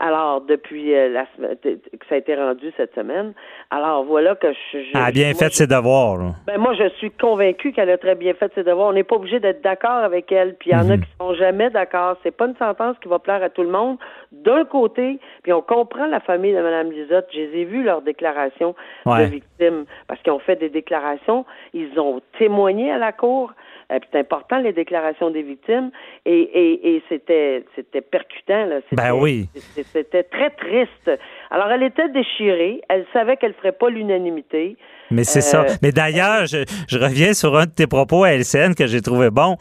Alors, 0.00 0.42
depuis 0.42 0.94
euh, 0.94 1.08
la 1.08 1.26
semaine- 1.34 1.56
que 1.60 2.06
ça 2.08 2.14
a 2.14 2.18
été 2.18 2.36
rendu 2.36 2.72
cette 2.76 2.94
semaine. 2.94 3.32
Alors, 3.72 4.04
voilà 4.04 4.36
que 4.36 4.46
je... 4.52 4.78
je- 4.78 4.90
Elle 4.96 5.02
a 5.02 5.10
bien 5.10 5.30
moi, 5.32 5.34
fait 5.34 5.48
je- 5.48 5.54
ses 5.56 5.66
devoirs. 5.66 6.16
là. 6.18 6.24
ben 6.46 6.56
moi, 6.56 6.72
je 6.74 6.88
suis 6.98 7.10
convaincue 7.10 7.72
qu'elle 7.72 7.90
a 7.90 7.98
très 7.98 8.14
bien 8.14 8.32
fait 8.34 8.52
ses 8.54 8.62
devoirs. 8.62 8.90
On 8.90 8.92
n'est 8.92 9.02
pas 9.02 9.16
obligé 9.16 9.40
d'être 9.40 9.60
d'accord 9.60 9.90
avec 10.04 10.30
elle. 10.30 10.54
Puis 10.54 10.70
il 10.70 10.74
y 10.74 10.76
en 10.76 10.88
a 10.88 10.96
Mhm. 10.98 11.00
qui 11.02 11.08
sont 11.20 11.34
jamais 11.34 11.68
d'accord. 11.70 12.16
C'est 12.22 12.30
pas 12.30 12.46
une 12.46 12.54
sentence 12.58 12.96
qui 13.02 13.08
va 13.08 13.18
plaire 13.18 13.42
à 13.42 13.48
tout 13.50 13.64
le 13.64 13.70
monde. 13.70 13.96
D'un 14.30 14.64
côté, 14.66 15.18
puis 15.42 15.52
on 15.52 15.62
comprend 15.62 16.06
la 16.06 16.20
famille 16.20 16.52
de 16.54 16.60
Mme 16.62 16.92
Lisotte. 16.92 17.26
Je 17.32 17.38
les 17.40 17.62
ai 17.62 17.64
vus 17.64 17.82
leurs 17.82 18.02
déclarations 18.02 18.76
Ouais. 19.04 19.24
de 19.26 19.30
victimes 19.32 19.84
parce 20.06 20.22
qu'ils 20.22 20.32
ont 20.32 20.38
fait 20.38 20.54
des 20.54 20.68
déclarations. 20.70 21.44
Ils 21.74 21.98
ont 21.98 22.20
témoigné 22.38 22.92
à 22.92 22.98
la 22.98 23.10
cour. 23.10 23.50
Euh, 23.90 23.98
c'est 24.12 24.18
important 24.18 24.58
les 24.58 24.72
déclarations 24.74 25.30
des 25.30 25.42
victimes 25.42 25.90
et, 26.26 26.38
et, 26.40 26.96
et 26.96 27.02
c'était 27.08 27.64
c'était 27.74 28.02
percutant 28.02 28.66
là. 28.66 28.80
C'était- 28.90 29.02
Ben 29.02 29.12
oui. 29.14 29.48
c'était- 29.74 30.24
très 30.24 30.50
triste. 30.50 31.10
Alors 31.50 31.70
elle 31.70 31.82
était 31.82 32.08
déchirée. 32.10 32.82
Elle 32.90 33.06
savait 33.14 33.36
qu'elle 33.38 33.54
ferait 33.54 33.72
pas 33.72 33.88
l'unanimité. 33.88 34.76
Mais 35.10 35.24
c'est 35.24 35.38
Euh, 35.38 35.66
ça. 35.68 35.76
Mais 35.82 35.90
d'ailleurs, 35.92 36.44
je, 36.46 36.64
je 36.86 36.98
reviens 36.98 37.32
sur 37.32 37.56
un 37.56 37.64
de 37.64 37.70
tes 37.70 37.86
propos 37.86 38.24
à 38.24 38.32
LCN 38.32 38.74
que 38.74 38.86
j'ai 38.86 39.00
trouvé 39.00 39.30
bon. 39.30 39.56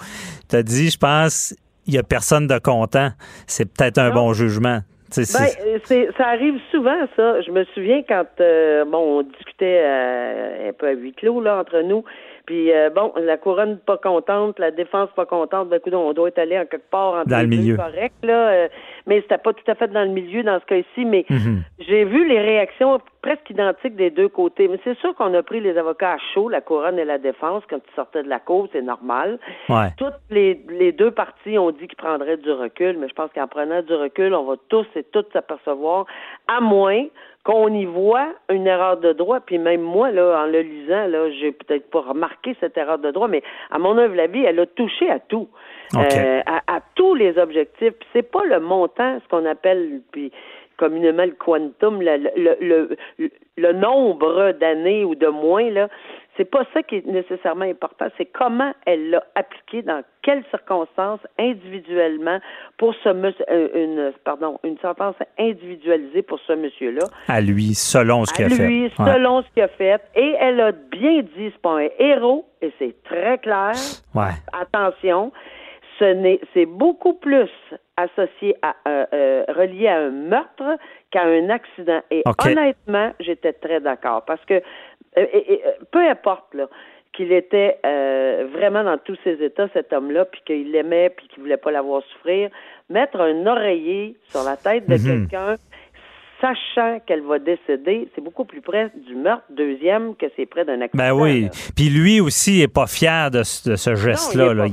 Tu 0.49 0.57
as 0.57 0.63
dit, 0.63 0.89
je 0.89 0.97
pense, 0.97 1.55
il 1.86 1.93
n'y 1.93 1.99
a 1.99 2.03
personne 2.03 2.47
de 2.47 2.59
content. 2.59 3.09
C'est 3.47 3.65
peut-être 3.71 3.97
un 3.97 4.09
bon 4.11 4.34
jugement. 4.34 4.80
Ben, 5.15 5.23
c'est- 5.23 5.63
euh, 6.05 6.11
ça 6.17 6.28
arrive 6.28 6.59
souvent, 6.69 6.99
ça. 7.15 7.39
Je 7.41 7.49
me 7.51 7.63
souviens 7.73 8.03
quand, 8.05 8.25
euh, 8.41 8.84
bon, 8.84 9.19
on 9.19 9.21
discutait 9.21 9.80
euh, 9.86 10.69
un 10.69 10.73
peu 10.73 10.88
à 10.88 10.91
huis 10.91 11.13
clos, 11.13 11.39
là, 11.39 11.59
entre 11.61 11.80
nous. 11.80 12.03
Puis, 12.47 12.71
euh, 12.73 12.89
bon, 12.89 13.11
la 13.17 13.35
couronne 13.37 13.77
pas 13.77 13.97
contente, 13.97 14.57
la 14.57 14.71
défense 14.71 15.09
pas 15.15 15.25
contente. 15.25 15.67
Ben, 15.69 15.75
écoute, 15.77 15.93
on 15.93 16.13
doit 16.13 16.29
être 16.29 16.39
allé 16.39 16.57
en 16.57 16.65
quelque 16.65 16.89
part 16.89 17.13
entre 17.15 17.27
Dans 17.29 17.37
les 17.39 17.43
le 17.43 17.49
deux, 17.49 17.57
milieu. 17.61 17.75
correct, 17.77 18.15
là. 18.23 18.47
euh, 18.49 18.67
mais 19.08 19.22
c'était 19.22 19.38
pas 19.39 19.53
tout 19.53 19.64
à 19.72 19.76
fait 19.76 19.88
dans 19.88 20.03
le 20.03 20.10
milieu 20.10 20.43
dans 20.43 20.60
ce 20.60 20.66
cas-ci. 20.66 21.05
Mais 21.05 21.26
Mhm. 21.30 21.64
j'ai 21.80 22.03
vu 22.05 22.28
les 22.28 22.39
réactions 22.39 22.99
presque 23.22 23.49
identiques 23.49 23.95
des 23.95 24.10
deux 24.12 24.28
côtés. 24.30 24.68
Mais 24.68 24.80
c'est 24.84 24.97
sûr 24.99 25.16
qu'on 25.16 25.34
a 25.34 25.41
pris 25.43 25.60
les 25.60 25.78
avocats 25.78 26.14
à 26.14 26.18
chaud, 26.34 26.47
la 26.49 26.62
couronne 26.62 26.99
et 26.99 27.05
la 27.05 27.18
défense, 27.18 27.64
quand 27.70 27.78
ils 27.78 27.95
sortaient 27.95 28.24
de 28.24 28.30
la 28.30 28.39
cour, 28.39 28.68
c'est 28.72 28.82
normal. 28.82 29.39
Ouais. 29.70 29.89
Toutes 29.97 30.14
les, 30.30 30.62
les 30.70 30.91
deux 30.91 31.12
parties 31.12 31.58
ont 31.58 31.72
dit 31.72 31.88
qu'ils 31.88 31.97
prendraient 31.97 32.38
du 32.38 32.51
recul, 32.51 32.97
mais 32.99 33.08
je 33.10 33.14
pense 33.14 33.32
qu'en 33.34 33.47
prenant 33.47 33.82
du 33.82 33.93
recul, 33.93 34.34
on 34.34 34.43
va 34.43 34.55
tous 34.70 34.86
et 34.95 35.03
toutes 35.03 35.32
s'apercevoir, 35.34 36.05
à 36.47 36.62
moins 36.62 37.05
qu'on 37.43 37.70
y 37.74 37.86
voit 37.86 38.28
une 38.49 38.68
erreur 38.68 38.97
de 38.97 39.14
droit, 39.14 39.39
puis 39.39 39.58
même 39.58 39.80
moi, 39.82 40.12
là, 40.12 40.41
en 40.43 40.47
le 40.47 40.60
lisant, 40.60 41.08
là, 41.08 41.32
j'ai 41.32 41.53
peut-être 41.53 41.89
pas 41.89 42.01
remarqué 42.01 42.58
cette 42.60 42.78
erreur 42.78 42.97
de 42.99 43.10
droit, 43.12 43.30
mais 43.30 43.41
à 43.72 43.80
mon 43.80 43.97
œuvre, 43.97 44.16
la 44.16 44.28
vie, 44.28 44.43
elle 44.43 44.60
a 44.60 44.66
touché 44.66 45.10
à 45.10 45.20
tout. 45.20 45.47
Euh, 45.95 46.41
à, 46.45 46.76
à 46.76 46.80
tous 46.95 47.16
les 47.16 47.38
objectifs. 47.38 47.93
Puis 47.93 48.10
c'est 48.12 48.30
pas 48.30 48.43
le 48.43 48.60
montant, 48.60 48.96
ce 49.23 49.27
qu'on 49.29 49.45
appelle 49.45 50.01
puis 50.11 50.31
communément 50.77 51.25
le 51.25 51.31
quantum, 51.31 52.01
le, 52.01 52.17
le, 52.35 52.55
le, 52.61 52.89
le- 53.17 53.31
le 53.59 53.73
nombre 53.73 54.51
d'années 54.59 55.03
ou 55.03 55.15
de 55.15 55.25
mois, 55.27 55.63
là. 55.63 55.87
C'est 56.35 56.45
pas 56.45 56.63
ça 56.71 56.83
qui 56.83 56.97
est 56.97 57.05
nécessairement 57.07 57.65
important, 57.65 58.05
c'est 58.15 58.27
comment 58.27 58.71
elle 58.85 59.09
l'a 59.09 59.23
appliqué, 59.33 59.81
dans 59.81 60.03
quelles 60.21 60.43
circonstances, 60.51 61.19
individuellement, 61.39 62.37
pour 62.77 62.93
ce 63.03 63.09
monsieur, 63.09 63.43
euh, 63.49 63.69
une, 63.73 64.13
pardon, 64.23 64.59
une 64.63 64.77
sentence 64.77 65.15
individualisée 65.39 66.21
pour 66.21 66.39
ce 66.41 66.53
monsieur-là. 66.53 67.07
À 67.27 67.41
lui, 67.41 67.73
selon 67.73 68.25
ce 68.25 68.33
qu'il 68.35 68.43
a 68.45 68.47
À 68.47 68.49
fait. 68.51 68.67
lui, 68.67 68.83
Ouais. 68.83 69.13
selon 69.13 69.41
ce 69.41 69.47
qu'il 69.55 69.63
a 69.63 69.67
fait. 69.67 69.99
Et 70.15 70.35
elle 70.39 70.61
a 70.61 70.71
bien 70.73 71.21
dit, 71.23 71.49
c'est 71.51 71.61
pas 71.63 71.79
un 71.79 71.87
héros, 71.97 72.45
et 72.61 72.71
c'est 72.77 72.93
très 73.03 73.39
clair. 73.39 73.71
Ouais. 74.13 74.35
Attention, 74.53 75.31
ce 75.97 76.05
n'est, 76.05 76.39
c'est 76.53 76.67
beaucoup 76.67 77.13
plus 77.13 77.49
associé 77.97 78.55
à 78.61 78.75
un, 78.85 79.07
euh, 79.13 79.43
relié 79.49 79.87
à 79.87 79.97
un 79.97 80.09
meurtre 80.11 80.77
qu'à 81.11 81.23
un 81.23 81.49
accident. 81.49 82.01
Et 82.11 82.23
honnêtement, 82.51 83.11
j'étais 83.19 83.53
très 83.53 83.79
d'accord 83.79 84.23
parce 84.25 84.43
que 84.45 84.53
euh, 84.55 85.25
et- 85.33 85.53
et, 85.53 85.65
euh, 85.65 85.71
peu 85.91 85.99
importe 86.07 86.53
là 86.53 86.67
qu'il 87.13 87.31
était 87.31 87.79
euh, 87.85 88.47
vraiment 88.53 88.83
dans 88.83 88.99
tous 88.99 89.17
ses 89.23 89.43
états 89.43 89.67
cet 89.73 89.91
homme-là, 89.91 90.25
puis 90.25 90.41
qu'il 90.45 90.71
l'aimait, 90.71 91.09
puis 91.09 91.27
qu'il 91.27 91.41
voulait 91.41 91.57
pas 91.57 91.71
l'avoir 91.71 92.03
souffrir, 92.03 92.51
mettre 92.89 93.19
un 93.19 93.47
oreiller 93.47 94.15
sur 94.29 94.43
la 94.43 94.55
tête 94.57 94.87
de 94.87 94.93
Mhm. 94.93 95.27
quelqu'un 95.27 95.55
sachant 96.41 96.99
qu'elle 97.05 97.21
va 97.21 97.39
décéder, 97.39 98.07
c'est 98.13 98.21
beaucoup 98.21 98.45
plus 98.45 98.61
près 98.61 98.91
du 99.07 99.15
meurtre 99.15 99.43
deuxième 99.49 100.15
que 100.15 100.25
c'est 100.35 100.45
près 100.45 100.65
d'un 100.65 100.81
accident. 100.81 101.03
Ben 101.03 101.11
oui. 101.13 101.43
là. 101.45 101.49
Puis 101.75 101.89
lui 101.89 102.19
aussi 102.21 102.61
est 102.61 102.67
pas 102.73 102.88
fier 102.88 103.31
de, 103.31 103.43
ce- 103.43 103.95
geste-là. 103.95 104.53
là. 104.53 104.65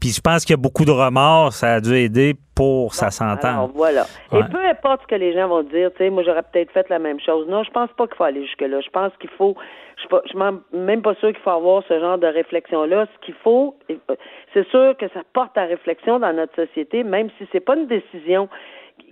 Puis 0.00 0.10
je 0.10 0.20
pense 0.20 0.44
qu'il 0.44 0.52
y 0.54 0.58
a 0.58 0.62
beaucoup 0.62 0.84
de 0.84 0.90
remords. 0.90 1.52
Ça 1.52 1.74
a 1.74 1.80
dû 1.80 1.94
aider 1.94 2.34
pour 2.54 2.94
sa 2.94 3.06
Alors 3.06 3.12
sentence. 3.12 3.70
voilà. 3.74 4.04
Ouais. 4.32 4.40
Et 4.40 4.42
peu 4.50 4.64
importe 4.64 5.02
ce 5.02 5.06
que 5.08 5.14
les 5.14 5.32
gens 5.32 5.48
vont 5.48 5.62
dire, 5.62 5.90
tu 5.92 5.98
sais, 5.98 6.10
moi 6.10 6.22
j'aurais 6.24 6.42
peut-être 6.42 6.72
fait 6.72 6.88
la 6.88 6.98
même 6.98 7.20
chose. 7.20 7.46
Non, 7.48 7.62
je 7.62 7.70
pense 7.70 7.90
pas 7.96 8.06
qu'il 8.06 8.16
faut 8.16 8.24
aller 8.24 8.44
jusque 8.44 8.60
là. 8.62 8.80
Je 8.80 8.90
pense 8.90 9.12
qu'il 9.20 9.30
faut, 9.30 9.56
je 9.96 10.00
suis 10.00 10.08
pas- 10.08 10.22
je 10.24 10.30
suis 10.30 10.38
même- 10.38 11.02
pas 11.02 11.14
sûr 11.16 11.28
qu'il 11.28 11.40
faut 11.42 11.50
avoir 11.50 11.82
ce 11.88 11.98
genre 12.00 12.18
de 12.18 12.26
réflexion 12.26 12.84
là. 12.84 13.06
Ce 13.14 13.26
qu'il 13.26 13.34
faut, 13.44 13.76
c'est 14.54 14.68
sûr 14.70 14.96
que 14.98 15.06
ça 15.14 15.20
porte 15.32 15.56
à 15.56 15.64
réflexion 15.66 16.18
dans 16.18 16.32
notre 16.32 16.54
société, 16.56 17.04
même 17.04 17.28
si 17.38 17.46
c'est 17.52 17.60
pas 17.60 17.76
une 17.76 17.86
décision 17.86 18.48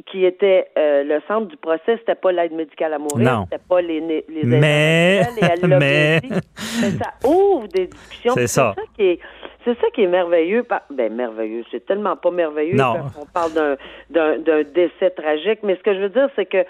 qui 0.04 0.24
était 0.24 0.66
euh, 0.78 1.02
le 1.04 1.20
centre 1.26 1.46
du 1.48 1.56
procès, 1.56 1.96
c'était 1.98 2.14
pas 2.14 2.32
l'aide 2.32 2.52
médicale 2.52 2.92
à 2.94 2.98
mourir, 2.98 3.44
c'était 3.50 3.62
pas 3.68 3.80
les, 3.80 4.00
les 4.00 4.24
Mais- 4.44 5.22
elle 5.62 5.68
mais- 5.78 6.20
dit. 6.20 6.28
Mais 6.30 6.90
ça 6.90 7.28
ouvre 7.28 7.66
des 7.68 7.86
discussions. 7.86 8.34
C'est 8.34 8.46
ça. 8.46 8.74
qui 8.96 9.02
est 9.04 9.18
c'est 9.64 9.74
ça 9.80 9.86
qui 9.94 10.02
est 10.04 10.06
merveilleux. 10.06 10.64
Ben 10.90 11.12
merveilleux, 11.12 11.64
c'est 11.72 11.84
tellement 11.84 12.14
pas 12.16 12.30
merveilleux 12.30 12.76
Non. 12.76 12.94
quand 13.14 13.22
on 13.22 13.26
parle 13.26 13.52
d'un 13.52 13.76
d'un 14.10 14.38
d'un 14.38 14.62
décès 14.62 15.10
tragique. 15.10 15.60
Mais 15.64 15.74
ce 15.76 15.82
que 15.82 15.92
je 15.94 16.00
veux 16.00 16.08
dire, 16.10 16.28
c'est 16.36 16.46
que 16.46 16.64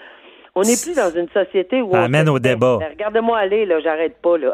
on 0.55 0.61
n'est 0.61 0.81
plus 0.83 0.95
dans 0.95 1.11
une 1.11 1.29
société 1.29 1.81
où 1.83 1.91
Ça 1.91 1.99
on 1.99 2.03
amène 2.05 2.25
se 2.25 2.31
au 2.31 2.39
tait. 2.39 2.49
débat. 2.55 2.77
Ben, 2.79 2.87
Regardez-moi 2.89 3.37
aller, 3.37 3.67
là, 3.67 3.79
j'arrête 3.79 4.17
pas, 4.23 4.39
là. 4.39 4.53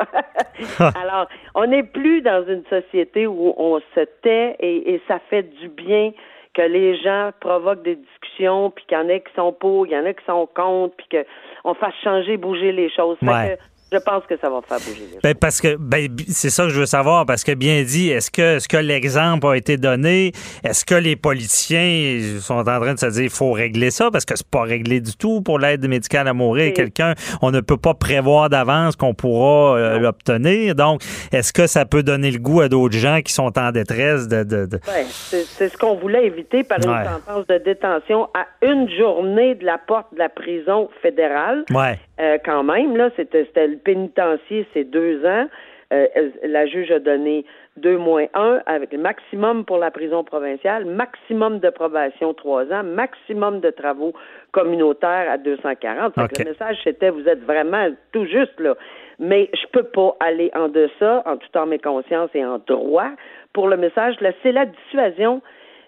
Alors, 0.80 1.28
on 1.56 1.66
n'est 1.68 1.84
plus 1.84 2.22
dans 2.22 2.46
une 2.46 2.64
société 2.70 3.26
où 3.26 3.54
on 3.58 3.80
se 3.96 4.02
tait 4.22 4.58
et, 4.60 4.94
et 4.96 5.02
ça 5.08 5.20
fait 5.30 5.44
du 5.44 5.70
bien 5.70 6.12
que 6.54 6.62
les 6.62 6.96
gens 6.98 7.32
provoquent 7.40 7.84
des 7.84 7.96
discussions, 7.96 8.70
puis 8.70 8.86
qu'il 8.86 8.98
y 8.98 9.02
en 9.02 9.10
a 9.10 9.20
qui 9.20 9.34
sont 9.36 9.54
pour, 9.54 9.88
il 9.88 9.94
y 9.94 9.98
en 9.98 10.06
a 10.06 10.14
qui 10.14 10.24
sont 10.26 10.48
contre, 10.54 10.96
puis 10.96 11.24
qu'on 11.64 11.74
fasse 11.74 11.96
changer, 12.04 12.38
bouger 12.38 12.72
les 12.72 12.90
choses. 12.90 13.18
Fait 13.20 13.58
que 13.58 13.73
Je 13.94 14.00
pense 14.00 14.24
que 14.26 14.36
ça 14.38 14.50
va 14.50 14.60
faire 14.68 14.80
bouger 14.80 15.08
les 15.14 15.20
ben, 15.22 15.36
parce 15.36 15.62
que 15.62 15.76
ben, 15.76 16.10
c'est 16.28 16.50
ça 16.50 16.64
que 16.64 16.70
je 16.70 16.80
veux 16.80 16.88
savoir, 16.88 17.28
parce 17.28 17.44
que 17.44 17.52
bien 17.52 17.84
dit, 17.84 18.10
est-ce 18.10 18.32
que, 18.32 18.56
est-ce 18.56 18.68
que 18.68 18.78
l'exemple 18.78 19.46
a 19.46 19.56
été 19.56 19.78
donné? 19.78 20.32
Est-ce 20.64 20.84
que 20.84 20.96
les 20.96 21.16
politiciens 21.16 22.40
sont 22.40 22.56
en 22.56 22.64
train 22.64 22.96
de 22.96 23.00
se 23.00 23.06
dire 23.06 23.24
il 23.24 23.30
faut 23.30 23.52
régler 23.52 23.92
ça? 23.92 24.10
Parce 24.10 24.26
que 24.26 24.36
c'est 24.36 24.50
pas 24.50 24.64
réglé 24.64 25.00
du 25.00 25.16
tout 25.16 25.42
pour 25.42 25.60
l'aide 25.60 25.88
médicale 25.88 26.28
à 26.28 26.34
mourir. 26.34 26.74
Quelqu'un, 26.74 27.14
on 27.44 27.52
ne 27.52 27.62
peut 27.62 27.78
pas 27.78 27.94
prévoir 27.94 28.50
d'avance 28.50 28.96
qu'on 28.96 29.14
pourra 29.14 29.78
euh, 29.78 30.00
l'obtenir. 30.00 30.74
Donc, 30.74 31.02
est-ce 31.32 31.54
que 31.54 31.68
ça 31.68 31.86
peut 31.86 32.02
donner 32.02 32.32
le 32.32 32.40
goût 32.40 32.62
à 32.62 32.70
d'autres 32.70 32.98
gens 32.98 33.22
qui 33.22 33.32
sont 33.32 33.60
en 33.60 33.72
détresse 33.72 34.28
de. 34.28 34.44
de, 34.44 34.66
Ben, 34.66 35.06
c'est 35.08 35.70
ce 35.70 35.78
qu'on 35.78 35.96
voulait 35.96 36.26
éviter 36.26 36.64
par 36.64 36.80
une 36.80 36.84
sentence 36.84 37.46
de 37.46 37.60
détention 37.60 38.28
à 38.34 38.48
une 38.66 38.90
journée 38.90 39.54
de 39.54 39.66
la 39.66 39.78
porte 39.78 40.12
de 40.14 40.20
la 40.20 40.30
prison 40.30 40.90
fédérale. 41.04 41.66
Ouais. 41.70 42.00
Euh, 42.20 42.38
quand 42.46 42.64
même, 42.64 42.96
là, 42.96 43.10
c'était 43.16 43.68
le 43.68 43.78
pénitencier, 43.84 44.66
c'est 44.74 44.84
deux 44.84 45.26
ans. 45.26 45.48
Euh, 45.92 46.08
la 46.44 46.66
juge 46.66 46.92
a 46.92 47.00
donné 47.00 47.46
deux 47.78 47.98
moins 47.98 48.26
un 48.34 48.62
avec 48.66 48.92
le 48.94 48.98
maximum 48.98 49.64
pour 49.66 49.78
la 49.78 49.92
prison 49.92 50.24
provinciale, 50.24 50.86
maximum 50.86 51.60
de 51.60 51.70
probation 51.70 52.34
trois 52.34 52.64
ans, 52.72 52.84
maximum 52.84 53.60
de 53.60 53.70
travaux 53.70 54.14
communautaires 54.52 55.30
à 55.30 55.38
240. 55.38 56.14
Le 56.18 56.46
message 56.46 56.78
c'était 56.84 57.10
vous 57.10 57.28
êtes 57.28 57.44
vraiment 57.44 57.90
tout 58.12 58.26
juste 58.26 58.60
là. 58.60 58.76
Mais 59.20 59.50
je 59.54 59.68
peux 59.72 59.84
pas 59.84 60.16
aller 60.20 60.50
en 60.56 60.68
deçà, 60.68 61.22
en 61.26 61.38
tout 61.38 61.58
en 61.58 61.68
mes 61.68 61.80
consciences 61.80 62.32
et 62.34 62.44
en 62.44 62.58
droit, 62.58 63.12
pour 63.54 63.68
le 63.68 63.78
message. 63.78 64.20
Là, 64.22 64.32
c'est 64.42 64.52
la 64.52 64.66
dissuasion 64.66 65.42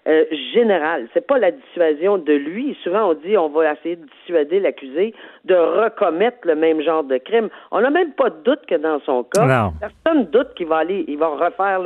euh, 0.06 0.24
générale. 0.52 1.08
C'est 1.14 1.26
pas 1.26 1.38
la 1.38 1.50
dissuasion 1.50 2.18
de 2.18 2.32
lui. 2.32 2.76
Souvent, 2.82 3.10
on 3.10 3.14
dit 3.14 3.36
on 3.36 3.48
va 3.48 3.72
essayer 3.72 3.96
de 3.96 4.06
dissuader 4.20 4.60
l'accusé 4.60 5.14
de 5.44 5.54
recommettre 5.54 6.38
le 6.44 6.54
même 6.54 6.80
genre 6.80 7.04
de 7.04 7.18
crime. 7.18 7.48
On 7.70 7.80
n'a 7.80 7.90
même 7.90 8.12
pas 8.12 8.30
de 8.30 8.42
doute 8.44 8.64
que 8.68 8.76
dans 8.76 9.00
son 9.00 9.24
cas, 9.24 9.70
personne 9.80 10.26
doute 10.26 10.54
qu'il 10.54 10.66
va 10.66 10.78
aller, 10.78 11.04
il 11.08 11.18
va 11.18 11.28
refaire 11.28 11.80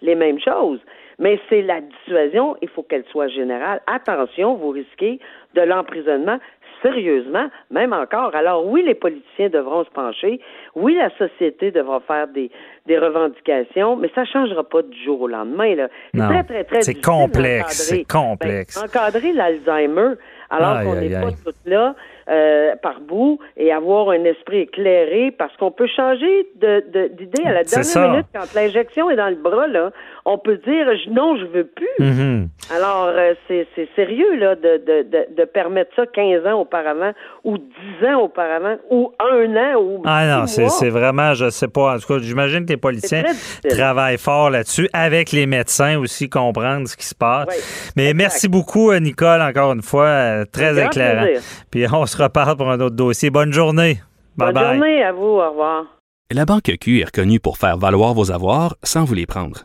les 0.00 0.14
mêmes 0.14 0.40
choses. 0.40 0.80
Mais 1.18 1.38
c'est 1.48 1.62
la 1.62 1.80
dissuasion, 1.80 2.56
il 2.62 2.68
faut 2.68 2.82
qu'elle 2.82 3.04
soit 3.10 3.28
générale. 3.28 3.80
Attention, 3.86 4.54
vous 4.54 4.70
risquez 4.70 5.20
de 5.54 5.60
l'emprisonnement 5.60 6.38
sérieusement, 6.82 7.48
même 7.70 7.92
encore. 7.92 8.34
Alors 8.34 8.66
oui, 8.66 8.82
les 8.84 8.94
politiciens 8.94 9.48
devront 9.48 9.84
se 9.84 9.90
pencher. 9.90 10.40
Oui, 10.74 10.94
la 10.96 11.10
société 11.16 11.70
devra 11.70 12.00
faire 12.00 12.28
des, 12.28 12.50
des 12.86 12.98
revendications, 12.98 13.96
mais 13.96 14.10
ça 14.14 14.22
ne 14.22 14.26
changera 14.26 14.64
pas 14.64 14.82
du 14.82 15.04
jour 15.04 15.22
au 15.22 15.28
lendemain. 15.28 15.74
C'est 16.12 16.20
très, 16.20 16.44
très, 16.44 16.64
très 16.64 16.82
C'est 16.82 17.00
complexe. 17.00 17.88
C'est 17.88 18.04
complexe. 18.04 18.78
Ben, 18.78 18.86
encadrer 18.86 19.32
l'Alzheimer, 19.32 20.14
alors 20.50 20.82
qu'on 20.82 20.96
n'est 20.96 21.10
pas 21.10 21.30
toutes 21.44 21.56
là, 21.64 21.94
euh, 22.28 22.76
par 22.76 23.00
bout 23.00 23.40
et 23.56 23.72
avoir 23.72 24.10
un 24.10 24.24
esprit 24.24 24.58
éclairé 24.58 25.32
parce 25.36 25.56
qu'on 25.56 25.72
peut 25.72 25.88
changer 25.88 26.46
d'idée 26.54 27.42
à 27.44 27.52
la 27.52 27.64
dernière 27.64 28.10
minute 28.10 28.26
quand 28.32 28.54
l'injection 28.54 29.10
est 29.10 29.16
dans 29.16 29.28
le 29.28 29.34
bras 29.34 29.66
là 29.66 29.90
on 30.24 30.38
peut 30.38 30.58
dire 30.58 30.86
non 31.10 31.36
je 31.36 31.44
veux 31.46 31.64
plus 31.64 31.86
mm-hmm. 31.98 32.48
alors 32.74 33.06
euh, 33.06 33.34
c'est 33.48 33.66
sérieux 33.96 34.36
là 34.36 34.54
de, 34.54 34.78
de, 34.86 35.34
de, 35.36 35.44
permettre 35.44 35.90
ça 35.96 36.06
15 36.06 36.46
ans 36.46 36.60
auparavant 36.60 37.12
ou 37.44 37.58
10 37.58 38.06
ans 38.06 38.20
auparavant 38.20 38.76
ou 38.90 39.12
un 39.18 39.56
an 39.56 39.80
ou 39.80 40.02
ah 40.04 40.26
non 40.26 40.46
c'est 40.46 40.90
vraiment 40.90 41.34
je 41.34 41.50
sais 41.50 41.68
pas 41.68 41.94
en 41.94 41.98
tout 41.98 42.06
cas 42.06 42.18
j'imagine 42.20 42.64
que 42.64 42.70
les 42.70 42.76
policiers 42.76 43.22
travaillent 43.68 44.18
fort 44.18 44.50
là-dessus 44.50 44.88
avec 44.92 45.32
les 45.32 45.46
médecins 45.46 45.98
aussi 45.98 46.28
comprendre 46.28 46.88
ce 46.88 46.96
qui 46.96 47.06
se 47.06 47.14
passe 47.14 47.92
mais 47.96 48.14
merci 48.14 48.48
beaucoup 48.48 48.92
Nicole 48.94 49.42
encore 49.42 49.72
une 49.72 49.82
fois 49.82 50.46
très 50.46 50.82
éclairant 50.84 51.26
puis 51.70 51.86
on 51.92 52.06
se 52.06 52.22
reparle 52.22 52.56
pour 52.56 52.70
un 52.70 52.80
autre 52.80 52.96
dossier. 52.96 53.30
Bonne 53.30 53.52
journée. 53.52 54.00
Bye 54.36 54.52
Bonne 54.52 54.62
journée 54.62 55.02
à 55.02 55.12
vous. 55.12 55.40
Au 55.40 55.50
revoir. 55.50 55.84
La 56.30 56.44
Banque 56.44 56.72
Q 56.80 57.00
est 57.00 57.04
reconnue 57.04 57.40
pour 57.40 57.58
faire 57.58 57.76
valoir 57.76 58.14
vos 58.14 58.30
avoirs 58.30 58.76
sans 58.82 59.04
vous 59.04 59.14
les 59.14 59.26
prendre. 59.26 59.64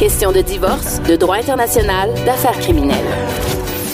Question 0.00 0.32
de 0.32 0.40
divorce, 0.40 0.98
de 1.02 1.14
droit 1.14 1.36
international, 1.36 2.08
d'affaires 2.24 2.58
criminelles. 2.58 3.04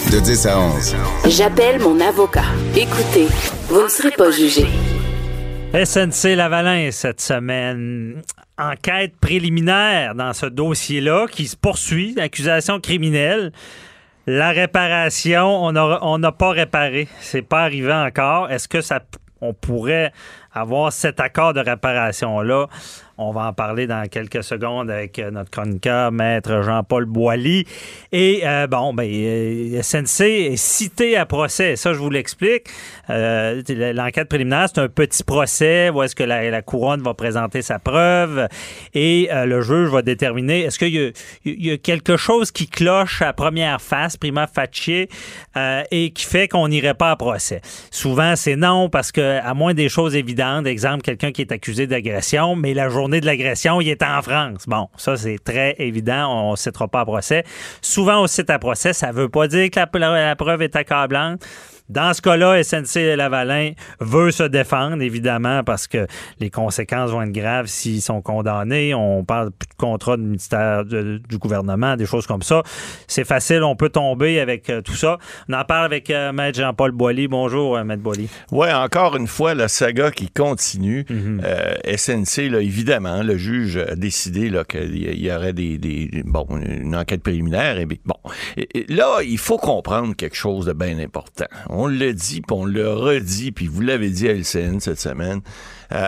De 0.09 0.21
10 0.21 0.45
à 0.45 0.57
11. 0.57 0.95
J'appelle 1.27 1.81
mon 1.81 1.99
avocat. 1.99 2.45
Écoutez, 2.77 3.27
vous 3.67 3.83
ne 3.83 3.87
serez 3.89 4.11
pas 4.11 4.31
jugé. 4.31 4.67
SNC 5.73 6.37
Lavalin 6.37 6.91
cette 6.91 7.19
semaine. 7.19 8.21
Enquête 8.57 9.17
préliminaire 9.19 10.15
dans 10.15 10.31
ce 10.31 10.45
dossier-là 10.45 11.27
qui 11.29 11.45
se 11.45 11.57
poursuit, 11.57 12.17
accusation 12.21 12.79
criminelle. 12.79 13.51
La 14.27 14.51
réparation, 14.51 15.65
on 15.65 16.17
n'a 16.19 16.31
pas 16.31 16.51
réparé. 16.51 17.09
C'est 17.19 17.41
pas 17.41 17.63
arrivé 17.63 17.91
encore. 17.91 18.49
Est-ce 18.49 18.69
que 18.69 18.79
ça 18.79 19.01
on 19.41 19.53
pourrait 19.53 20.13
avoir 20.53 20.93
cet 20.93 21.19
accord 21.19 21.53
de 21.53 21.59
réparation-là? 21.59 22.67
On 23.17 23.31
va 23.31 23.47
en 23.47 23.53
parler 23.53 23.87
dans 23.87 24.07
quelques 24.07 24.43
secondes 24.43 24.91
avec 24.91 25.17
euh, 25.17 25.31
notre 25.31 25.49
chroniqueur, 25.49 26.11
maître 26.11 26.61
Jean-Paul 26.61 27.05
Boilly. 27.05 27.65
Et 28.11 28.41
euh, 28.45 28.67
bon, 28.67 28.93
ben, 28.93 29.09
euh, 29.09 29.81
SNC 29.81 30.21
est 30.21 30.55
cité 30.55 31.17
à 31.17 31.25
procès. 31.25 31.75
Ça, 31.75 31.93
je 31.93 31.99
vous 31.99 32.09
l'explique. 32.09 32.67
L'enquête 33.09 34.29
préliminaire, 34.29 34.67
c'est 34.73 34.81
un 34.81 34.89
petit 34.89 35.23
procès 35.23 35.89
où 35.89 36.03
est-ce 36.03 36.15
que 36.15 36.23
la, 36.23 36.61
couronne 36.61 37.01
va 37.01 37.13
présenter 37.13 37.61
sa 37.61 37.79
preuve 37.79 38.47
et 38.93 39.29
le 39.31 39.61
juge 39.61 39.89
va 39.89 40.01
déterminer 40.01 40.63
est-ce 40.63 40.77
qu'il 40.77 41.13
y, 41.45 41.71
a 41.71 41.77
quelque 41.77 42.17
chose 42.17 42.51
qui 42.51 42.67
cloche 42.67 43.21
à 43.21 43.31
première 43.31 43.81
face, 43.81 44.17
prima 44.17 44.47
facie, 44.47 45.07
et 45.91 46.11
qui 46.11 46.25
fait 46.25 46.47
qu'on 46.47 46.67
n'irait 46.67 46.93
pas 46.93 47.11
à 47.11 47.15
procès. 47.15 47.61
Souvent, 47.91 48.35
c'est 48.35 48.57
non 48.57 48.89
parce 48.89 49.11
que, 49.13 49.39
à 49.39 49.53
moins 49.53 49.73
des 49.73 49.87
choses 49.89 50.15
évidentes, 50.15 50.67
Exemple, 50.67 51.01
quelqu'un 51.01 51.31
qui 51.31 51.41
est 51.41 51.51
accusé 51.51 51.87
d'agression, 51.87 52.55
mais 52.55 52.73
la 52.73 52.89
journée 52.89 53.06
de 53.07 53.25
l'agression, 53.25 53.81
il 53.81 53.89
est 53.89 54.03
en 54.03 54.21
France. 54.21 54.65
Bon, 54.67 54.89
ça, 54.97 55.17
c'est 55.17 55.39
très 55.43 55.75
évident. 55.79 56.27
On 56.29 56.51
ne 56.51 56.55
citera 56.55 56.87
pas 56.87 57.01
à 57.01 57.05
procès. 57.05 57.43
Souvent, 57.81 58.23
on 58.23 58.27
cite 58.27 58.49
à 58.49 58.59
procès. 58.59 58.93
Ça 58.93 59.07
ne 59.07 59.13
veut 59.13 59.29
pas 59.29 59.47
dire 59.47 59.69
que 59.69 59.97
la 59.97 60.35
preuve 60.35 60.61
est 60.61 60.75
accablante. 60.75 61.45
Dans 61.89 62.13
ce 62.13 62.21
cas-là, 62.21 62.61
SNC 62.63 63.15
Lavalin 63.15 63.71
veut 63.99 64.31
se 64.31 64.43
défendre, 64.43 65.01
évidemment, 65.01 65.63
parce 65.63 65.87
que 65.87 66.07
les 66.39 66.49
conséquences 66.49 67.11
vont 67.11 67.21
être 67.21 67.31
graves 67.31 67.67
s'ils 67.67 68.01
sont 68.01 68.21
condamnés. 68.21 68.93
On 68.93 69.23
parle 69.23 69.51
plus 69.51 69.67
de 69.67 69.73
contrat 69.77 70.17
du 70.17 70.23
ministère 70.23 70.83
du 70.85 71.37
gouvernement, 71.37 71.95
des 71.95 72.05
choses 72.05 72.27
comme 72.27 72.41
ça. 72.41 72.63
C'est 73.07 73.23
facile, 73.23 73.63
on 73.63 73.75
peut 73.75 73.89
tomber 73.89 74.39
avec 74.39 74.69
euh, 74.69 74.81
tout 74.81 74.95
ça. 74.95 75.17
On 75.49 75.53
en 75.53 75.63
parle 75.63 75.85
avec 75.85 76.09
euh, 76.09 76.31
Maître 76.33 76.59
Jean-Paul 76.59 76.91
Boilly. 76.91 77.27
Bonjour, 77.27 77.77
euh, 77.77 77.83
Maître 77.83 78.03
Boilly. 78.03 78.29
Oui, 78.51 78.71
encore 78.71 79.15
une 79.15 79.27
fois, 79.27 79.53
la 79.53 79.67
saga 79.67 80.11
qui 80.11 80.29
continue. 80.29 81.05
Mhm. 81.09 81.41
SNC, 81.85 82.49
là, 82.49 82.61
évidemment, 82.61 83.23
le 83.23 83.37
juge 83.37 83.77
a 83.77 83.95
décidé 83.95 84.51
qu'il 84.67 85.21
y 85.21 85.31
aurait 85.31 85.53
des, 85.53 86.09
bon, 86.25 86.45
une 86.61 86.95
enquête 86.95 87.23
préliminaire. 87.23 87.77
Et, 87.79 87.85
bon, 87.85 88.15
là, 88.89 89.19
il 89.23 89.37
faut 89.37 89.57
comprendre 89.57 90.15
quelque 90.15 90.35
chose 90.35 90.65
de 90.65 90.73
bien 90.73 90.99
important 90.99 91.45
on 91.76 91.76
le 91.85 92.13
dit, 92.13 92.41
puis 92.41 92.55
on 92.55 92.65
le 92.65 92.91
redit, 92.91 93.51
puis 93.51 93.67
vous 93.67 93.81
l'avez 93.81 94.09
dit 94.09 94.27
à 94.27 94.33
LCN 94.33 94.79
cette 94.79 94.99
semaine. 94.99 95.41
Euh, 95.93 96.07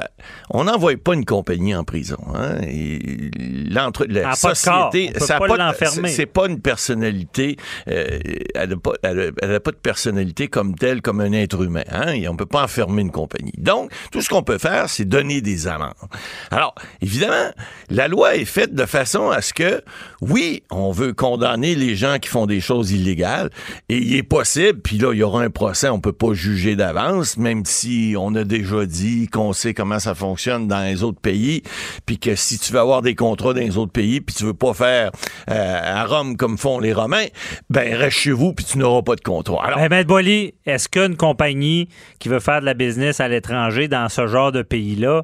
on 0.49 0.65
n'envoie 0.65 0.95
pas 0.97 1.13
une 1.13 1.25
compagnie 1.25 1.75
en 1.75 1.83
prison. 1.83 2.17
Hein? 2.33 2.57
La 3.69 4.35
société, 4.35 5.13
ça 5.17 5.39
pas, 5.39 5.73
c'est 6.07 6.25
pas 6.25 6.47
une 6.47 6.61
personnalité. 6.61 7.57
Euh, 7.87 8.19
elle 8.55 8.69
n'a 8.69 8.77
pas, 8.77 8.93
pas, 9.01 9.71
de 9.71 9.77
personnalité 9.77 10.47
comme 10.47 10.75
telle, 10.75 11.01
comme 11.01 11.21
un 11.21 11.31
être 11.33 11.61
humain. 11.61 11.83
Hein? 11.91 12.13
Et 12.13 12.27
on 12.27 12.35
peut 12.35 12.45
pas 12.45 12.63
enfermer 12.63 13.01
une 13.01 13.11
compagnie. 13.11 13.53
Donc, 13.57 13.91
tout 14.11 14.21
ce 14.21 14.29
qu'on 14.29 14.43
peut 14.43 14.57
faire, 14.57 14.89
c'est 14.89 15.05
donner 15.05 15.41
des 15.41 15.67
amendes. 15.67 15.93
Alors, 16.51 16.75
évidemment, 17.01 17.51
la 17.89 18.07
loi 18.07 18.35
est 18.35 18.45
faite 18.45 18.73
de 18.73 18.85
façon 18.85 19.29
à 19.29 19.41
ce 19.41 19.53
que, 19.53 19.81
oui, 20.21 20.63
on 20.71 20.91
veut 20.91 21.13
condamner 21.13 21.75
les 21.75 21.95
gens 21.95 22.17
qui 22.19 22.29
font 22.29 22.45
des 22.45 22.61
choses 22.61 22.91
illégales, 22.91 23.49
et 23.89 23.97
il 23.97 24.15
est 24.15 24.23
possible, 24.23 24.79
puis 24.81 24.97
là, 24.97 25.13
il 25.13 25.19
y 25.19 25.23
aura 25.23 25.41
un 25.41 25.49
procès, 25.49 25.89
on 25.89 25.99
peut 25.99 26.13
pas 26.13 26.33
juger 26.33 26.75
d'avance, 26.75 27.37
même 27.37 27.65
si 27.65 28.15
on 28.17 28.35
a 28.35 28.43
déjà 28.43 28.85
dit 28.85 29.27
qu'on 29.27 29.53
sait 29.53 29.68
comment 29.73 29.99
ça 29.99 30.15
fonctionne 30.15 30.67
dans 30.67 30.83
les 30.83 31.03
autres 31.03 31.19
pays, 31.19 31.63
puis 32.05 32.17
que 32.17 32.35
si 32.35 32.59
tu 32.59 32.73
veux 32.73 32.79
avoir 32.79 33.01
des 33.01 33.15
contrats 33.15 33.53
dans 33.53 33.59
les 33.59 33.77
autres 33.77 33.91
pays, 33.91 34.21
puis 34.21 34.35
tu 34.35 34.45
veux 34.45 34.53
pas 34.53 34.73
faire 34.73 35.11
euh, 35.49 35.79
à 35.83 36.05
Rome 36.05 36.37
comme 36.37 36.57
font 36.57 36.79
les 36.79 36.93
Romains, 36.93 37.25
ben 37.69 37.95
reste 37.95 38.17
chez 38.17 38.31
vous, 38.31 38.53
puis 38.53 38.65
tu 38.65 38.77
n'auras 38.77 39.01
pas 39.01 39.15
de 39.15 39.21
contrat. 39.21 39.65
Alors, 39.65 39.79
Ben, 39.79 39.89
Maître 39.89 40.07
Boily, 40.07 40.53
est-ce 40.65 40.89
qu'une 40.89 41.15
compagnie 41.15 41.89
qui 42.19 42.29
veut 42.29 42.39
faire 42.39 42.61
de 42.61 42.65
la 42.65 42.73
business 42.73 43.19
à 43.19 43.27
l'étranger 43.27 43.87
dans 43.87 44.09
ce 44.09 44.27
genre 44.27 44.51
de 44.51 44.61
pays-là 44.61 45.23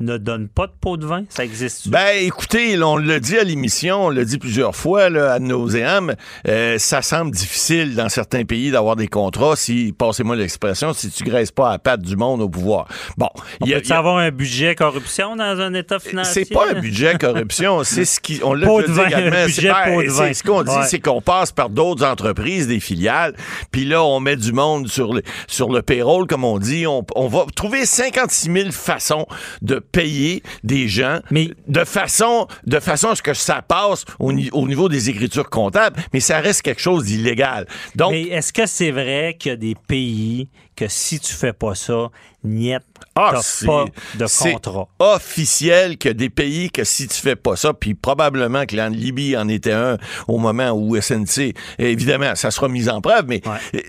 ne 0.00 0.16
donne 0.16 0.48
pas 0.48 0.66
de 0.66 0.72
pot 0.80 0.96
de 0.96 1.04
vin? 1.06 1.24
Ça 1.28 1.44
existe 1.44 1.88
Ben, 1.88 2.16
écoutez, 2.20 2.76
là, 2.76 2.86
on 2.88 2.96
l'a 2.96 3.18
dit 3.20 3.36
à 3.36 3.42
l'émission, 3.44 4.06
on 4.06 4.10
l'a 4.10 4.24
dit 4.24 4.38
plusieurs 4.38 4.76
fois, 4.76 5.10
là, 5.10 5.32
à 5.34 5.38
nauséam, 5.40 6.14
euh, 6.46 6.78
ça 6.78 7.02
semble 7.02 7.32
difficile 7.32 7.94
dans 7.96 8.08
certains 8.08 8.44
pays 8.44 8.70
d'avoir 8.70 8.94
des 8.96 9.08
contrats 9.08 9.56
si, 9.56 9.92
passez-moi 9.96 10.36
l'expression, 10.36 10.92
si 10.92 11.10
tu 11.10 11.24
graisses 11.24 11.50
pas 11.50 11.68
à 11.68 11.72
la 11.72 11.78
patte 11.78 12.02
du 12.02 12.16
monde 12.16 12.40
au 12.42 12.48
pouvoir. 12.48 12.86
Bon. 13.16 13.28
On 13.60 13.66
il 13.66 13.70
y 13.70 13.74
a- 13.74 13.78
peut 13.78 13.86
il 13.86 13.88
y 13.90 13.92
a- 13.92 13.98
avoir 13.98 14.18
un 14.18 14.30
budget 14.30 14.74
corruption 14.74 15.34
dans 15.36 15.60
un 15.60 15.74
État 15.74 15.98
financier? 15.98 16.44
C'est 16.44 16.54
pas 16.54 16.70
un 16.70 16.80
budget 16.80 17.16
corruption, 17.18 17.82
c'est 17.84 18.04
ce 18.04 18.20
qui 18.20 18.40
on 18.44 18.54
l'a 18.54 18.66
dit 18.66 18.92
vin, 18.92 19.06
également, 19.08 19.46
budget 19.46 19.72
ben, 19.72 20.34
ce 20.34 20.42
qu'on 20.44 20.62
dit, 20.62 20.70
Ouais. 20.70 20.86
c'est 20.88 21.00
qu'on 21.00 21.20
passe 21.20 21.50
par 21.52 21.70
d'autres 21.70 22.04
entreprises, 22.04 22.68
des 22.68 22.80
filiales, 22.80 23.34
puis 23.72 23.84
là 23.84 24.04
on 24.04 24.20
met 24.20 24.36
du 24.36 24.52
monde 24.52 24.86
sur 24.88 25.12
le 25.12 25.22
sur 25.48 25.70
le 25.72 25.82
payroll 25.82 26.26
comme 26.26 26.44
on 26.44 26.58
dit, 26.58 26.86
on, 26.86 27.04
on 27.16 27.26
va 27.28 27.44
trouver 27.56 27.84
56 27.86 28.52
000 28.52 28.70
façons 28.70 29.26
de 29.62 29.78
payer 29.92 30.42
des 30.64 30.88
gens, 30.88 31.20
Mais- 31.30 31.50
de 31.66 31.84
façon 31.84 32.46
de 32.66 32.80
façon 32.80 33.08
à 33.08 33.16
ce 33.16 33.22
que 33.22 33.34
ça 33.34 33.62
passe 33.62 34.04
au, 34.18 34.32
ni- 34.32 34.50
au 34.52 34.66
niveau 34.68 34.88
des 34.88 35.08
écritures 35.10 35.48
comptables, 35.50 35.96
mais 36.12 36.20
ça 36.20 36.40
reste 36.40 36.62
quelque 36.62 36.80
chose 36.80 37.04
d'illégal. 37.04 37.66
Donc 37.94 38.12
Mais 38.12 38.22
est-ce 38.24 38.52
que 38.52 38.66
c'est 38.66 38.90
vrai 38.90 39.36
qu'il 39.38 39.50
y 39.50 39.52
a 39.52 39.56
des 39.56 39.74
pays 39.86 40.48
que 40.76 40.86
si 40.88 41.18
tu 41.18 41.32
fais 41.32 41.52
pas 41.52 41.74
ça, 41.74 42.08
niet, 42.44 42.78
Ah, 43.18 43.40
c'est- 43.42 43.66
pas 43.66 43.84
de 44.14 44.26
c'est 44.26 44.52
contrat? 44.52 44.88
officiel 44.98 45.96
a 46.08 46.12
des 46.12 46.30
pays 46.30 46.70
que 46.70 46.84
si 46.84 47.06
tu 47.08 47.20
fais 47.20 47.36
pas 47.36 47.56
ça, 47.56 47.72
puis 47.74 47.94
probablement 47.94 48.64
que 48.66 48.76
la 48.76 48.88
Libye 48.88 49.36
en 49.36 49.48
était 49.48 49.72
un 49.72 49.98
au 50.26 50.38
moment 50.38 50.70
où 50.70 50.96
SNC, 50.96 51.54
évidemment, 51.78 52.34
ça 52.34 52.50
sera 52.50 52.68
mis 52.68 52.88
en 52.88 53.00
preuve, 53.00 53.24
mais 53.28 53.42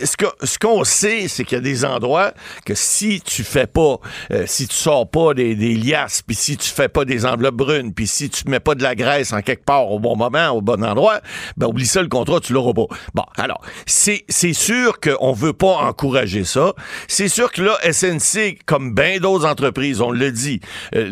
ce 0.03 0.17
que 0.17 0.25
ce 0.43 0.57
qu'on 0.57 0.83
sait, 0.83 1.27
c'est 1.27 1.43
qu'il 1.45 1.57
y 1.57 1.59
a 1.59 1.61
des 1.63 1.85
endroits 1.85 2.33
que 2.65 2.75
si 2.75 3.21
tu 3.21 3.43
fais 3.43 3.67
pas, 3.67 3.97
euh, 4.31 4.43
si 4.47 4.67
tu 4.67 4.75
sors 4.75 5.09
pas 5.09 5.33
des, 5.33 5.55
des 5.55 5.75
liasses, 5.75 6.21
puis 6.21 6.35
si 6.35 6.57
tu 6.57 6.69
fais 6.69 6.89
pas 6.89 7.05
des 7.05 7.25
enveloppes 7.25 7.55
brunes, 7.55 7.93
puis 7.93 8.07
si 8.07 8.29
tu 8.29 8.43
mets 8.47 8.59
pas 8.59 8.75
de 8.75 8.83
la 8.83 8.95
graisse 8.95 9.31
en 9.33 9.41
quelque 9.41 9.63
part 9.63 9.89
au 9.91 9.99
bon 9.99 10.15
moment, 10.15 10.49
au 10.49 10.61
bon 10.61 10.83
endroit, 10.83 11.21
ben 11.57 11.67
oublie 11.67 11.87
ça, 11.87 12.01
le 12.01 12.07
contrat, 12.09 12.39
tu 12.39 12.53
l'auras 12.53 12.73
pas. 12.73 12.87
Bon, 13.13 13.23
alors, 13.37 13.61
c'est 13.85 14.25
c'est 14.29 14.53
sûr 14.53 14.99
qu'on 14.99 15.31
veut 15.33 15.53
pas 15.53 15.75
encourager 15.77 16.43
ça. 16.43 16.73
C'est 17.07 17.29
sûr 17.29 17.51
que 17.51 17.61
là, 17.61 17.77
SNC, 17.83 18.57
comme 18.65 18.93
d'autres 19.19 19.45
entreprises, 19.45 20.01
on 20.01 20.11
le 20.11 20.31
dit, 20.31 20.59
euh, 20.95 21.07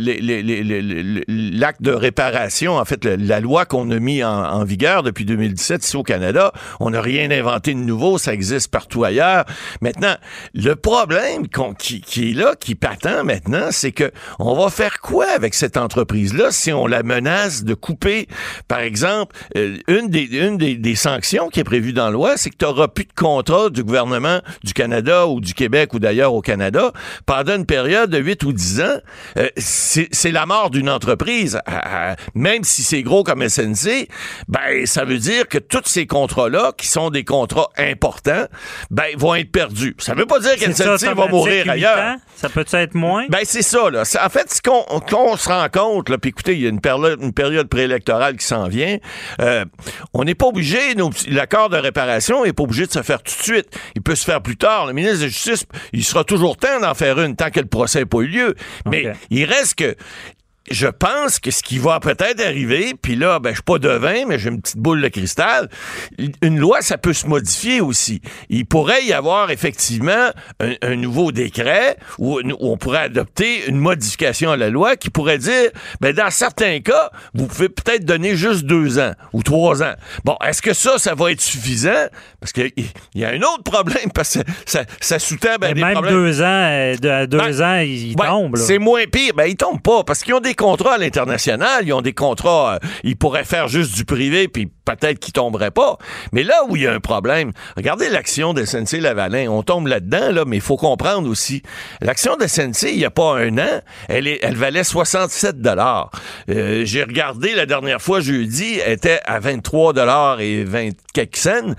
l'acte 1.28 1.82
de 1.82 1.92
réparation, 1.92 2.78
en 2.78 2.86
fait, 2.86 3.06
la 3.06 3.40
loi 3.40 3.66
qu'on 3.66 3.90
a 3.92 4.00
mis 4.00 4.24
en, 4.24 4.64
vigueur 4.64 5.04
depuis 5.04 5.24
2017 5.24 5.86
ici 5.86 5.96
au 5.96 6.04
Canada, 6.04 6.52
on 6.80 6.90
n'a 6.90 7.02
rien 7.02 7.32
inventé 7.32 7.74
de 7.74 7.80
nouveau, 7.80 8.18
ça 8.18 8.34
existe 8.34 8.70
partout 8.70 9.04
ailleurs. 9.04 9.46
Maintenant, 9.82 10.16
le 10.54 10.76
problème 10.76 11.48
qui, 11.78 12.30
est 12.30 12.34
là, 12.34 12.56
qui 12.60 12.76
patent 12.76 13.24
maintenant, 13.24 13.68
c'est 13.72 13.92
que 13.92 14.12
on 14.40 14.56
va 14.56 14.70
faire 14.70 15.00
quoi 15.00 15.28
avec 15.36 15.54
cette 15.54 15.78
entreprise-là 15.78 16.52
si 16.52 16.74
on 16.74 16.88
la 16.88 17.04
menace 17.04 17.64
de 17.64 17.74
couper, 17.74 18.28
par 18.68 18.80
exemple, 18.80 19.36
euh, 19.56 19.78
une, 19.88 20.08
des 20.10 20.96
sanctions 20.96 21.50
qui 21.50 21.60
est 21.60 21.64
prévue 21.64 21.94
dans 21.94 22.06
la 22.06 22.12
loi, 22.12 22.38
c'est 22.38 22.50
que 22.50 22.58
tu 22.58 22.66
n'auras 22.66 22.88
plus 22.88 23.06
de 23.06 23.14
contrat 23.14 23.70
du 23.70 23.84
gouvernement 23.84 24.42
du 24.64 24.74
Canada 24.74 25.28
ou 25.28 25.40
du 25.40 25.54
Québec 25.54 25.94
ou 25.94 26.00
d'ailleurs 26.00 26.34
au 26.34 26.42
Canada 26.42 26.92
pendant 27.26 27.56
une 27.56 27.66
période 27.66 27.97
de 28.06 28.18
8 28.18 28.44
ou 28.44 28.54
10 28.54 28.82
ans. 28.82 28.98
Euh, 29.38 29.50
c'est 29.58 30.32
la 30.32 30.46
mort 30.46 30.70
d'une 30.70 30.90
entreprise. 30.90 31.60
Même 32.36 32.64
si 32.64 32.84
c'est 32.84 33.02
gros 33.02 33.24
comme 33.24 33.48
SNC, 33.48 34.08
ben 34.48 34.86
ça 34.86 35.06
veut 35.06 35.18
dire 35.18 35.48
que 35.48 35.58
tous 35.58 35.84
ces 35.86 36.06
contrats-là, 36.06 36.74
qui 36.78 36.88
sont 36.88 37.10
des 37.10 37.24
contrats 37.24 37.70
importants, 37.78 38.46
ben 38.92 39.16
vont 39.18 39.36
être 39.36 39.52
perdus. 39.52 39.96
Ça 40.00 40.14
veut 40.14 40.26
pas 40.26 40.40
dire 40.40 40.56
qu'SNC 40.56 41.16
va 41.16 41.28
mourir 41.28 41.70
ailleurs. 41.70 41.98
ans? 41.98 42.18
Ça 42.36 42.50
peut 42.50 42.66
être 42.72 42.94
moins? 42.94 43.26
Ben, 43.30 43.40
c'est 43.44 43.64
ça, 43.64 43.90
là. 43.90 44.04
En 44.24 44.30
fait, 44.30 44.54
ce 44.54 44.62
qu'on 44.62 45.38
se 45.38 45.50
rend 45.50 45.68
compte, 45.70 46.10
là, 46.10 46.18
puis 46.18 46.30
écoutez, 46.30 46.54
il 46.54 46.62
y 46.62 46.66
a 46.68 46.70
une 46.70 46.82
période, 46.82 47.20
une 47.22 47.34
période 47.34 47.68
préélectorale 47.68 48.38
qui 48.38 48.46
s'en 48.46 48.68
vient. 48.68 48.98
euh, 49.42 49.66
on 50.14 50.24
n'est 50.24 50.36
pas 50.36 50.48
obligé, 50.48 50.78
l'accord 51.30 51.70
de 51.70 51.78
réparation 51.78 52.44
n'est 52.46 52.54
pas 52.54 52.64
obligé 52.64 52.86
de 52.86 52.92
se 52.92 53.02
faire 53.02 53.24
tout 53.24 53.34
de 53.36 53.44
suite. 53.44 53.68
Il 53.96 54.02
peut 54.02 54.16
se 54.16 54.26
faire 54.26 54.42
plus 54.42 54.58
tard. 54.58 54.86
Le 54.86 54.94
ministre 54.94 55.18
de 55.18 55.24
la 55.24 55.28
Justice, 55.30 55.66
il 55.94 56.04
sera 56.04 56.24
toujours 56.24 56.58
temps 56.58 56.80
d'en 56.80 56.94
faire 56.94 57.20
une 57.20 57.36
tant 57.36 57.50
que 57.50 57.60
le 57.60 57.66
procès 57.78 58.00
n'a 58.00 58.06
pas 58.06 58.20
eu 58.20 58.28
lieu. 58.28 58.56
Mais 58.86 59.08
Ok. 59.10 59.16
il 59.30 59.46
reste 59.46 59.76
que 59.76 59.96
je 60.70 60.88
pense 60.88 61.40
que 61.40 61.52
ce 61.52 61.64
qui 61.64 61.78
va 61.80 62.00
peut-être 62.00 62.42
arriver, 62.46 62.94
puis 63.02 63.16
là, 63.16 63.40
ben, 63.40 63.50
je 63.52 63.56
suis 63.56 63.64
pas 63.64 63.80
devin, 63.80 64.26
mais 64.28 64.38
j'ai 64.40 64.50
une 64.50 64.62
petite 64.62 64.78
boule 64.78 65.02
de 65.02 65.08
cristal. 65.08 65.70
Une 66.42 66.60
loi, 66.60 66.82
ça 66.82 66.98
peut 66.98 67.14
se 67.14 67.28
modifier 67.28 67.82
aussi. 67.82 68.22
Il 68.50 68.66
pourrait 68.66 69.04
y 69.06 69.14
avoir 69.14 69.52
effectivement 69.52 70.30
un, 70.60 70.74
un 70.82 70.96
nouveau 70.96 71.32
décret 71.32 71.98
où, 72.20 72.40
où 72.42 72.56
on 72.60 72.78
pourrait 72.78 73.00
adopter 73.04 73.68
une 73.68 73.78
modification 73.78 74.52
à 74.52 74.58
la 74.58 74.70
loi 74.70 74.96
qui 74.96 75.10
pourrait 75.10 75.38
dire, 75.38 75.70
ben, 76.02 76.14
dans 76.14 76.30
certains 76.32 76.80
cas, 76.80 77.12
vous 77.34 77.48
pouvez 77.48 77.70
peut-être 77.70 78.06
donner 78.06 78.36
juste 78.36 78.64
deux 78.66 79.00
ans 79.00 79.14
ou 79.34 79.44
trois 79.44 79.84
ans. 79.84 79.94
Bon, 80.26 80.38
est-ce 80.46 80.62
que 80.62 80.74
ça, 80.74 80.98
ça 80.98 81.16
va 81.16 81.32
être 81.32 81.42
suffisant? 81.42 82.08
Parce 82.40 82.52
qu'il 82.52 82.72
y 83.16 83.24
a 83.26 83.30
un 83.30 83.42
autre 83.42 83.64
problème, 83.64 84.12
parce 84.14 84.38
que 84.38 84.40
ça, 84.66 84.84
ça 85.02 85.20
sous-tend 85.20 85.56
ben, 85.60 85.74
des 85.74 85.82
même 85.82 85.94
problèmes. 85.94 86.14
deux 86.14 86.42
ans, 86.42 86.46
euh, 86.46 86.96
de- 86.96 87.26
deux 87.26 87.38
Ben, 87.38 87.62
ans, 87.62 87.80
il, 87.80 88.12
il 88.12 88.16
Ouais, 88.20 88.28
tombe. 88.28 88.56
là. 88.58 88.62
C'est 88.64 88.80
moins 88.80 89.04
pire. 89.12 89.34
Ben, 89.36 89.46
ils 89.46 89.56
tombent 89.56 89.82
pas 89.82 90.04
parce 90.04 90.24
qu'ils 90.24 90.34
ont 90.34 90.40
des 90.40 90.56
contrats 90.58 90.96
à 90.96 90.98
l'international. 90.98 91.86
Ils 91.86 91.94
ont 91.94 92.02
des 92.02 92.14
contrats. 92.14 92.76
euh, 92.76 92.88
ils 93.04 93.16
pourraient 93.16 93.46
faire 93.46 93.70
juste 93.70 93.96
du 93.96 94.04
privé, 94.04 94.50
puis 94.50 94.70
peut-être 94.84 95.20
qu'ils 95.20 95.34
tomberaient 95.34 95.72
pas. 95.72 95.98
Mais 96.34 96.44
là 96.44 96.56
où 96.68 96.76
il 96.76 96.82
y 96.84 96.88
a 96.88 96.94
un 96.94 97.00
problème, 97.00 97.54
regardez 97.78 98.10
l'action 98.10 98.54
de 98.54 98.66
SNC 98.66 99.00
Lavalin. 99.00 99.48
On 99.50 99.64
tombe 99.64 99.88
là-dedans, 99.88 100.32
là, 100.32 100.44
mais 100.46 100.58
il 100.58 100.62
faut 100.62 100.78
comprendre 100.78 101.30
aussi. 101.30 101.62
L'action 102.02 102.36
de 102.36 102.46
SNC, 102.48 102.90
il 102.92 102.98
n'y 102.98 103.06
a 103.06 103.12
pas 103.12 103.38
un 103.38 103.58
an, 103.58 103.82
elle, 104.10 104.28
est, 104.28 104.40
elle 104.42 104.56
valait 104.56 104.84
67 104.84 105.62
dollars. 105.62 106.12
Euh, 106.50 106.84
J'ai 106.84 107.04
regardé 107.04 107.54
la 107.54 107.66
dernière 107.66 108.02
fois 108.02 108.20
jeudi, 108.20 108.80
elle 108.86 108.94
était 108.94 109.22
à 109.26 109.40
23 109.40 109.94
dollars 109.94 110.42
et 110.42 110.64
20 110.64 110.90
quelques 111.14 111.38
cents. 111.38 111.74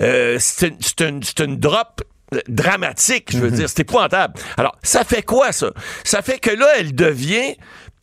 Euh, 0.00 0.36
c'est 0.40 1.00
une, 1.00 1.56
drop 1.56 2.02
dramatique, 2.48 3.28
je 3.30 3.38
veux 3.38 3.50
dire, 3.50 3.68
c'est 3.68 3.80
épouvantable. 3.80 4.34
Alors, 4.56 4.76
ça 4.82 5.04
fait 5.04 5.22
quoi 5.22 5.52
ça? 5.52 5.70
Ça 6.02 6.22
fait 6.22 6.38
que 6.38 6.50
là, 6.50 6.66
elle 6.78 6.94
devient 6.94 7.54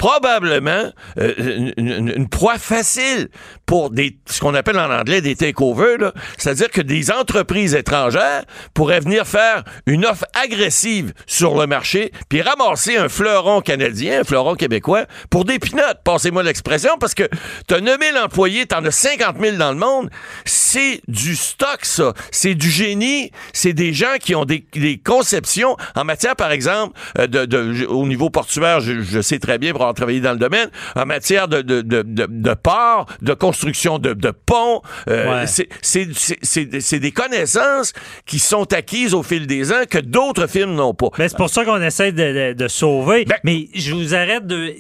probablement 0.02 0.92
euh, 1.20 1.72
une, 1.78 2.28
proie 2.28 2.58
facile 2.58 3.30
pour 3.68 3.92
des 3.92 4.18
ce 4.26 4.40
qu'on 4.40 4.56
appelle 4.56 4.80
en 4.80 4.90
anglais 4.90 5.22
des 5.22 5.36
takeovers, 5.36 6.12
c'est-à-dire 6.40 6.72
que 6.72 6.82
des 6.82 7.12
entreprises 7.12 7.76
étrangères 7.76 8.46
pourraient 8.74 9.00
venir 9.00 9.28
faire 9.28 9.64
une 9.86 10.08
offre 10.08 10.26
agressive 10.34 11.14
sur 11.28 11.56
le 11.56 11.68
marché 11.68 12.12
puis 12.30 12.42
ramasser 12.42 12.98
un 12.98 13.10
fleuron 13.10 13.62
canadien, 13.62 14.22
un 14.22 14.24
fleuron 14.24 14.56
québécois 14.56 15.06
pour 15.30 15.46
des 15.46 15.60
pinottes, 15.60 16.00
passez-moi 16.04 16.42
l'expression, 16.42 16.98
parce 17.00 17.14
que 17.14 17.30
tu 17.68 17.76
as 17.76 17.80
9000 17.80 18.18
employés, 18.18 18.66
tu 18.66 18.74
en 18.74 18.84
as 18.84 18.90
50 18.90 19.36
000 19.40 19.58
dans 19.58 19.72
le 19.72 19.78
monde, 19.78 20.10
c'est 20.46 21.02
du 21.08 21.36
stock 21.36 21.86
ça, 21.86 22.14
c'est 22.32 22.56
du 22.56 22.72
génie, 22.72 23.32
c'est 23.54 23.74
des 23.74 23.94
gens 23.94 24.16
qui 24.20 24.34
ont 24.34 24.46
des, 24.46 24.66
conceptions 25.06 25.78
en 25.96 26.06
matière, 26.06 26.36
par 26.36 26.52
exemple, 26.52 26.98
euh, 27.20 27.28
de, 27.28 27.46
de- 27.46 27.86
au 27.86 28.08
niveau 28.08 28.32
portuaire, 28.32 28.80
je, 28.80 29.02
je 29.02 29.22
sais 29.22 29.38
très 29.38 29.60
bien 29.60 29.74
pour 29.74 29.91
avoir 29.92 29.96
travaillé 29.96 30.22
dans 30.22 30.32
le 30.34 30.38
domaine, 30.40 30.70
en 30.96 31.06
matière 31.06 31.48
de, 31.48 31.62
de, 31.62 31.82
de, 31.82 32.02
de, 32.02 32.28
de 32.30 32.54
ports, 32.54 33.08
de 33.22 33.34
construction 33.34 34.00
de, 34.00 34.14
de 34.14 34.32
ponts, 34.32 34.82
euh, 35.10 35.42
Ouais. 35.42 35.46
c'est- 35.48 37.00
des 37.00 37.12
connaissances 37.12 37.94
qui 38.26 38.40
sont 38.40 38.72
acquises 38.74 39.14
au 39.14 39.24
fil 39.24 39.48
des 39.48 39.72
ans 39.72 39.84
que 39.90 39.98
d'autres 39.98 40.48
films 40.48 40.76
n'ont 40.76 40.94
pas. 40.94 41.08
Ben, 41.18 41.28
c'est 41.28 41.38
pour 41.38 41.50
ça 41.50 41.64
qu'on 41.66 41.82
essaie 41.82 42.12
de, 42.12 42.54
de- 42.54 42.68
sauver. 42.68 43.26
Ben- 43.26 43.36
Mais 43.44 43.68
je 43.74 43.94
vous 43.94 44.14
arrête 44.16 44.46
de. 44.48 44.74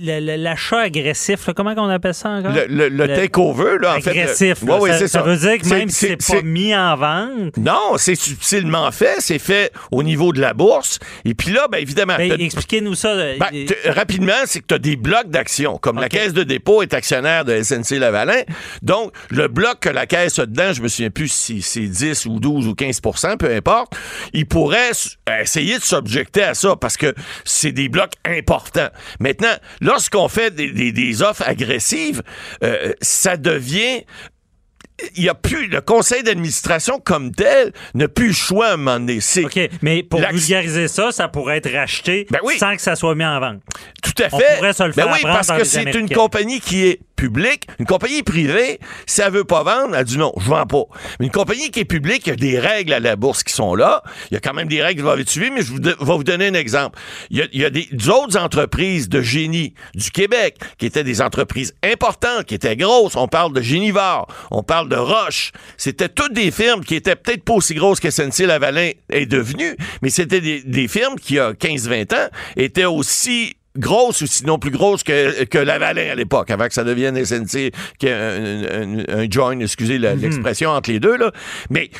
L'achat 0.00 0.80
agressif, 0.80 1.46
là, 1.46 1.54
comment 1.54 1.74
on 1.76 1.88
appelle 1.88 2.14
ça 2.14 2.28
encore? 2.28 2.52
Le, 2.52 2.66
le, 2.68 2.88
le 2.88 3.06
Le- 3.06 3.14
takeover, 3.16 3.78
là, 3.80 3.94
en 3.94 3.96
Agressif. 3.96 4.62
Ouais, 4.62 4.68
là. 4.68 4.78
ouais, 4.78 5.08
ça, 5.08 5.22
veut 5.22 5.36
dire 5.36 5.58
que 5.58 5.68
même 5.68 5.88
si 5.88 6.06
c'est 6.18 6.34
pas 6.34 6.42
mis 6.42 6.74
en 6.74 6.94
vente. 6.96 7.56
Non, 7.56 7.96
c'est 7.96 8.14
subtilement 8.14 8.90
fait. 8.92 9.16
C'est 9.18 9.38
fait 9.40 9.72
au 9.90 10.02
niveau 10.02 10.32
de 10.32 10.40
la 10.40 10.54
bourse. 10.54 10.98
Et 11.24 11.34
puis 11.34 11.50
là, 11.52 11.66
ben 11.70 11.78
évidemment. 11.78 12.16
Ben, 12.16 12.32
Expliquez-nous 12.40 12.94
ça. 12.94 13.14
ben, 13.14 13.66
rapidement, 13.86 14.32
c'est 14.58 14.62
que 14.62 14.66
tu 14.66 14.74
as 14.74 14.78
des 14.78 14.96
blocs 14.96 15.28
d'actions. 15.30 15.78
Comme 15.78 16.00
la 16.00 16.08
Caisse 16.08 16.32
de 16.32 16.42
dépôt 16.42 16.82
est 16.82 16.92
actionnaire 16.94 17.44
de 17.44 17.62
SNC 17.62 17.92
Lavalin. 17.98 18.42
Donc, 18.82 19.12
le 19.30 19.46
bloc 19.48 19.80
que 19.80 19.88
la 19.88 20.06
Caisse 20.06 20.38
a 20.38 20.46
dedans, 20.46 20.72
je 20.72 20.82
me 20.82 20.88
souviens 20.88 21.10
plus 21.10 21.28
si 21.30 21.62
c'est 21.62 21.86
10 21.86 22.26
ou 22.26 22.40
12 22.40 22.66
ou 22.66 22.72
15% 22.72 23.36
peu 23.36 23.54
importe, 23.54 23.92
il 24.32 24.46
pourrait 24.46 24.90
essayer 25.40 25.78
de 25.78 25.82
s'objecter 25.82 26.42
à 26.42 26.54
ça 26.54 26.74
parce 26.76 26.96
que 26.96 27.14
c'est 27.44 27.72
des 27.72 27.88
blocs 27.88 28.12
importants. 28.24 28.88
Maintenant, 29.20 29.54
lorsqu'on 29.80 30.28
fait 30.28 30.54
des, 30.54 30.72
des- 30.72 30.92
des 30.92 31.22
offres 31.22 31.42
agressives, 31.46 32.22
euh, 32.64 32.92
ça 33.00 33.36
devient 33.36 34.02
il 35.16 35.24
y 35.24 35.28
a 35.28 35.34
plus 35.34 35.68
le 35.68 35.80
conseil 35.80 36.22
d'administration 36.22 36.98
comme 36.98 37.32
tel 37.32 37.72
n'a 37.94 38.08
plus 38.08 38.28
le 38.28 38.32
choix 38.32 38.68
à 38.68 38.72
un 38.74 38.76
moment 38.76 38.98
donné. 39.00 39.20
C'est 39.20 39.44
OK, 39.44 39.58
mais 39.82 40.02
pour 40.02 40.20
vulgariser 40.20 40.88
ça, 40.88 41.12
ça 41.12 41.28
pourrait 41.28 41.58
être 41.58 41.70
racheté 41.72 42.26
Ben 42.30 42.40
oui. 42.42 42.58
sans 42.58 42.74
que 42.74 42.82
ça 42.82 42.96
soit 42.96 43.14
mis 43.14 43.24
en 43.24 43.38
vente. 43.40 43.60
Tout 44.02 44.22
à 44.22 44.26
On 44.32 44.38
fait. 44.38 44.56
pourrait 44.56 44.72
se 44.72 44.82
le 44.82 44.88
Ben 44.92 45.02
faire 45.04 45.06
oui, 45.12 45.18
apprendre 45.18 45.34
parce 45.46 45.58
que 45.58 45.64
c'est 45.64 45.94
une 45.94 46.08
compagnie 46.10 46.60
qui 46.60 46.84
est 46.86 47.00
publique. 47.16 47.66
Une 47.80 47.86
compagnie 47.86 48.22
privée, 48.22 48.78
si 49.06 49.20
elle 49.22 49.32
veut 49.32 49.42
pas 49.44 49.64
vendre, 49.64 49.96
elle 49.96 50.04
dit 50.04 50.18
non, 50.18 50.32
je 50.38 50.48
vends 50.48 50.66
pas. 50.66 50.84
Mais 51.18 51.26
une 51.26 51.32
compagnie 51.32 51.70
qui 51.72 51.80
est 51.80 51.84
publique, 51.84 52.26
il 52.26 52.30
y 52.30 52.32
a 52.32 52.36
des 52.36 52.58
règles 52.60 52.92
à 52.92 53.00
la 53.00 53.16
bourse 53.16 53.42
qui 53.42 53.52
sont 53.52 53.74
là. 53.74 54.02
Il 54.30 54.34
y 54.34 54.36
a 54.36 54.40
quand 54.40 54.54
même 54.54 54.68
des 54.68 54.80
règles 54.82 54.98
qui 55.00 55.02
doivent 55.02 55.18
être 55.20 55.28
suivies, 55.28 55.50
mais 55.50 55.62
je 55.62 55.72
vous 55.72 55.80
de- 55.80 55.90
vais 55.98 56.04
vous 56.04 56.22
donner 56.24 56.46
un 56.46 56.54
exemple. 56.54 56.96
Il 57.30 57.38
y 57.38 57.42
a, 57.42 57.46
il 57.52 57.60
y 57.60 57.64
a 57.64 57.70
des 57.70 57.88
d'autres 57.92 58.36
entreprises 58.38 59.08
de 59.08 59.20
génie 59.20 59.74
du 59.96 60.10
Québec 60.12 60.58
qui 60.78 60.86
étaient 60.86 61.02
des 61.02 61.20
entreprises 61.20 61.74
importantes, 61.82 62.44
qui 62.46 62.54
étaient 62.54 62.76
grosses. 62.76 63.16
On 63.16 63.26
parle 63.26 63.52
de 63.52 63.60
Génivore, 63.62 64.28
on 64.52 64.62
parle 64.62 64.87
de 64.88 64.96
Roche. 64.96 65.52
C'était 65.76 66.08
toutes 66.08 66.32
des 66.32 66.50
firmes 66.50 66.84
qui 66.84 66.94
étaient 66.94 67.16
peut-être 67.16 67.44
pas 67.44 67.54
aussi 67.54 67.74
grosses 67.74 68.00
que 68.00 68.10
SNC 68.10 68.46
Lavalin 68.46 68.90
est 69.10 69.26
devenue, 69.26 69.76
mais 70.02 70.10
c'était 70.10 70.40
des, 70.40 70.62
des 70.62 70.88
firmes 70.88 71.16
qui, 71.16 71.34
il 71.34 71.36
y 71.36 71.40
a 71.40 71.52
15-20 71.52 72.14
ans, 72.14 72.28
étaient 72.56 72.84
aussi 72.84 73.54
grosses 73.76 74.22
ou 74.22 74.26
sinon 74.26 74.58
plus 74.58 74.72
grosses 74.72 75.04
que, 75.04 75.44
que 75.44 75.58
Lavalin 75.58 76.10
à 76.10 76.14
l'époque, 76.16 76.50
avant 76.50 76.66
que 76.66 76.74
ça 76.74 76.82
devienne 76.82 77.22
SNC, 77.24 77.70
qui 77.98 78.06
est 78.06 78.12
un, 78.12 79.20
un- 79.20 79.60
excusez 79.60 79.98
la- 79.98 80.14
l'expression 80.16 80.70
entre 80.70 80.90
les 80.90 80.98
deux, 80.98 81.16
là. 81.16 81.30
Mais 81.70 81.90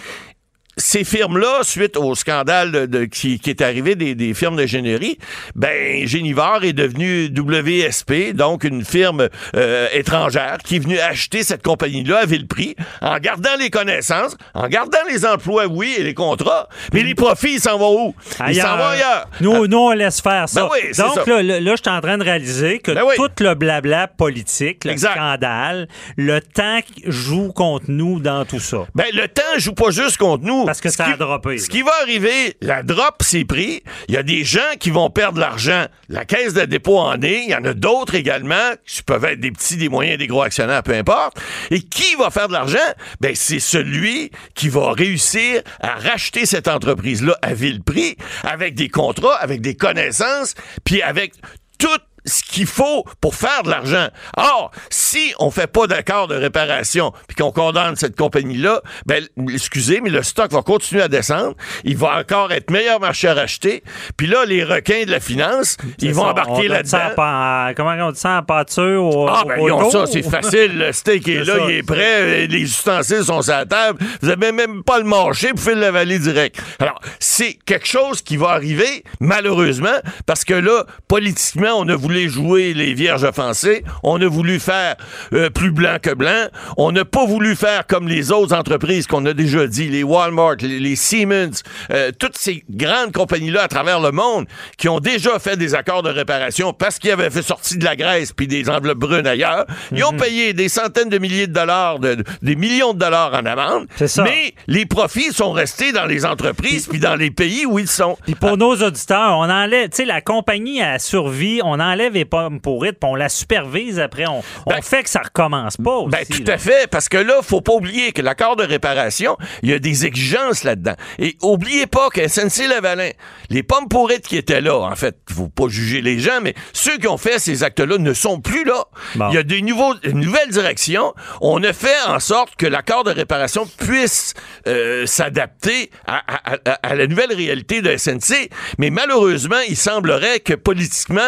ces 0.78 1.04
firmes-là, 1.04 1.60
suite 1.62 1.96
au 1.96 2.14
scandale 2.14 2.72
de, 2.72 2.86
de- 2.86 3.04
qui, 3.04 3.38
qui 3.40 3.50
est 3.50 3.60
arrivé 3.60 3.94
des, 3.96 4.14
des 4.14 4.32
firmes 4.32 4.56
d'ingénierie, 4.56 5.18
ben 5.54 6.06
Génivore 6.06 6.60
est 6.64 6.72
devenu 6.72 7.26
WSP, 7.26 8.32
donc 8.34 8.64
une 8.64 8.84
firme 8.84 9.28
euh, 9.56 9.88
étrangère 9.92 10.58
qui 10.64 10.76
est 10.76 10.78
venue 10.78 10.98
acheter 10.98 11.42
cette 11.42 11.62
compagnie-là 11.62 12.18
à 12.20 12.26
vil 12.26 12.46
prix, 12.46 12.76
en 13.02 13.18
gardant 13.18 13.56
les 13.58 13.70
connaissances, 13.70 14.36
en 14.54 14.68
gardant 14.68 14.98
les 15.10 15.26
emplois, 15.26 15.66
oui, 15.66 15.94
et 15.98 16.02
les 16.04 16.14
contrats, 16.14 16.68
mais 16.92 17.02
les 17.02 17.14
profits, 17.14 17.54
ils 17.54 17.60
s'en 17.60 17.76
vont 17.78 18.06
où? 18.08 18.14
Ils 18.48 18.54
s'en 18.60 18.76
vont 18.76 18.84
ailleurs. 18.86 19.26
Nous, 19.40 19.66
nous, 19.66 19.78
on 19.78 19.90
laisse 19.92 20.20
faire 20.20 20.48
ça. 20.48 20.62
Ben 20.62 20.68
oui, 20.72 20.92
Donc, 20.96 21.14
ça. 21.14 21.24
là, 21.26 21.42
là, 21.42 21.60
là, 21.60 21.72
je 21.76 21.82
suis 21.82 21.90
en 21.96 22.00
train 22.00 22.18
de 22.18 22.24
réaliser 22.24 22.78
que 22.78 22.92
Ben 22.92 23.02
oui. 23.04 23.14
tout 23.16 23.30
le 23.42 23.54
blabla 23.54 24.06
politique, 24.08 24.84
le 24.84 24.92
Exact. 24.92 25.12
scandale, 25.12 25.88
le 26.16 26.40
temps 26.40 26.78
joue 27.06 27.52
contre 27.52 27.86
nous 27.88 28.20
dans 28.20 28.44
tout 28.44 28.60
ça. 28.60 28.86
Ben, 28.94 29.06
le 29.12 29.26
temps 29.28 29.42
joue 29.58 29.72
pas 29.74 29.90
juste 29.90 30.16
contre 30.18 30.44
nous. 30.44 30.66
Parce 30.68 30.82
que 30.82 30.90
ça 30.90 31.06
a 31.06 31.16
droppé, 31.16 31.56
Ce 31.56 31.70
qui 31.70 31.80
va 31.80 31.92
arriver, 32.02 32.54
la 32.60 32.82
drop 32.82 33.22
s'est 33.22 33.46
pris. 33.46 33.82
Il 34.06 34.14
y 34.14 34.18
a 34.18 34.22
des 34.22 34.44
gens 34.44 34.60
qui 34.78 34.90
vont 34.90 35.08
perdre 35.08 35.40
l'argent. 35.40 35.86
La 36.10 36.26
caisse 36.26 36.52
de 36.52 36.66
dépôt 36.66 36.98
en 36.98 37.22
est. 37.22 37.44
Il 37.44 37.48
y 37.48 37.54
en 37.54 37.64
a 37.64 37.72
d'autres 37.72 38.14
également, 38.14 38.74
qui 38.84 39.02
peuvent 39.02 39.24
être 39.24 39.40
des 39.40 39.50
petits, 39.50 39.78
des 39.78 39.88
moyens, 39.88 40.18
des 40.18 40.26
gros 40.26 40.42
actionnaires, 40.42 40.82
peu 40.82 40.92
importe. 40.92 41.40
Et 41.70 41.80
qui 41.80 42.16
va 42.16 42.28
faire 42.28 42.48
de 42.48 42.52
l'argent? 42.52 42.76
Ben, 43.22 43.34
c'est 43.34 43.60
celui 43.60 44.30
qui 44.54 44.68
va 44.68 44.92
réussir 44.92 45.62
à 45.80 45.94
racheter 45.94 46.44
cette 46.44 46.68
entreprise-là 46.68 47.38
à 47.40 47.54
vil 47.54 47.82
prix, 47.82 48.18
avec 48.42 48.74
des 48.74 48.90
contrats, 48.90 49.36
avec 49.36 49.62
des 49.62 49.74
connaissances, 49.74 50.54
puis 50.84 51.00
avec 51.00 51.32
tout 51.78 51.88
ce 52.28 52.42
qu'il 52.42 52.66
faut 52.66 53.04
pour 53.20 53.34
faire 53.34 53.62
de 53.62 53.70
l'argent. 53.70 54.08
Or, 54.36 54.70
si 54.90 55.32
on 55.38 55.50
fait 55.50 55.66
pas 55.66 55.86
d'accord 55.86 56.28
de 56.28 56.36
réparation 56.36 57.12
puis 57.26 57.36
qu'on 57.36 57.52
condamne 57.52 57.96
cette 57.96 58.16
compagnie-là, 58.16 58.82
ben, 59.06 59.24
excusez, 59.52 60.00
mais 60.00 60.10
le 60.10 60.22
stock 60.22 60.52
va 60.52 60.62
continuer 60.62 61.02
à 61.02 61.08
descendre. 61.08 61.54
Il 61.84 61.96
va 61.96 62.18
encore 62.18 62.52
être 62.52 62.70
meilleur 62.70 63.00
marché 63.00 63.28
à 63.28 63.34
racheter. 63.34 63.82
Puis 64.16 64.26
là, 64.26 64.44
les 64.44 64.64
requins 64.64 65.04
de 65.04 65.10
la 65.10 65.20
finance, 65.20 65.76
ils 66.00 66.14
vont 66.14 66.22
ça, 66.22 66.30
embarquer 66.30 66.68
là-dedans. 66.68 66.98
en 67.16 67.72
comment 67.76 68.06
on 68.06 68.12
dit 68.12 68.20
ça 68.20 68.38
en 68.38 68.42
pâture 68.42 69.04
au, 69.04 69.28
Ah, 69.28 69.44
ben, 69.46 69.58
au 69.58 69.68
ils 69.68 69.72
ont 69.72 69.90
ça, 69.90 70.06
c'est 70.06 70.22
facile. 70.22 70.78
Le 70.78 70.92
steak 70.92 71.26
est, 71.28 71.44
là, 71.44 71.56
ça, 71.56 71.64
il 71.68 71.76
est 71.76 71.82
prêt. 71.82 72.46
Les 72.46 72.62
ustensiles 72.62 73.24
sont 73.24 73.42
sur 73.42 73.52
la 73.52 73.66
table. 73.66 73.98
Vous 74.22 74.28
avez 74.28 74.52
même 74.52 74.82
pas 74.82 74.98
le 74.98 75.04
marché, 75.04 75.48
vous 75.48 75.54
pouvez 75.54 75.74
l'avaler 75.74 76.18
direct. 76.18 76.60
Alors, 76.78 77.00
c'est 77.18 77.58
quelque 77.64 77.86
chose 77.86 78.22
qui 78.22 78.36
va 78.36 78.50
arriver, 78.50 79.04
malheureusement, 79.20 79.96
parce 80.26 80.44
que 80.44 80.54
là, 80.54 80.84
politiquement, 81.08 81.74
on 81.76 81.88
a 81.88 81.96
voulu 81.96 82.17
jouer 82.26 82.74
les 82.74 82.94
vierges 82.94 83.22
offensées. 83.24 83.84
On 84.02 84.20
a 84.20 84.26
voulu 84.26 84.58
faire 84.58 84.96
euh, 85.32 85.50
plus 85.50 85.70
blanc 85.70 85.98
que 86.02 86.12
blanc. 86.14 86.46
On 86.76 86.90
n'a 86.90 87.04
pas 87.04 87.24
voulu 87.26 87.54
faire 87.54 87.86
comme 87.86 88.08
les 88.08 88.32
autres 88.32 88.54
entreprises 88.56 89.06
qu'on 89.06 89.24
a 89.26 89.34
déjà 89.34 89.66
dit, 89.66 89.88
les 89.88 90.02
Walmart, 90.02 90.56
les, 90.62 90.80
les 90.80 90.96
Siemens, 90.96 91.62
euh, 91.90 92.10
toutes 92.18 92.36
ces 92.38 92.64
grandes 92.70 93.12
compagnies-là 93.12 93.62
à 93.62 93.68
travers 93.68 94.00
le 94.00 94.10
monde 94.10 94.46
qui 94.78 94.88
ont 94.88 94.98
déjà 95.00 95.38
fait 95.38 95.56
des 95.56 95.74
accords 95.74 96.02
de 96.02 96.10
réparation 96.10 96.72
parce 96.72 96.98
qu'ils 96.98 97.10
avaient 97.10 97.30
fait 97.30 97.42
sortir 97.42 97.78
de 97.78 97.84
la 97.84 97.94
Grèce 97.94 98.32
puis 98.32 98.46
des 98.46 98.68
enveloppes 98.70 98.98
brunes 98.98 99.26
ailleurs. 99.26 99.66
Ils 99.92 100.02
ont 100.04 100.12
payé 100.12 100.54
des 100.54 100.68
centaines 100.68 101.10
de 101.10 101.18
milliers 101.18 101.46
de 101.46 101.52
dollars, 101.52 101.98
de- 101.98 102.24
des 102.42 102.56
millions 102.56 102.94
de 102.94 102.98
dollars 102.98 103.34
en 103.34 103.44
amende. 103.44 103.86
Ça. 104.06 104.24
Mais 104.24 104.54
les 104.66 104.86
profits 104.86 105.32
sont 105.32 105.52
restés 105.52 105.92
dans 105.92 106.06
les 106.06 106.24
entreprises 106.24 106.86
puis 106.86 106.98
dans 106.98 107.16
les 107.16 107.30
pays 107.30 107.66
où 107.66 107.78
ils 107.78 107.86
sont. 107.88 108.16
Puis 108.24 108.34
pour 108.34 108.56
nos 108.56 108.74
auditeurs, 108.76 109.36
on 109.36 109.50
enlève, 109.50 109.90
tu 109.90 109.96
sais, 109.98 110.04
la 110.06 110.20
compagnie 110.20 110.80
a 110.80 110.98
survie, 110.98 111.60
on 111.62 111.78
enlève 111.80 111.97
les 112.10 112.24
pommes 112.24 112.60
pourrites, 112.60 112.98
puis 113.00 113.10
on 113.10 113.14
la 113.14 113.28
supervise 113.28 113.98
après, 114.00 114.26
on, 114.26 114.42
on 114.66 114.70
Ben- 114.70 114.82
fait 114.82 115.02
que 115.02 115.10
ça 115.10 115.20
recommence 115.22 115.76
pas 115.76 115.96
aussi. 115.96 116.10
Ben, 116.10 116.24
tout 116.26 116.44
là. 116.46 116.54
à 116.54 116.58
fait, 116.58 116.88
parce 116.90 117.08
que 117.08 117.18
là, 117.18 117.34
faut 117.42 117.60
pas 117.60 117.72
oublier 117.72 118.12
que 118.12 118.22
l'accord 118.22 118.56
de 118.56 118.64
réparation, 118.64 119.36
il 119.62 119.70
y 119.70 119.72
a 119.72 119.78
des 119.78 120.06
exigences 120.06 120.64
là-dedans. 120.64 120.94
Et 121.18 121.36
oubliez 121.42 121.86
pas 121.86 122.08
que 122.10 122.20
SNC-Lavalin, 122.26 123.10
les 123.50 123.62
pommes 123.62 123.88
pourrites 123.88 124.26
qui 124.26 124.36
étaient 124.36 124.60
là, 124.60 124.76
en 124.78 124.94
fait, 124.96 125.16
faut 125.30 125.48
pas 125.48 125.68
juger 125.68 126.00
les 126.00 126.18
gens, 126.18 126.40
mais 126.42 126.54
ceux 126.72 126.96
qui 126.98 127.08
ont 127.08 127.18
fait 127.18 127.38
ces 127.38 127.64
actes-là 127.64 127.98
ne 127.98 128.12
sont 128.12 128.40
plus 128.40 128.64
là. 128.64 128.84
Bon. 129.16 129.28
Il 129.30 129.34
y 129.34 129.38
a 129.38 129.42
des 129.42 129.62
nouveaux, 129.62 129.94
une 130.04 130.20
nouvelle 130.20 130.50
direction. 130.50 131.14
On 131.40 131.62
a 131.64 131.72
fait 131.72 131.88
en 132.06 132.20
sorte 132.20 132.56
que 132.56 132.66
l'accord 132.66 133.04
de 133.04 133.10
réparation 133.10 133.66
puisse 133.78 134.34
euh, 134.66 135.06
s'adapter 135.06 135.90
à, 136.06 136.18
à- 136.52 136.56
à- 136.64 136.78
à 136.82 136.94
la 136.94 137.06
nouvelle 137.06 137.32
réalité 137.32 137.82
de 137.82 137.96
SNC. 137.96 138.50
Mais 138.78 138.90
malheureusement, 138.90 139.60
il 139.68 139.76
semblerait 139.76 140.40
que 140.40 140.54
politiquement, 140.54 141.20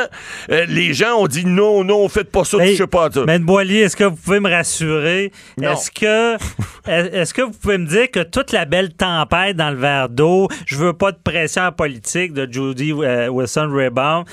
euh, 0.51 0.60
les 0.69 0.95
gens 0.95 1.17
ont 1.17 1.27
dit 1.27 1.45
non, 1.45 1.85
non, 1.85 2.09
faites 2.09 2.31
pas 2.31 2.45
ça, 2.45 2.59
Hey, 2.59 2.73
touchez 2.73 2.87
pas 2.87 3.11
ça. 3.11 3.25
Ben 3.25 3.43
Boilier, 3.43 3.81
est-ce 3.81 3.97
que 3.97 4.05
vous 4.05 4.17
pouvez 4.17 4.41
me 4.41 4.51
rassurer? 4.51 5.33
Est-ce 5.61 5.91
que, 5.91 6.37
est-ce 6.87 7.35
que 7.35 7.43
vous 7.43 7.53
pouvez 7.53 7.79
me 7.79 7.87
dire 7.87 8.11
que 8.11 8.23
toute 8.23 8.53
la 8.53 8.65
belle 8.65 8.93
tempête 8.93 9.57
dans 9.57 9.71
le 9.71 9.77
verre 9.77 10.09
d'eau, 10.09 10.49
je 10.67 10.77
veux 10.77 10.93
pas 10.93 11.13
de 11.13 11.19
pression 11.23 11.71
politique 11.73 12.33
de 12.33 12.51
Judy 12.51 12.93
euh, 12.93 13.29
Wilson-Raybould, 13.29 14.27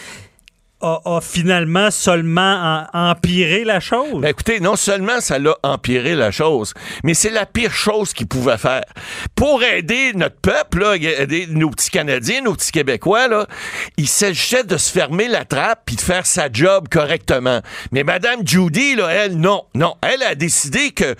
a, 0.82 1.20
finalement 1.22 1.90
seulement 1.92 2.86
en- 2.94 3.10
empiré 3.12 3.64
la 3.64 3.80
chose? 3.80 4.22
Ben 4.22 4.30
écoutez, 4.30 4.60
non 4.60 4.76
seulement 4.76 5.20
ça 5.22 5.40
l'a 5.40 5.56
empiré 5.64 6.16
la 6.16 6.32
chose, 6.32 6.74
mais 7.04 7.14
c'est 7.14 7.30
la 7.32 7.46
pire 7.46 7.74
chose 7.74 8.14
qu'il 8.14 8.28
pouvait 8.28 8.58
faire. 8.58 8.84
Pour 9.36 9.64
aider 9.64 10.14
notre 10.14 10.40
peuple, 10.40 10.80
là, 10.80 10.96
aider 10.96 11.48
nos 11.50 11.70
petits 11.72 11.90
Canadiens, 11.90 12.42
nos 12.42 12.54
petits 12.54 12.72
Québécois, 12.72 13.28
là, 13.28 13.48
il 13.98 14.08
s'agissait 14.08 14.64
de 14.64 14.78
se 14.78 14.92
fermer 14.92 15.28
la 15.28 15.46
trappe 15.46 15.82
puis 15.86 15.96
de 15.96 16.02
faire 16.02 16.26
sa 16.26 16.52
job 16.52 16.88
correctement. 16.90 17.62
Mais 17.92 18.04
Madame 18.04 18.46
Judy, 18.46 18.96
là, 18.96 19.08
elle, 19.10 19.38
non, 19.38 19.64
non. 19.74 19.96
Elle 20.02 20.24
a 20.24 20.36
décidé 20.36 20.92
que 20.92 21.16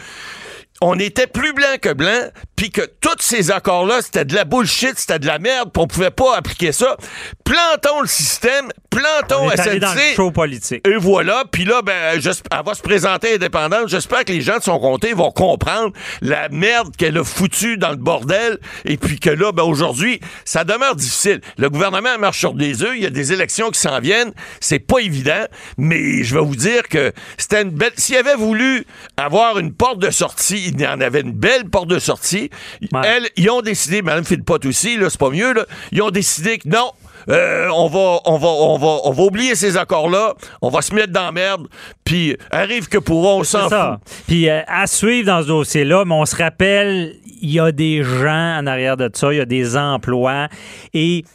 on 0.82 1.00
était 1.00 1.28
plus 1.28 1.54
blanc 1.54 1.76
que 1.82 1.94
blanc, 1.94 2.30
puis 2.56 2.70
que 2.70 2.82
tous 3.02 3.20
ces 3.20 3.52
accords-là, 3.52 4.02
c'était 4.02 4.26
de 4.26 4.36
la 4.36 4.46
bullshit, 4.46 4.98
c'était 4.98 5.20
de 5.20 5.28
la 5.28 5.40
merde, 5.40 5.72
puis 5.74 5.82
on 5.82 5.88
pouvait 5.88 6.12
pas 6.12 6.36
appliquer 6.36 6.72
ça. 6.72 6.98
Plantons 7.44 8.02
le 8.02 8.08
système, 8.08 8.70
plantons 8.90 9.46
on 9.46 9.52
est 9.52 9.60
allé 9.60 9.80
SNC. 9.80 9.80
dans 9.80 9.94
le 9.94 10.16
show 10.16 10.32
politique. 10.32 10.88
Et 10.88 10.96
voilà, 10.96 11.44
puis 11.52 11.66
là, 11.66 11.82
ben, 11.82 11.94
elle 12.14 12.22
va 12.22 12.74
se 12.74 12.82
présenter 12.82 13.36
indépendante. 13.36 13.88
J'espère 13.88 14.26
que 14.26 14.32
les 14.32 14.42
gens 14.42 14.58
de 14.58 14.64
son 14.64 14.80
comté 14.80 15.14
vont 15.14 15.32
comprendre 15.32 15.94
la 16.22 16.50
merde 16.50 16.96
qu'elle 16.96 17.18
a 17.18 17.24
foutue 17.24 17.78
dans 17.78 17.92
le 17.92 17.96
bordel, 17.96 18.60
et 18.86 18.98
puis 18.98 19.20
que 19.20 19.30
là, 19.30 19.52
ben, 19.52 19.64
aujourd'hui, 19.64 20.20
ça 20.46 20.64
demeure 20.64 20.96
difficile. 20.96 21.42
Le 21.58 21.70
gouvernement 21.70 22.18
marche 22.20 22.40
sur 22.40 22.54
des 22.54 22.84
œufs, 22.84 22.94
il 22.96 23.04
y 23.04 23.08
a 23.08 23.12
des 23.12 23.34
élections 23.34 23.72
qui 23.72 23.80
s'en 23.80 24.00
viennent, 24.00 24.32
c'est 24.60 24.80
pas 24.80 25.00
évident, 25.00 25.46
mais 25.78 26.24
je 26.24 26.36
vais 26.36 26.42
vous 26.42 26.56
dire 26.56 26.88
que 26.88 27.14
c'était 27.38 27.62
une 27.64 27.72
belle... 27.72 27.94
S'il 27.98 28.18
avait 28.18 28.36
voulu 28.36 28.86
avoir 29.16 29.58
une 29.58 29.74
porte 29.74 30.00
de 30.00 30.12
sortie, 30.12 30.67
il 30.68 30.82
y 30.82 30.88
en 30.88 31.02
avait 31.02 31.22
une 31.22 31.34
belle 31.34 31.70
porte 31.70 31.88
de 31.88 32.00
sortie. 32.00 32.50
Ouais. 32.92 33.02
Elles, 33.06 33.30
ils 33.36 33.50
ont 33.50 33.62
décidé, 33.62 34.02
Mme 34.02 34.24
Philpott 34.26 34.66
aussi, 34.66 34.98
là, 34.98 35.10
c'est 35.10 35.20
pas 35.20 35.30
mieux, 35.30 35.54
là, 35.54 35.66
ils 35.92 36.02
ont 36.02 36.10
décidé 36.12 36.58
que 36.58 36.68
non, 36.70 36.92
euh, 37.30 37.68
on 37.74 37.88
va, 37.88 38.20
on 38.26 38.38
va, 38.38 38.48
on 38.48 38.78
va, 38.78 39.00
on 39.04 39.12
va 39.12 39.24
oublier 39.24 39.56
ces 39.56 39.76
accords-là. 39.76 40.34
On 40.62 40.70
va 40.70 40.82
se 40.82 40.96
mettre 40.96 41.12
dans 41.12 41.26
la 41.26 41.32
merde. 41.34 41.68
Puis 42.06 42.38
arrive 42.52 42.88
que 42.88 42.98
pour 42.98 43.26
on 43.28 43.44
s'en 43.44 43.58
C'est 43.58 43.64
fout. 43.64 43.70
ça. 43.72 44.00
Puis 44.28 44.50
euh, 44.50 44.62
à 44.68 44.88
suivre 44.88 45.28
dans 45.28 45.42
ce 45.42 45.48
dossier-là, 45.48 46.06
mais 46.06 46.14
on 46.14 46.26
se 46.26 46.36
rappelle, 46.38 47.16
il 47.42 47.52
y 47.52 47.60
a 47.60 47.72
des 47.74 48.02
gens 48.04 48.60
en 48.60 48.66
arrière 48.66 48.96
de 48.96 49.10
ça, 49.14 49.34
il 49.34 49.38
y 49.38 49.42
a 49.42 49.46
des 49.46 49.76
emplois 49.76 50.48
et 50.94 51.26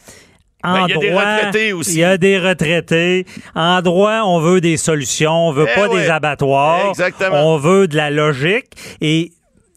en 0.63 0.73
Ben, 0.73 0.85
il 0.87 0.91
y 0.91 0.93
a 0.93 0.97
des 0.99 1.09
droit, 1.09 1.23
retraités 1.23 1.73
aussi. 1.73 1.93
Il 1.93 1.99
y 1.99 2.03
a 2.03 2.17
des 2.17 2.39
retraités. 2.39 3.25
En 3.55 3.81
droit, 3.81 4.21
on 4.25 4.39
veut 4.39 4.61
des 4.61 4.77
solutions. 4.77 5.49
On 5.49 5.51
veut 5.51 5.67
Eh 5.69 5.75
pas 5.75 5.87
ouais. 5.87 6.01
des 6.03 6.09
abattoirs. 6.09 6.89
Exactement. 6.89 7.53
On 7.53 7.57
veut 7.57 7.87
de 7.87 7.97
la 7.97 8.09
logique. 8.09 8.67
Et 9.01 9.31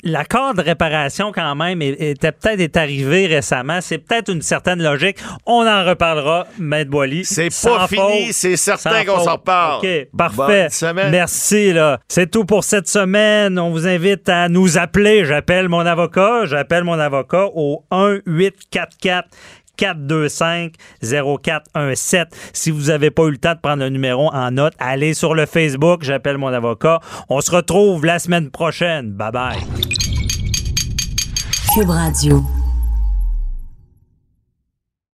l'accord 0.05 0.55
de 0.55 0.63
réparation, 0.63 1.33
quand 1.33 1.55
même, 1.57 1.83
était 1.83 2.31
peut-être 2.31 2.61
est 2.61 2.77
arrivé 2.77 3.27
récemment. 3.27 3.81
C'est 3.81 3.99
peut-être 3.99 4.33
une 4.33 4.43
certaine 4.43 4.81
logique. 4.83 5.17
On 5.45 5.67
en 5.67 5.85
reparlera, 5.85 6.47
Maître 6.59 6.91
Boily. 6.91 7.25
C'est 7.25 7.49
pas 7.65 7.89
fini, 7.89 8.33
c'est 8.33 8.57
certain 8.57 9.05
qu'on 9.05 9.21
s'en 9.21 9.33
reparle. 9.33 9.85
OK, 9.85 10.09
parfait. 10.17 10.69
Merci, 11.11 11.73
là. 11.73 11.99
C'est 12.09 12.31
tout 12.31 12.45
pour 12.45 12.63
cette 12.63 12.89
semaine. 12.89 13.59
On 13.59 13.71
vous 13.71 13.89
invite 13.89 14.29
à 14.29 14.49
nous 14.49 14.79
appeler. 14.79 15.25
J'appelle 15.25 15.69
mon 15.69 15.85
avocat. 15.85 16.45
J'appelle 16.45 16.85
mon 16.85 16.99
avocat 16.99 17.47
au 17.55 17.85
1-844 17.91 19.23
425-0417. 19.79 22.27
Si 22.53 22.71
vous 22.71 22.87
n'avez 22.87 23.11
pas 23.11 23.25
eu 23.25 23.33
le 23.33 23.39
temps 23.39 23.55
de 23.55 23.61
prendre 23.61 23.83
le 23.83 23.89
numéro 23.89 24.33
en 24.33 24.51
note, 24.51 24.75
allez 24.79 25.15
sur 25.15 25.35
le 25.35 25.47
Facebook, 25.47 26.03
j'appelle 26.03 26.39
mon 26.39 26.49
avocat. 26.49 27.01
On 27.29 27.41
se 27.41 27.51
retrouve 27.51 28.05
la 28.05 28.19
semaine 28.19 28.51
prochaine. 28.51 29.13
Bye 29.13 29.33
bye. 29.33 29.59
Cube 31.75 31.91
Radio. 31.91 32.43